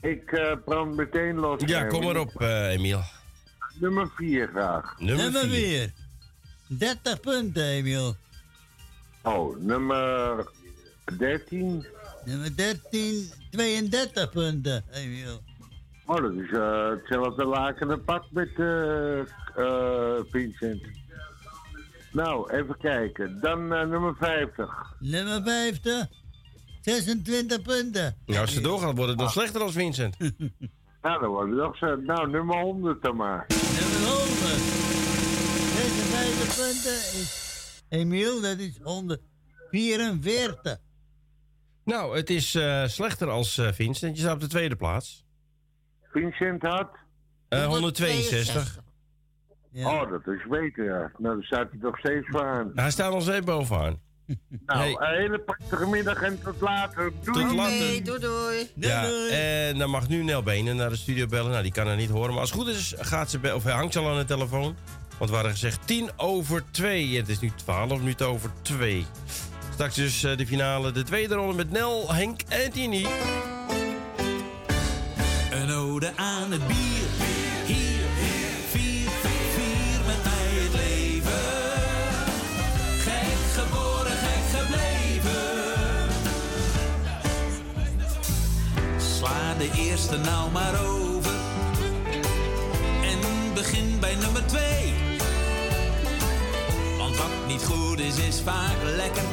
[0.00, 1.62] Ik eh brand meteen los.
[1.66, 1.90] Ja, Erwin.
[1.90, 3.02] kom maar op, eh Emiel.
[3.80, 4.98] Nummer 4 graag.
[4.98, 5.92] Nummer Nummer vier.
[6.68, 6.78] 4.
[6.78, 8.16] 30 punten, Emiel.
[9.22, 10.50] Oh, nummer
[11.18, 11.86] 13.
[12.24, 15.42] Nummer 13, 32 punten, Emiel.
[16.06, 20.82] Oh, dat is eh, hetzelfde lakende pak met eh eh, Vincent.
[22.12, 23.40] Nou, even kijken.
[23.40, 24.94] Dan nummer 50.
[24.98, 26.06] Nummer 50,
[26.80, 28.16] 26 punten.
[28.26, 30.16] Nou, als ze doorgaan, wordt het nog slechter als Vincent.
[31.02, 31.96] Nou, dan wordt het nog zo.
[31.96, 33.46] Nou, nummer 100 dan maar.
[33.48, 34.28] Nummer 100.
[35.76, 37.44] 56 punten is
[37.88, 40.78] Emiel, dat is 144.
[41.84, 44.16] Nou, het is eh, slechter als eh, Vincent.
[44.16, 45.23] Je staat op de tweede plaats.
[46.14, 46.88] Vincent had?
[47.48, 48.78] Eh, 162.
[49.74, 51.10] Oh, dat is beter, ja.
[51.18, 52.72] Nou, daar staat hij nog steeds aan.
[52.74, 53.98] Hij staat nog steeds bovenaan.
[54.66, 57.12] Nou, een hele prachtige middag en tot later.
[57.22, 57.46] Doei.
[57.46, 58.04] Tot later.
[58.04, 58.70] Doei doei.
[58.74, 61.50] Ja, en dan mag nu Nel Benen naar de studio bellen.
[61.50, 62.30] Nou, die kan er niet horen.
[62.30, 64.76] Maar als het goed is, gaat ze of hij hangt ze al aan de telefoon.
[65.18, 67.16] Want we hadden gezegd 10 over 2.
[67.16, 69.06] Het is nu 12 minuten over 2.
[69.72, 73.06] Straks dus eh, de finale, de tweede ronde met Nel, Henk en Tini.
[75.94, 77.06] Aan het bier.
[77.66, 78.04] Hier,
[78.70, 79.08] vier,
[79.54, 81.32] vier met mij het leven.
[82.98, 85.42] Gek geboren, gek gebleven.
[88.98, 91.34] Sla de eerste nou maar over.
[93.02, 93.18] En
[93.54, 94.92] begin bij nummer twee.
[96.98, 99.24] Want wat niet goed is, is vaak lekker.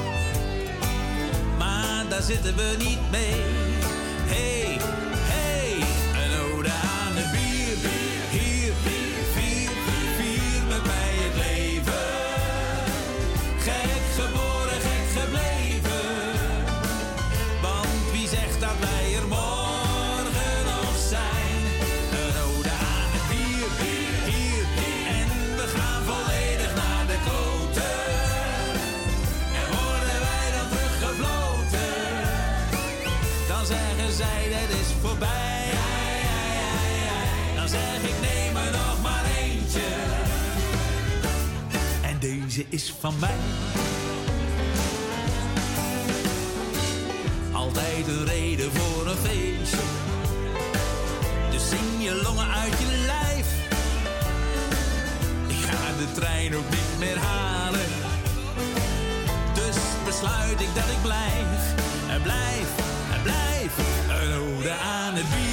[1.57, 3.41] Maar daar zitten we niet mee.
[4.25, 4.80] Hey,
[42.69, 43.35] Is van mij.
[47.51, 49.77] Altijd een reden voor een feestje.
[51.51, 53.47] Dus zing je longen uit je lijf.
[55.47, 57.87] Ik ga de trein ook niet meer halen.
[59.53, 61.73] Dus besluit ik dat ik blijf.
[62.09, 62.67] En blijf,
[63.13, 63.71] en blijf.
[64.09, 65.50] Een ode aan het bier.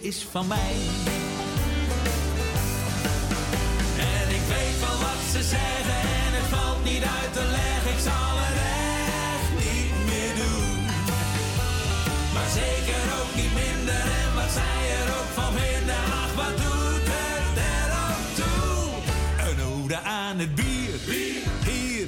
[0.00, 0.74] Is van mij.
[3.98, 7.90] En ik weet wel wat ze zeggen en het valt niet uit te leggen.
[7.96, 8.58] Ik zal het
[9.28, 10.84] echt niet meer doen.
[12.34, 16.00] Maar zeker ook niet minder en wat zij er ook van vinden.
[16.22, 18.84] Ach, wat doet het er ook toe?
[19.48, 20.94] Een ode aan het bier.
[21.68, 22.06] Hier,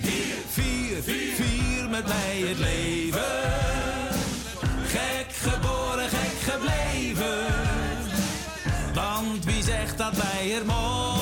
[0.57, 1.03] vier,
[1.35, 3.08] vier met mij het leven.
[9.99, 11.18] Dat wij er morgen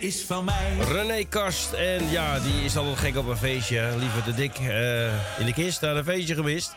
[0.00, 0.76] is van mij.
[0.92, 1.72] René Kast.
[1.72, 3.94] En ja, die is altijd gek op een feestje.
[3.98, 6.76] Liever de dik eh, in de kist, naar een feestje gemist.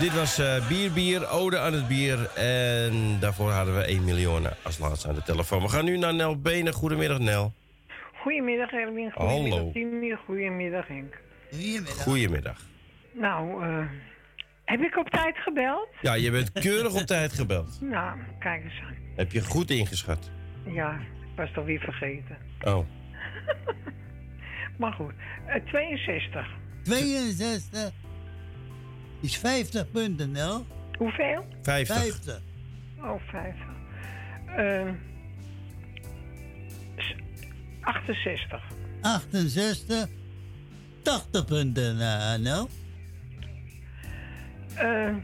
[0.00, 2.30] Dit was eh, Bier Bier, Ode aan het bier.
[2.36, 5.62] En daarvoor hadden we 1 miljoen als laatste aan de telefoon.
[5.62, 6.72] We gaan nu naar Nel Benen.
[6.72, 7.52] Goedemiddag, Nel.
[8.22, 9.30] Goedemiddag Erwin, Hallo.
[9.30, 11.20] goedemiddag Tini, goedemiddag Henk.
[11.98, 12.58] Goedemiddag.
[13.12, 13.86] Nou, eh,
[14.64, 15.88] heb ik op tijd gebeld?
[16.00, 17.78] Ja, je bent keurig op tijd gebeld.
[17.80, 18.94] Nou, kijk eens aan.
[19.16, 20.30] Heb je goed ingeschat.
[20.66, 20.98] Ja,
[21.40, 22.36] was toch weer vergeten.
[22.64, 22.86] Oh.
[24.78, 25.12] Maar goed,
[25.46, 26.46] eh, 62.
[26.82, 27.90] 62
[29.20, 30.66] is 50 punten, Nel.
[30.98, 31.44] Hoeveel?
[31.62, 31.96] 50.
[31.96, 32.40] 50.
[33.02, 33.54] Oh, 50.
[34.56, 34.88] Eh,
[36.96, 37.14] s-
[37.80, 38.62] 68.
[39.02, 40.08] 68,
[41.02, 41.96] 80 punten,
[42.42, 42.68] Nel.
[44.74, 45.14] Eh,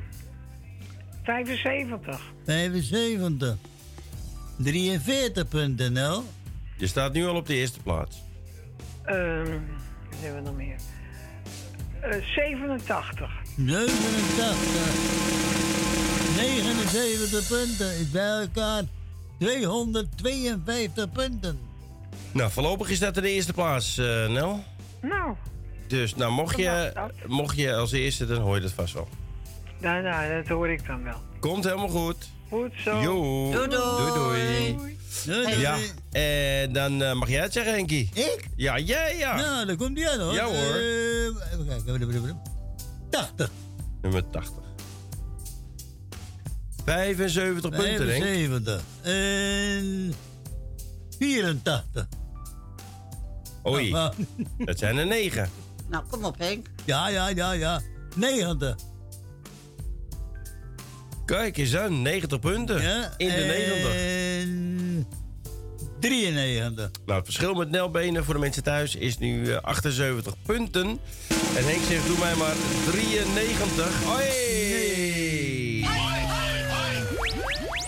[1.24, 2.20] 75.
[2.46, 3.56] 75.
[4.62, 6.22] 43.nl.
[6.76, 8.16] Je staat nu al op de eerste plaats.
[9.04, 9.50] Ehm,
[10.10, 10.76] wat hebben we nog meer?
[12.00, 13.30] Eh 87.
[13.56, 14.56] 89.
[16.36, 18.82] 79 punten is bij elkaar
[19.38, 21.58] 252 punten.
[22.32, 24.64] Nou, voorlopig is dat de eerste plaats, eh, Nel.
[25.02, 25.34] Nou,
[25.86, 26.92] Dus nou, mocht je,
[27.26, 29.08] mocht je als eerste, dan hoor je dat vast wel.
[29.80, 31.20] Nou, nou, dat hoor ik dan wel.
[31.40, 32.16] Komt helemaal goed.
[32.48, 33.00] Goed zo.
[33.00, 33.50] Jo.
[33.50, 34.12] Doei, doei.
[34.14, 34.96] doei.
[35.24, 35.58] Doei.
[35.58, 35.76] Ja,
[36.12, 38.10] en dan eh, mag jij het zeggen, Henkie.
[38.14, 38.48] Ik?
[38.56, 39.36] Ja, jij ja.
[39.36, 40.32] Nou, daar komt die aan hoor.
[40.32, 40.54] Ja, hoor.
[40.54, 42.42] Eh, even kijken.
[43.10, 43.50] 80.
[44.02, 44.62] Nummer 80.
[46.84, 48.28] 75 punten, denk ik.
[48.28, 48.82] 75.
[49.02, 50.14] En
[51.18, 52.06] 84.
[53.66, 54.14] Oei, Nou,
[54.58, 55.50] dat zijn er 9.
[55.88, 56.66] Nou, kom op, Henk.
[56.84, 57.80] Ja, ja, ja, ja.
[58.16, 58.76] 90.
[61.26, 62.76] Kijk eens aan, 90 punten.
[63.16, 63.94] in de 90.
[63.94, 65.06] En
[66.00, 66.90] 93.
[67.06, 70.86] Nou, het verschil met Nelbenen voor de mensen thuis is nu eh, 78 punten.
[71.56, 72.54] En Henk zegt, doe mij maar
[72.90, 74.04] 93.
[74.04, 74.24] Hoi!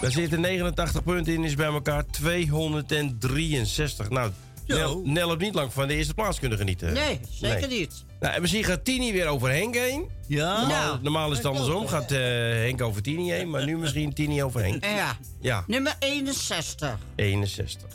[0.01, 4.11] Daar zitten 89 punten in, is bij elkaar 263.
[4.11, 4.31] Nou,
[4.67, 6.93] Nel, Nel heeft niet lang van de eerste plaats kunnen genieten.
[6.93, 8.05] Nee, zeker niet.
[8.21, 10.09] Nou, en misschien gaat Tini weer over Henk heen.
[10.27, 10.59] Ja.
[10.61, 11.87] Normaal, Nou, normaal is het andersom.
[11.89, 13.51] Gaat eh, Henk over Tini heen.
[13.51, 14.85] Maar nu misschien Tini over Henk.
[14.85, 15.17] Ja.
[15.41, 16.99] Ja, Nummer 61.
[17.17, 17.89] 61.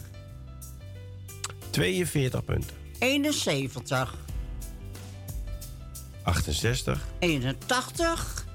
[1.70, 2.76] 42 punten.
[3.00, 4.16] 71.
[6.24, 7.00] 68.
[7.20, 8.46] 81.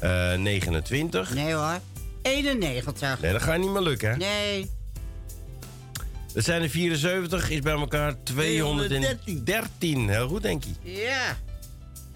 [0.00, 1.34] eh 29.
[1.34, 1.78] Nee hoor.
[2.22, 3.20] 91.
[3.20, 4.16] Nee, dat gaat niet meer lukken, hè?
[4.16, 4.70] Nee.
[6.34, 10.08] Dat zijn er 74, is bij elkaar 213.
[10.08, 10.76] Heel goed, Henkie.
[10.82, 11.36] Ja.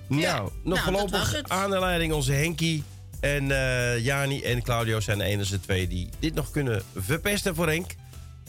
[0.08, 2.84] Nou, Ja, nog nou, voorlopig aan de leiding onze Henkie.
[3.20, 7.66] En eh Jani en Claudio zijn de enige twee die dit nog kunnen verpesten voor
[7.66, 7.94] Henk.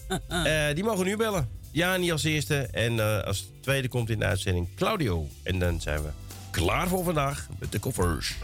[0.27, 1.49] Eh, die mogen nu bellen.
[1.71, 5.27] Jani als eerste en eh, als tweede komt in de uitzending Claudio.
[5.43, 6.09] En dan zijn we
[6.51, 8.35] klaar voor vandaag met de koffers.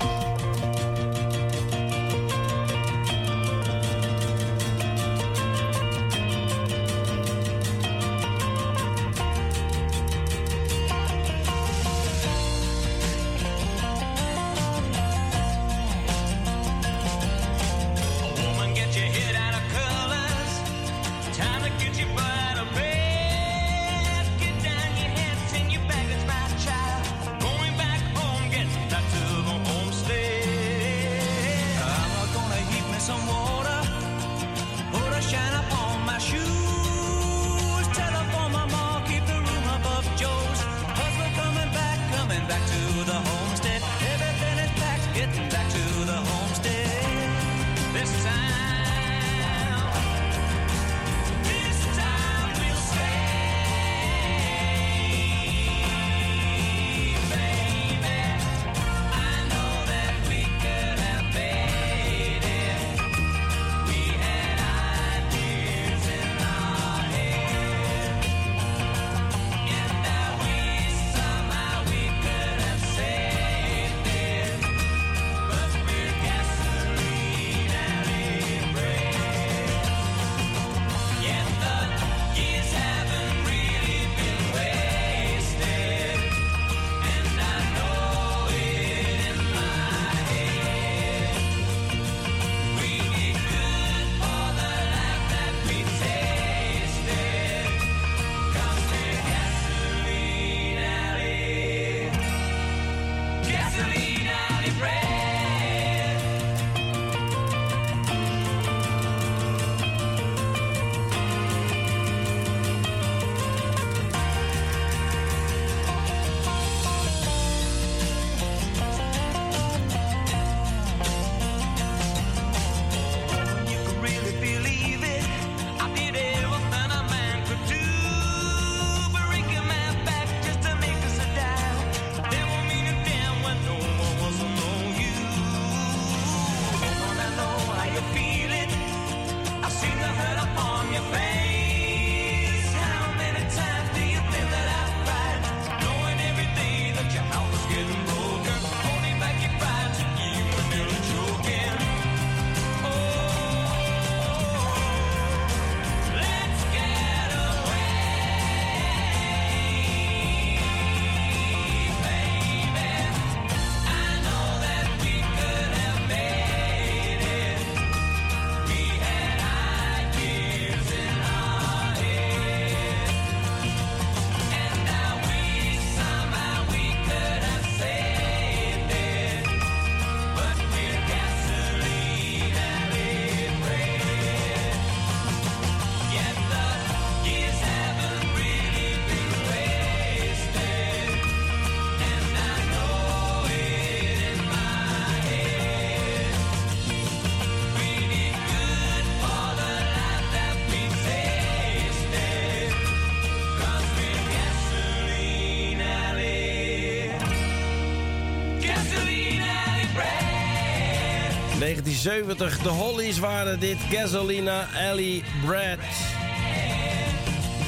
[212.23, 213.77] 1970, de Hollies waren dit.
[213.89, 215.77] Gasolina, Ellie, Brad.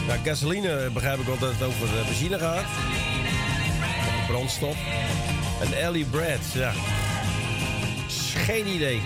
[0.07, 2.65] Nou, gasoline begrijp ik wel dat het over benzine gaat.
[4.19, 4.77] Of brandstof.
[5.61, 6.71] En Ellie Brad, ja.
[8.35, 9.01] Geen idee.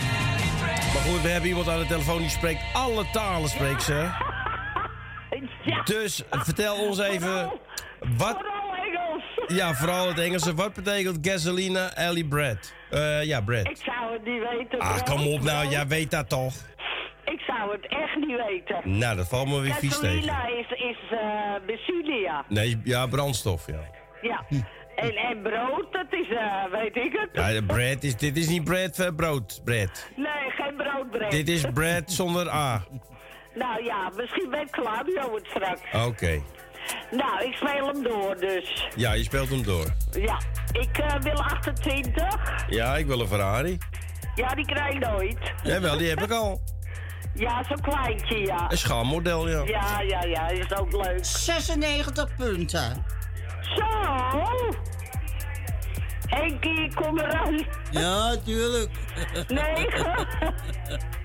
[0.59, 4.09] Maar goed, we hebben iemand aan de telefoon die spreekt alle talen, spreekt ze.
[5.83, 7.51] Dus vertel ons even,
[8.17, 8.50] wat...
[9.53, 10.53] Ja, vooral het Engelse.
[10.53, 12.73] Wat betekent gasolina, Ellie Brad?
[12.89, 13.67] Eh, ja, Brad.
[13.67, 14.79] Ik zou het niet weten.
[14.79, 15.15] Ah, bro.
[15.15, 16.53] kom op nou, jij weet dat toch?
[17.25, 18.97] Ik zou het echt niet weten.
[18.97, 20.23] Nou, dat valt me weer vies tegen.
[20.23, 22.45] Gasolina is, is eh benzine, ja.
[22.47, 23.79] Nee, ja, brandstof, ja.
[24.21, 24.45] Ja.
[24.95, 27.29] En, en brood, dat is, eh, weet ik het.
[27.33, 30.09] Ja, de bread is, dit is niet bread, eh, brood, bread.
[30.15, 31.31] Nee, geen broodbread.
[31.31, 32.83] Dit is bread zonder A.
[33.55, 36.05] Nou ja, misschien weet Claudio het straks.
[36.07, 36.41] Oké.
[37.11, 38.87] Nou, ik speel hem door dus.
[38.95, 39.93] Ja, je speelt hem door.
[40.11, 40.39] Ja,
[40.71, 42.65] ik eh, wil 28.
[42.69, 43.77] Ja, ik wil een Ferrari.
[44.35, 45.53] Ja, die krijg ik nooit.
[45.63, 46.61] Jawel, die heb ik al.
[47.33, 48.71] Ja, zo'n kleintje, ja.
[48.71, 49.63] Een schaalmodel, ja.
[49.65, 51.25] Ja, ja, ja, is ook leuk.
[51.25, 53.05] 96 punten.
[53.75, 53.85] Zo!
[56.27, 57.65] Henkie, kom eraan.
[57.91, 58.89] Ja, tuurlijk.
[59.47, 60.27] 9.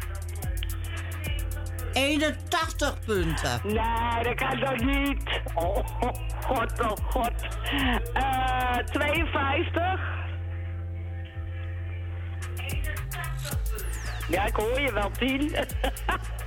[1.97, 3.61] 81 punten.
[3.65, 5.41] Nee, dat kan toch niet?
[5.55, 5.77] Oh,
[6.47, 7.33] god, oh god.
[8.13, 10.01] Eh 52.
[14.29, 15.55] Ja, ik hoor je wel, 10.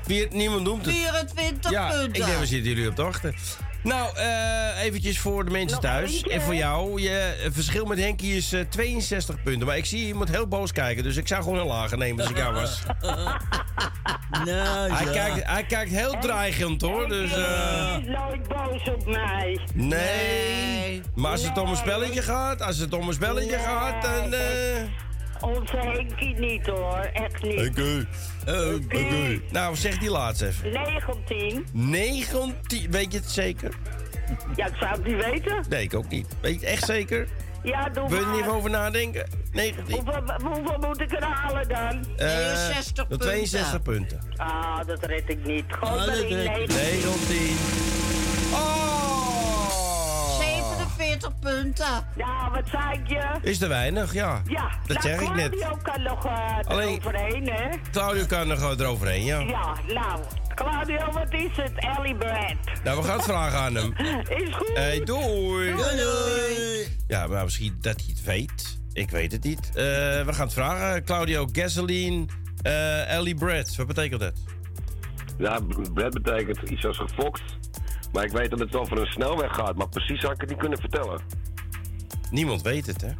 [0.02, 0.96] Vier, niemand noemt het.
[0.96, 2.08] 24 Ja, punten.
[2.22, 3.36] ik denk, we zitten jullie op te wachten.
[3.84, 6.22] Nou, eh eventjes voor de mensen Nog thuis.
[6.22, 7.02] En voor jou.
[7.02, 9.68] Je eh, verschil met Henkie is eh, 62 punten.
[9.68, 11.04] Maar ik zie iemand heel boos kijken.
[11.04, 12.82] Dus ik zou gewoon een lager nemen als ik jou was.
[14.46, 15.12] Nou, Hij, ja.
[15.12, 17.08] kijkt, hij kijkt heel dreigend hoor.
[17.08, 17.38] Dus, eh,
[17.92, 19.60] Hij is nooit boos op mij.
[19.74, 21.02] nee.
[21.16, 24.34] Maar als het om een spelletje gaat, als het om een spelletje gaat, dan.
[25.42, 27.70] Onze Henkie niet hoor, echt niet.
[27.70, 28.08] Oké.
[28.76, 29.40] Oké.
[29.52, 30.72] Nou, zeg die laatste even.
[30.72, 31.66] 19.
[31.72, 33.74] 19, weet je het zeker?
[34.56, 35.64] Ja, ik zou het niet weten.
[35.70, 36.28] Nee, ik ook niet.
[36.42, 37.28] Weet je het echt zeker?
[37.64, 39.30] Ja, doe Wil je er niet even over nadenken?
[39.52, 39.96] 19.
[39.96, 42.06] Hoeveel, hoeveel moet ik er halen dan?
[42.18, 44.20] Eh, 62 de 62 punten.
[44.36, 45.64] Ah, dat red ik niet.
[45.68, 47.58] Gewoon Ah, maar dat in red je 19.
[48.54, 49.19] Oh!
[51.20, 52.06] 47 punten.
[52.16, 53.26] Nou, wat zei ik je?
[53.42, 54.42] Is te weinig, ja.
[54.46, 55.50] Ja, Dat zeg ik net.
[55.56, 57.70] Claudio kan nog uh, Alleen- eroverheen, hè?
[57.92, 59.40] Claudio kan er gewoon eroverheen, ja.
[59.40, 60.22] Ja, nou,
[60.56, 61.72] Claudio, wat is het?
[61.76, 62.54] Ellie Brad.
[62.84, 63.94] Nou, we gaan het vragen aan hem.
[64.46, 64.72] Is goed.
[64.74, 65.76] Hey, doei.
[65.76, 66.98] Doei, doei.
[67.08, 68.78] Ja, maar misschien dat hij het weet.
[68.94, 69.68] Ik weet het niet.
[69.68, 69.74] Eh,
[70.26, 71.04] we gaan het vragen.
[71.06, 72.26] Claudio, gasoline,
[72.62, 73.76] eh Ellie Brad.
[73.76, 74.34] Wat betekent dat?
[75.38, 75.60] Ja,
[75.94, 77.42] Brad betekent iets als gefokt.
[78.14, 79.76] Maar ik weet dat het over een snelweg gaat.
[79.76, 81.22] Maar precies zou ik het niet kunnen vertellen.
[82.32, 83.12] Niemand weet het, hè?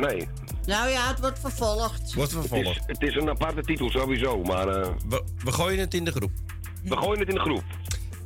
[0.00, 0.28] Nee.
[0.66, 2.14] Nou ja, het wordt vervolgd.
[2.14, 2.78] Wordt Het vervolgd.
[2.80, 4.42] is, het is een aparte titel sowieso.
[4.42, 6.30] Maar eh, We, we gooien het in de groep.
[6.84, 7.62] we gooien het in de groep.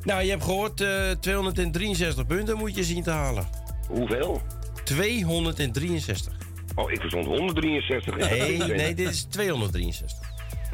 [0.03, 3.49] Nou, je hebt gehoord, eh 263 punten moet je zien te halen.
[3.89, 4.41] Hoeveel?
[4.85, 6.33] 263.
[6.75, 8.17] Oh, ik verstond 163.
[8.17, 10.19] Nee, nee, dit is 263.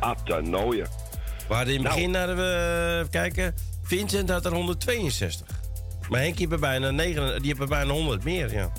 [0.00, 0.88] Ah, te nooien.
[1.48, 1.94] We hadden in het Nou.
[2.08, 3.54] begin, hadden we, even kijken,
[3.88, 5.46] Vincent had er 162.
[6.08, 8.72] Maar Henkie heeft er bijna, 9, die heeft er bijna 100 meer, ja.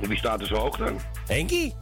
[0.00, 1.00] Wie staat er zo hoog dan?
[1.26, 1.74] Henkie?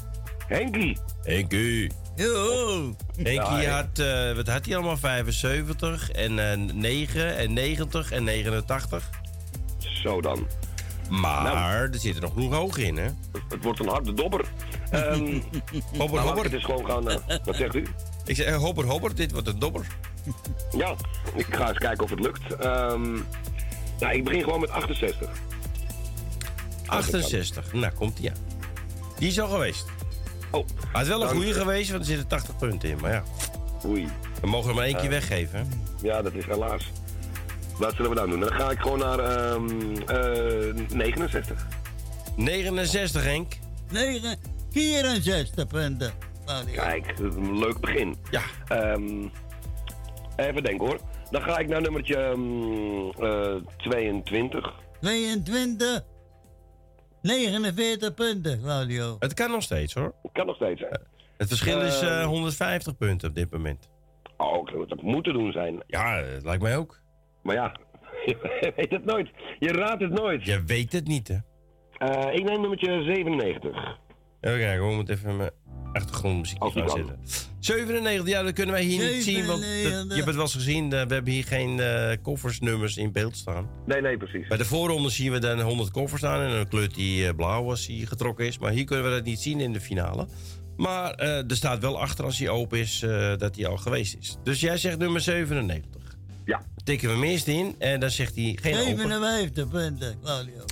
[0.47, 0.99] Henkie.
[1.23, 1.91] Henkie.
[2.17, 2.95] Yo.
[3.17, 4.97] Henkie Ja, had, eh, wat had hij allemaal?
[4.97, 9.11] 75 en eh 9 en 90 en 89.
[9.78, 10.47] Zo dan.
[11.09, 11.73] Maar Nou.
[11.93, 13.07] er zit er nog genoeg hoog in, hè?
[13.49, 14.45] Het wordt een harde dobber.
[14.91, 15.23] Ehm
[15.99, 16.45] laat ik hobber.
[16.45, 17.11] het is gewoon gaan...
[17.11, 17.86] eh, wat zegt u?
[18.27, 19.87] Ik zeg, eh, hobber, hobber, dit wordt een dobber.
[20.77, 20.95] Ja,
[21.35, 22.55] ik ga eens kijken of het lukt.
[22.57, 23.13] Ehm
[24.01, 25.31] nou, ik begin gewoon met 68.
[26.87, 27.73] 68.
[27.73, 28.37] Nou, komt die aan.
[29.19, 29.85] Die is al geweest.
[30.51, 30.67] Oh.
[30.93, 32.99] Hij is wel een goede geweest, want er zitten 80 punten in.
[33.01, 33.23] Maar ja,
[33.87, 34.09] Oei.
[34.41, 35.09] we mogen er maar één keer Eh.
[35.11, 35.69] weggeven.
[36.03, 36.93] Ja, dat is helaas.
[37.79, 38.41] Wat zullen we dan doen?
[38.41, 41.67] Dan ga ik gewoon naar ehm eh 69.
[42.37, 43.53] 69, Henk.
[43.91, 44.37] 9,
[44.71, 46.13] 64 punten.
[46.47, 46.75] Claudio.
[46.83, 48.16] Kijk, een leuk begin.
[48.31, 48.42] Ja.
[48.68, 49.28] Ehm,
[50.36, 50.99] even denken hoor.
[51.31, 54.75] Dan ga ik naar nummertje ehm, eh, 22.
[55.00, 56.02] 22,
[57.23, 59.16] 49 punten, Claudio.
[59.18, 60.15] Het kan nog steeds, hoor.
[60.33, 60.86] Kan nog steeds, hè?
[61.36, 62.28] Het verschil is eh, Ehm.
[62.28, 63.89] 150 punten op dit moment.
[64.36, 65.83] Oh, dat dat moet te doen zijn.
[65.86, 67.00] Ja, dat lijkt mij ook.
[67.42, 67.76] Maar ja,
[68.26, 69.31] je weet het nooit.
[69.58, 70.44] Je raadt het nooit.
[70.44, 71.36] Je weet het niet, hè?
[72.07, 73.99] Eh, ik neem nummertje 97.
[74.47, 75.50] Even kijken, we moeten even mijn
[75.92, 76.97] achtergrondmuziek gaan kan.
[76.97, 77.18] zetten.
[77.60, 80.15] 97, ja, dat kunnen wij hier niet zien, want dat- je 97.
[80.15, 80.84] hebt het wel eens gezien.
[80.84, 83.68] eh, we hebben hier geen eh koffersnummers in beeld staan.
[83.86, 84.49] Nee, nee, precies.
[84.49, 87.70] Bij de voorronde zien we dan 100 koffers staan en dan kleurt die eh, blauw
[87.70, 88.58] als die getrokken is.
[88.58, 90.26] Maar hier kunnen we dat niet zien in de finale.
[90.76, 93.05] Maar er staat wel achter als hij open is
[93.39, 94.36] dat hij al geweest is.
[94.42, 96.16] Dus jij zegt nummer 97.
[96.44, 96.62] Ja.
[96.84, 98.86] Tikken we hem eerst in en dan zegt hij geen open.
[98.86, 100.65] 57 punten, Claudio.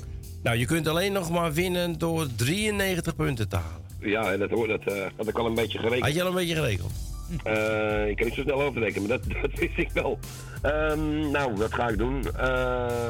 [0.45, 3.83] Nou, je kunt alleen nog maar winnen door 93 punten te halen.
[4.01, 6.05] Ja, en dat, hoor, dat eh, had ik al een beetje gerekend.
[6.05, 6.91] Had je al een beetje gerekend?
[7.45, 10.19] Eh, ik kan niet zo snel overrekenen, maar dat, dat wist ik wel.
[10.63, 12.25] Ehm, nou, wat ga ik doen?
[12.37, 13.09] Eh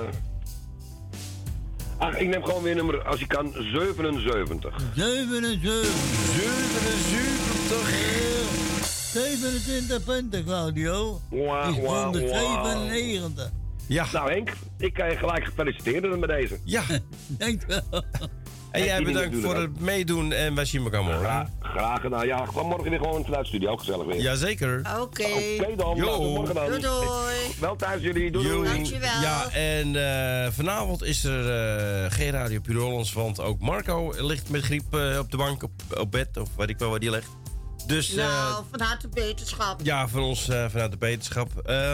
[1.98, 4.80] ach, ik neem gewoon weer nummer, als ik kan, 77.
[4.94, 5.90] 77.
[9.12, 11.20] 27 punten, Claudio.
[11.30, 13.50] Is wah, 197.
[13.88, 14.06] Ja.
[14.12, 16.58] Nou Henk, ik kan je gelijk feliciteren met deze.
[16.64, 16.82] Ja.
[17.38, 17.82] Dankjewel.
[18.70, 21.20] En jij bedankt voor het meedoen en wij zien elkaar morgen.
[21.24, 22.26] Graag, graag gedaan.
[22.26, 24.20] Ja, gewoon morgen weer gewoon vanuit de studio, gezellig weer.
[24.20, 24.78] Jazeker.
[25.00, 25.22] Oké.
[25.24, 26.66] Oké dan, nou, tot morgen dan.
[26.66, 27.34] Doei doei.
[27.60, 28.68] Wel thuis jullie, doei doei.
[28.68, 29.20] Dankjewel.
[29.20, 29.96] Ja, en
[30.44, 31.50] eh, vanavond is er
[32.04, 35.62] eh, geen Radio Puur Hollands, want ook Marco ligt met griep eh, op de bank,
[35.62, 37.28] op, op bed, of weet ik wel waar die ligt.
[37.86, 39.80] Dus eh, Nou, van harte beterschap.
[39.82, 41.48] ja, van ons eh, vanuit de beterschap.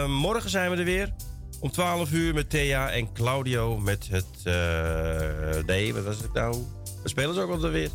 [0.07, 1.13] Morgen zijn we er weer.
[1.61, 4.25] Om 12 uur met Thea en Claudio met het.
[4.43, 6.55] eh nee, wat was het nou?
[7.03, 7.89] We spelen ze ook alweer weer.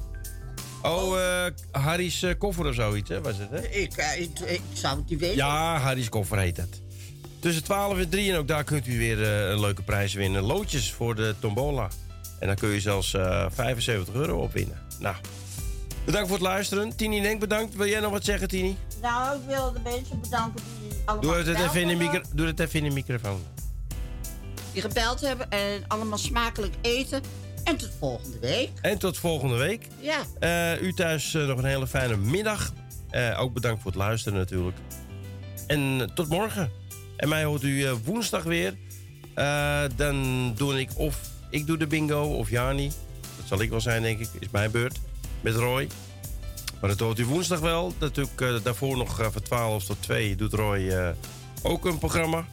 [0.83, 3.20] Oh, eh Harry's eh, koffer of zoiets, hè?
[3.20, 3.69] Was het, hè?
[3.69, 5.36] Ik, ik, ik zou het niet weten.
[5.36, 6.83] Ja, Harry's koffer heet het.
[7.39, 10.43] Tussen 12 en 3 en ook daar kunt u weer een leuke prijs winnen.
[10.43, 11.89] Loodjes voor de tombola.
[12.41, 14.78] En dan kun je zelfs eh 75 euro opwinnen.
[15.01, 15.17] Nou,
[16.07, 16.97] bedankt voor het luisteren.
[16.97, 17.75] Tini Denk, bedankt.
[17.75, 18.76] Wil jij nog wat zeggen, Tini?
[19.02, 22.60] Nou, ik wil de mensen bedanken die allemaal Doe het, even in de doe het
[22.60, 23.41] even in de microfoon.
[24.73, 27.23] Die gebeld hebben en allemaal smakelijk eten.
[27.65, 28.70] En tot volgende week.
[28.81, 29.89] En tot volgende week.
[30.01, 30.23] Ja.
[30.39, 32.73] Eh, u thuis eh, nog een hele fijne middag.
[33.10, 34.76] Eh, ook bedankt voor het luisteren natuurlijk.
[35.67, 36.70] En tot morgen.
[37.17, 38.75] En mij hoort u woensdag weer.
[39.97, 41.20] Dan doe ik of
[41.51, 42.93] ik doe de bingo of Jani.
[43.36, 44.28] Dat zal ik wel zijn, denk ik.
[44.39, 44.99] Is mijn beurt.
[45.40, 45.89] Met Roy.
[46.81, 47.94] Maar dat hoort u woensdag wel.
[47.98, 51.08] Natuurlijk eh, daarvoor nog eh, van 12 tot 2 doet Roy eh,
[51.62, 52.47] ook een programma.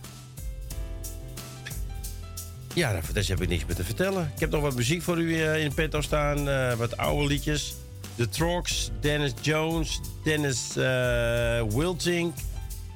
[2.74, 4.32] Ja, voor deze heb ik niks meer te vertellen.
[4.34, 6.46] Ik heb nog wat muziek voor u in petto staan.
[6.78, 7.76] wat oude liedjes.
[8.16, 10.74] The Trogs, Dennis Jones, Dennis
[11.70, 12.36] Wiltink.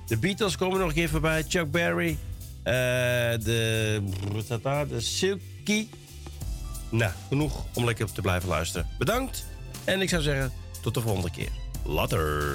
[0.07, 1.43] De Beatles komen nog een keer voorbij.
[1.47, 2.17] Chuck Berry.
[2.63, 4.01] de...
[4.89, 5.87] De Silky.
[6.89, 8.87] Nou, genoeg om lekker te blijven luisteren.
[8.97, 9.45] Bedankt.
[9.87, 10.51] En ik zou zeggen,
[10.81, 11.49] tot de volgende keer.
[11.85, 12.53] Later.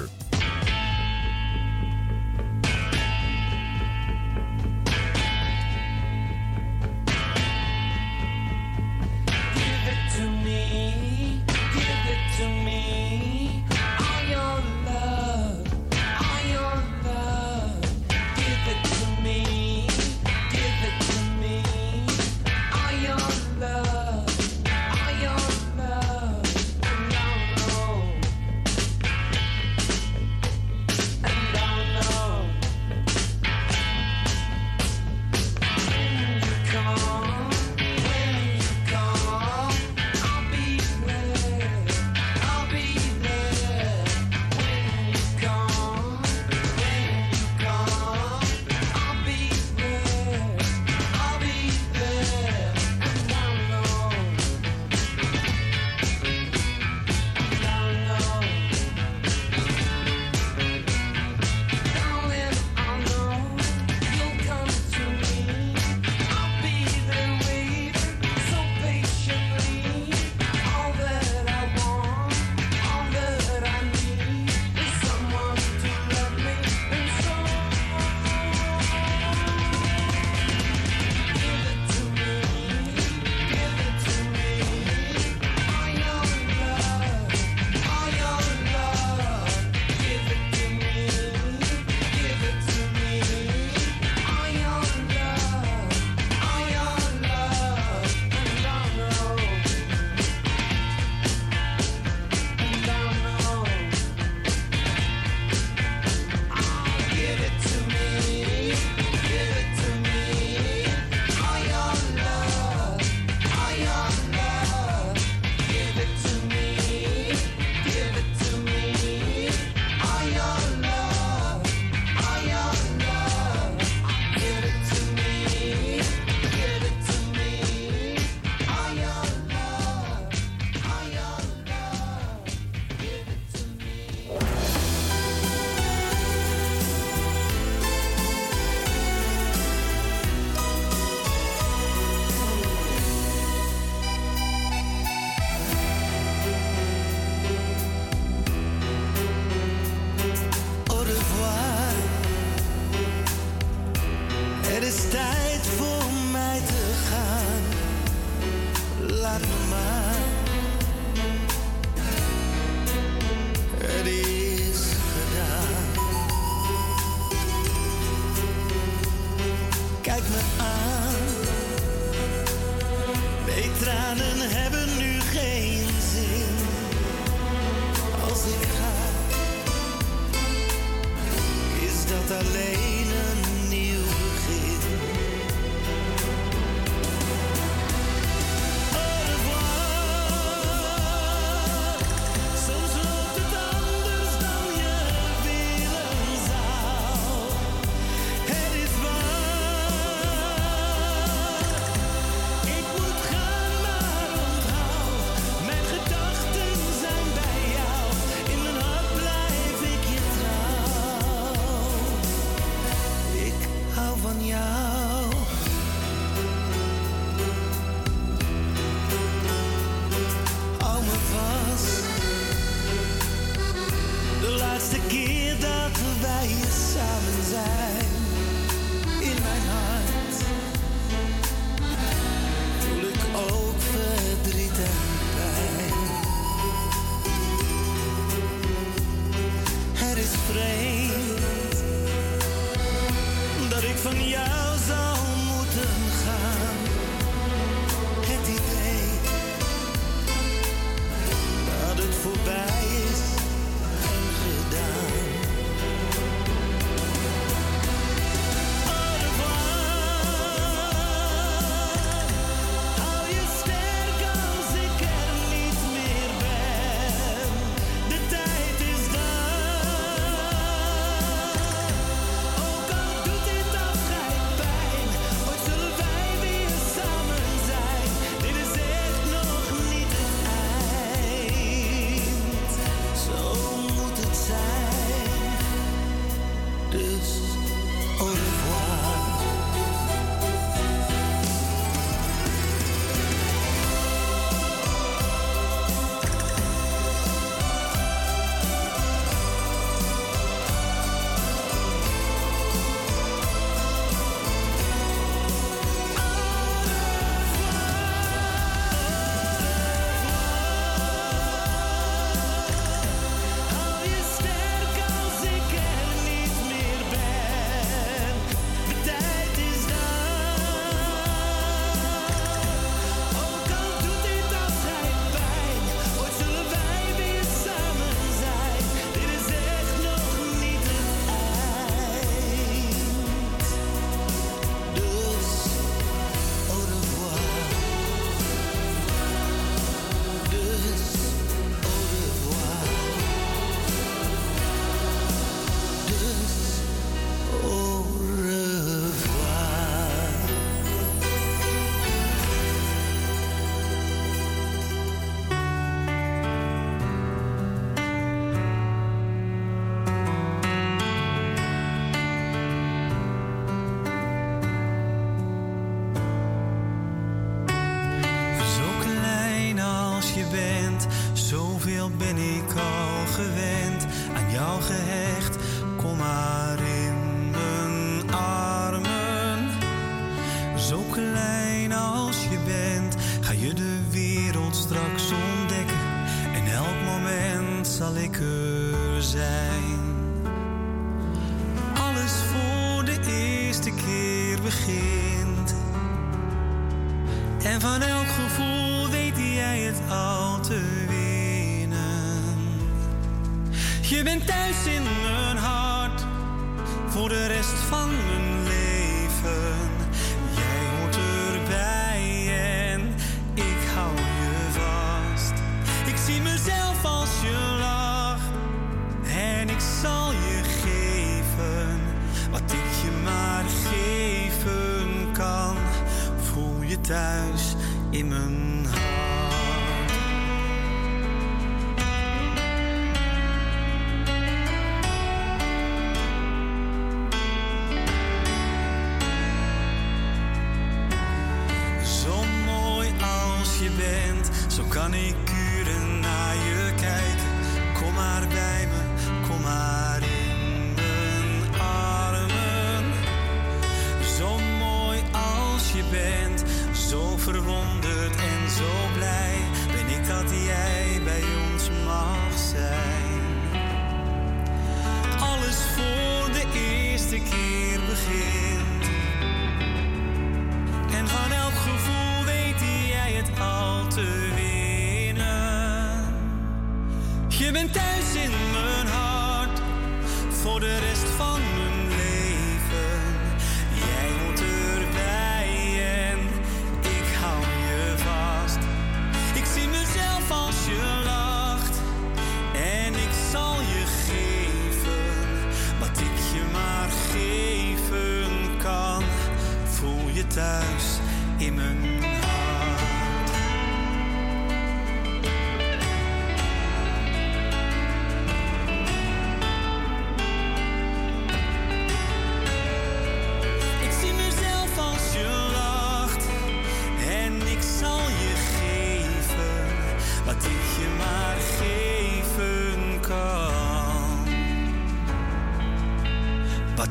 [404.85, 405.22] In mijn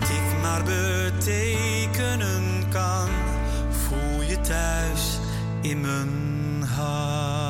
[0.02, 3.08] Ik maar betekenen kan,
[3.70, 5.18] voel je thuis
[5.60, 7.41] in mijn hart.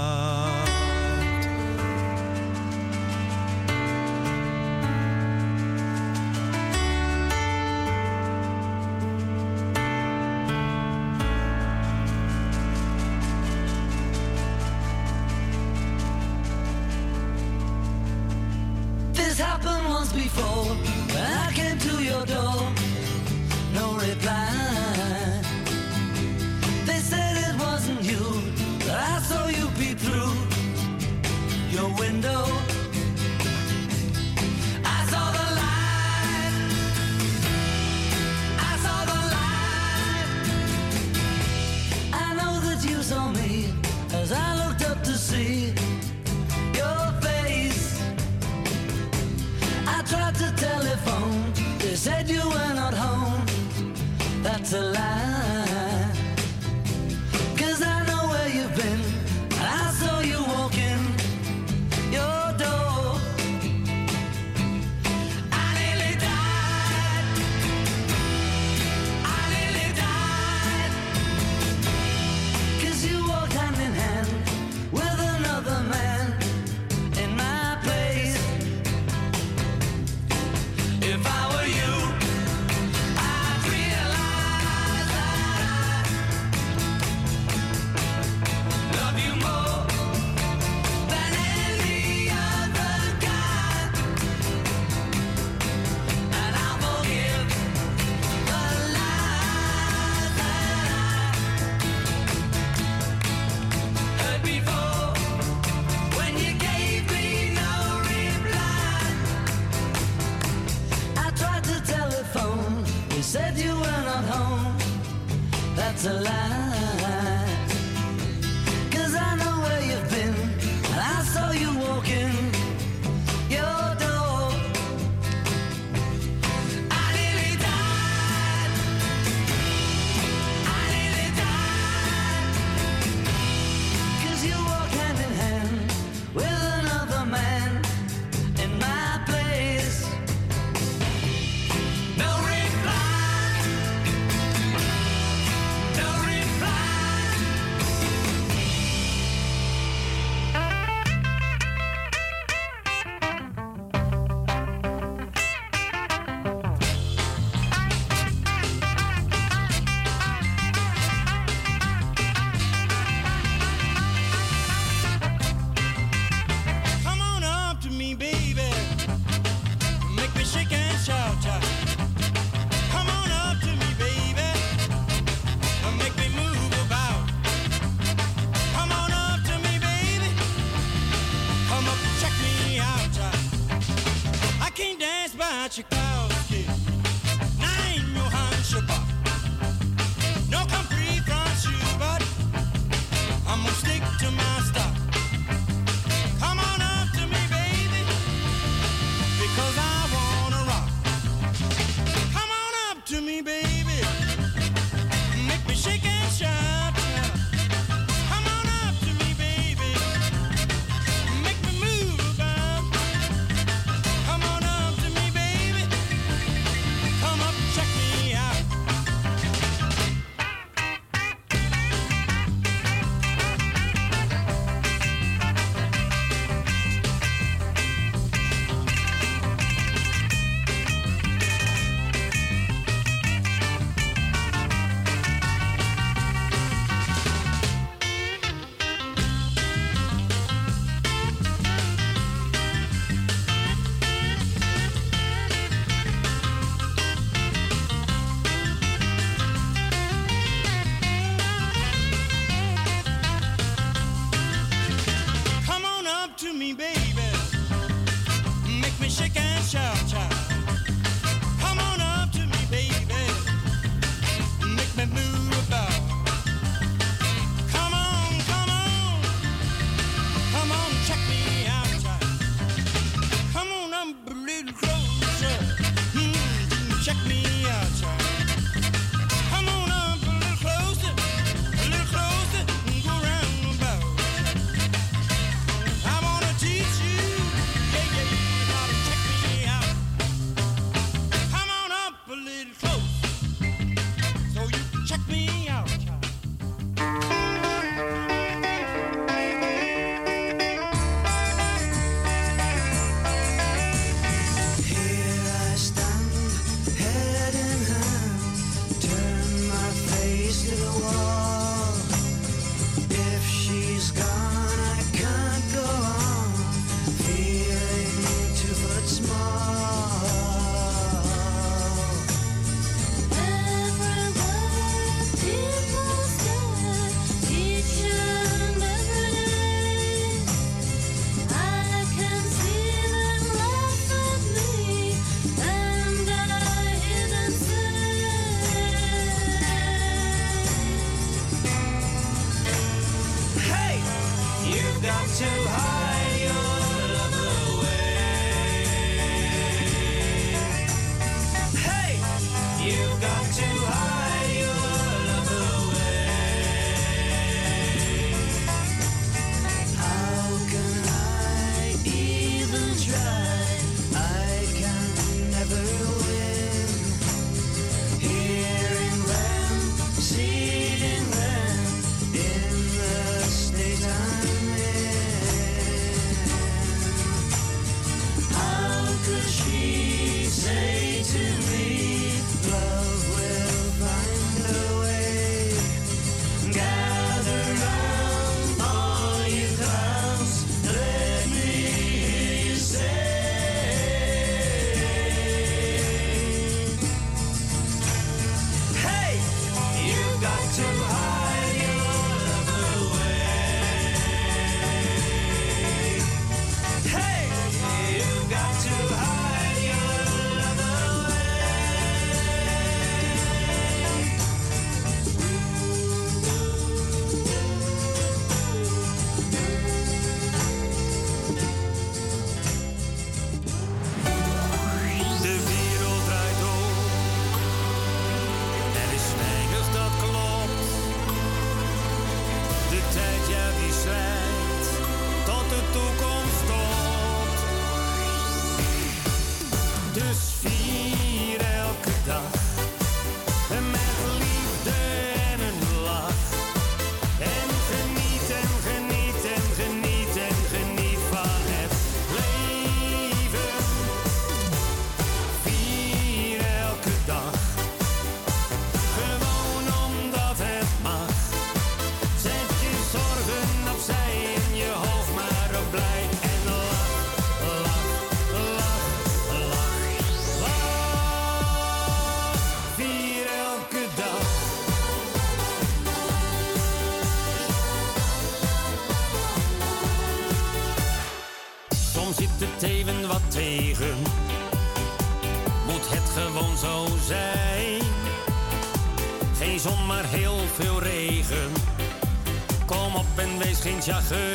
[494.08, 494.51] En wees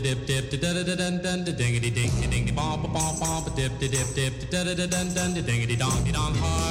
[0.00, 3.56] dip dip de da da da dun dun de dingy dink ding bop bop bop
[3.56, 6.63] dip de dip dip da da da da dun dun de dingy dong dong ha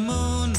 [0.00, 0.55] moon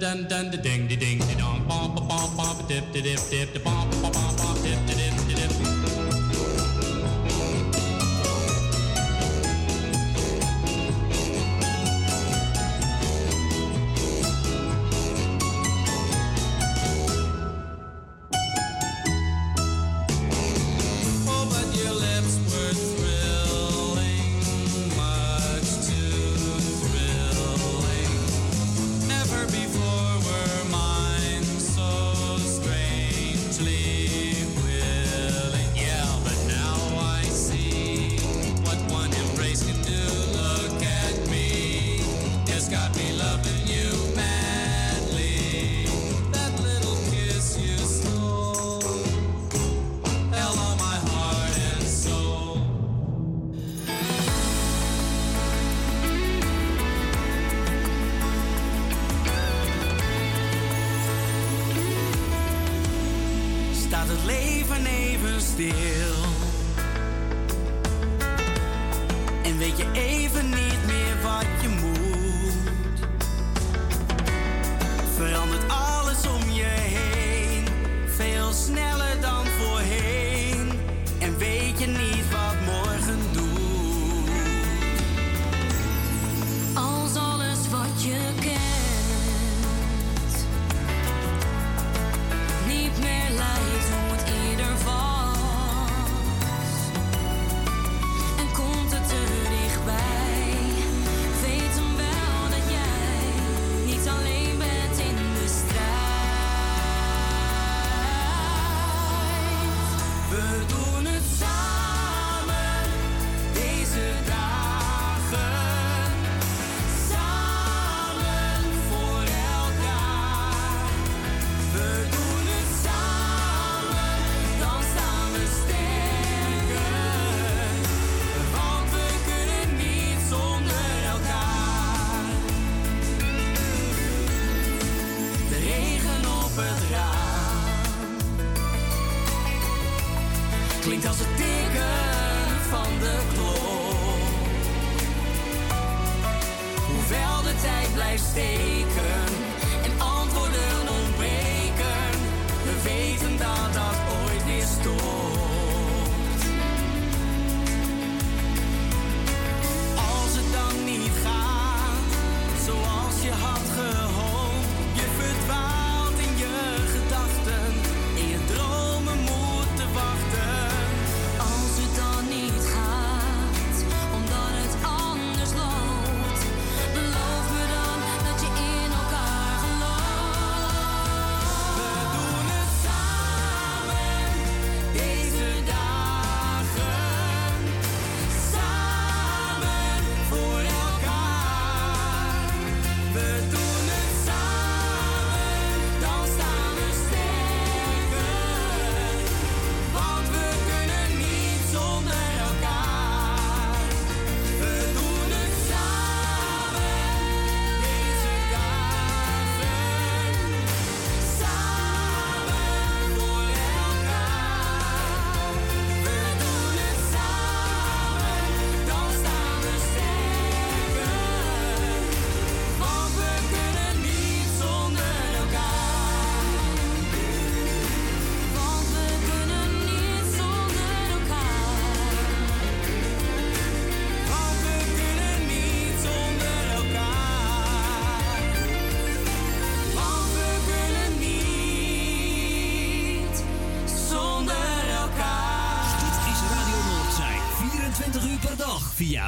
[0.00, 3.90] dun dun dun ding ding ding dong bom bom bom dip dip dip dip bom
[4.02, 4.53] bom bom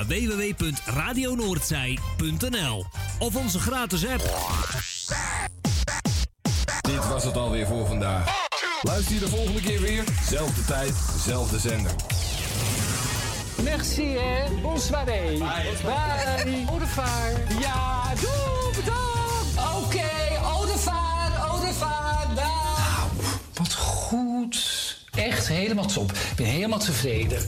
[0.07, 2.85] www.radionoordzij.nl
[3.19, 4.23] of onze gratis app.
[6.81, 8.45] Dit was het alweer voor vandaag.
[8.83, 10.95] Luister je de volgende keer weer, zelfde tijd,
[11.25, 11.93] zelfde zender.
[13.63, 14.45] Merci, hè.
[14.63, 15.39] Bonsoiré.
[15.39, 16.65] Bye.
[16.73, 17.33] Odevaar.
[17.61, 18.75] Ja, doei.
[18.77, 19.05] bedankt.
[19.57, 22.27] Oké, okay, Odevaar, Odevaar,
[23.55, 24.85] wat goed.
[25.15, 26.13] Echt helemaal top.
[26.13, 27.41] Ik ben helemaal tevreden.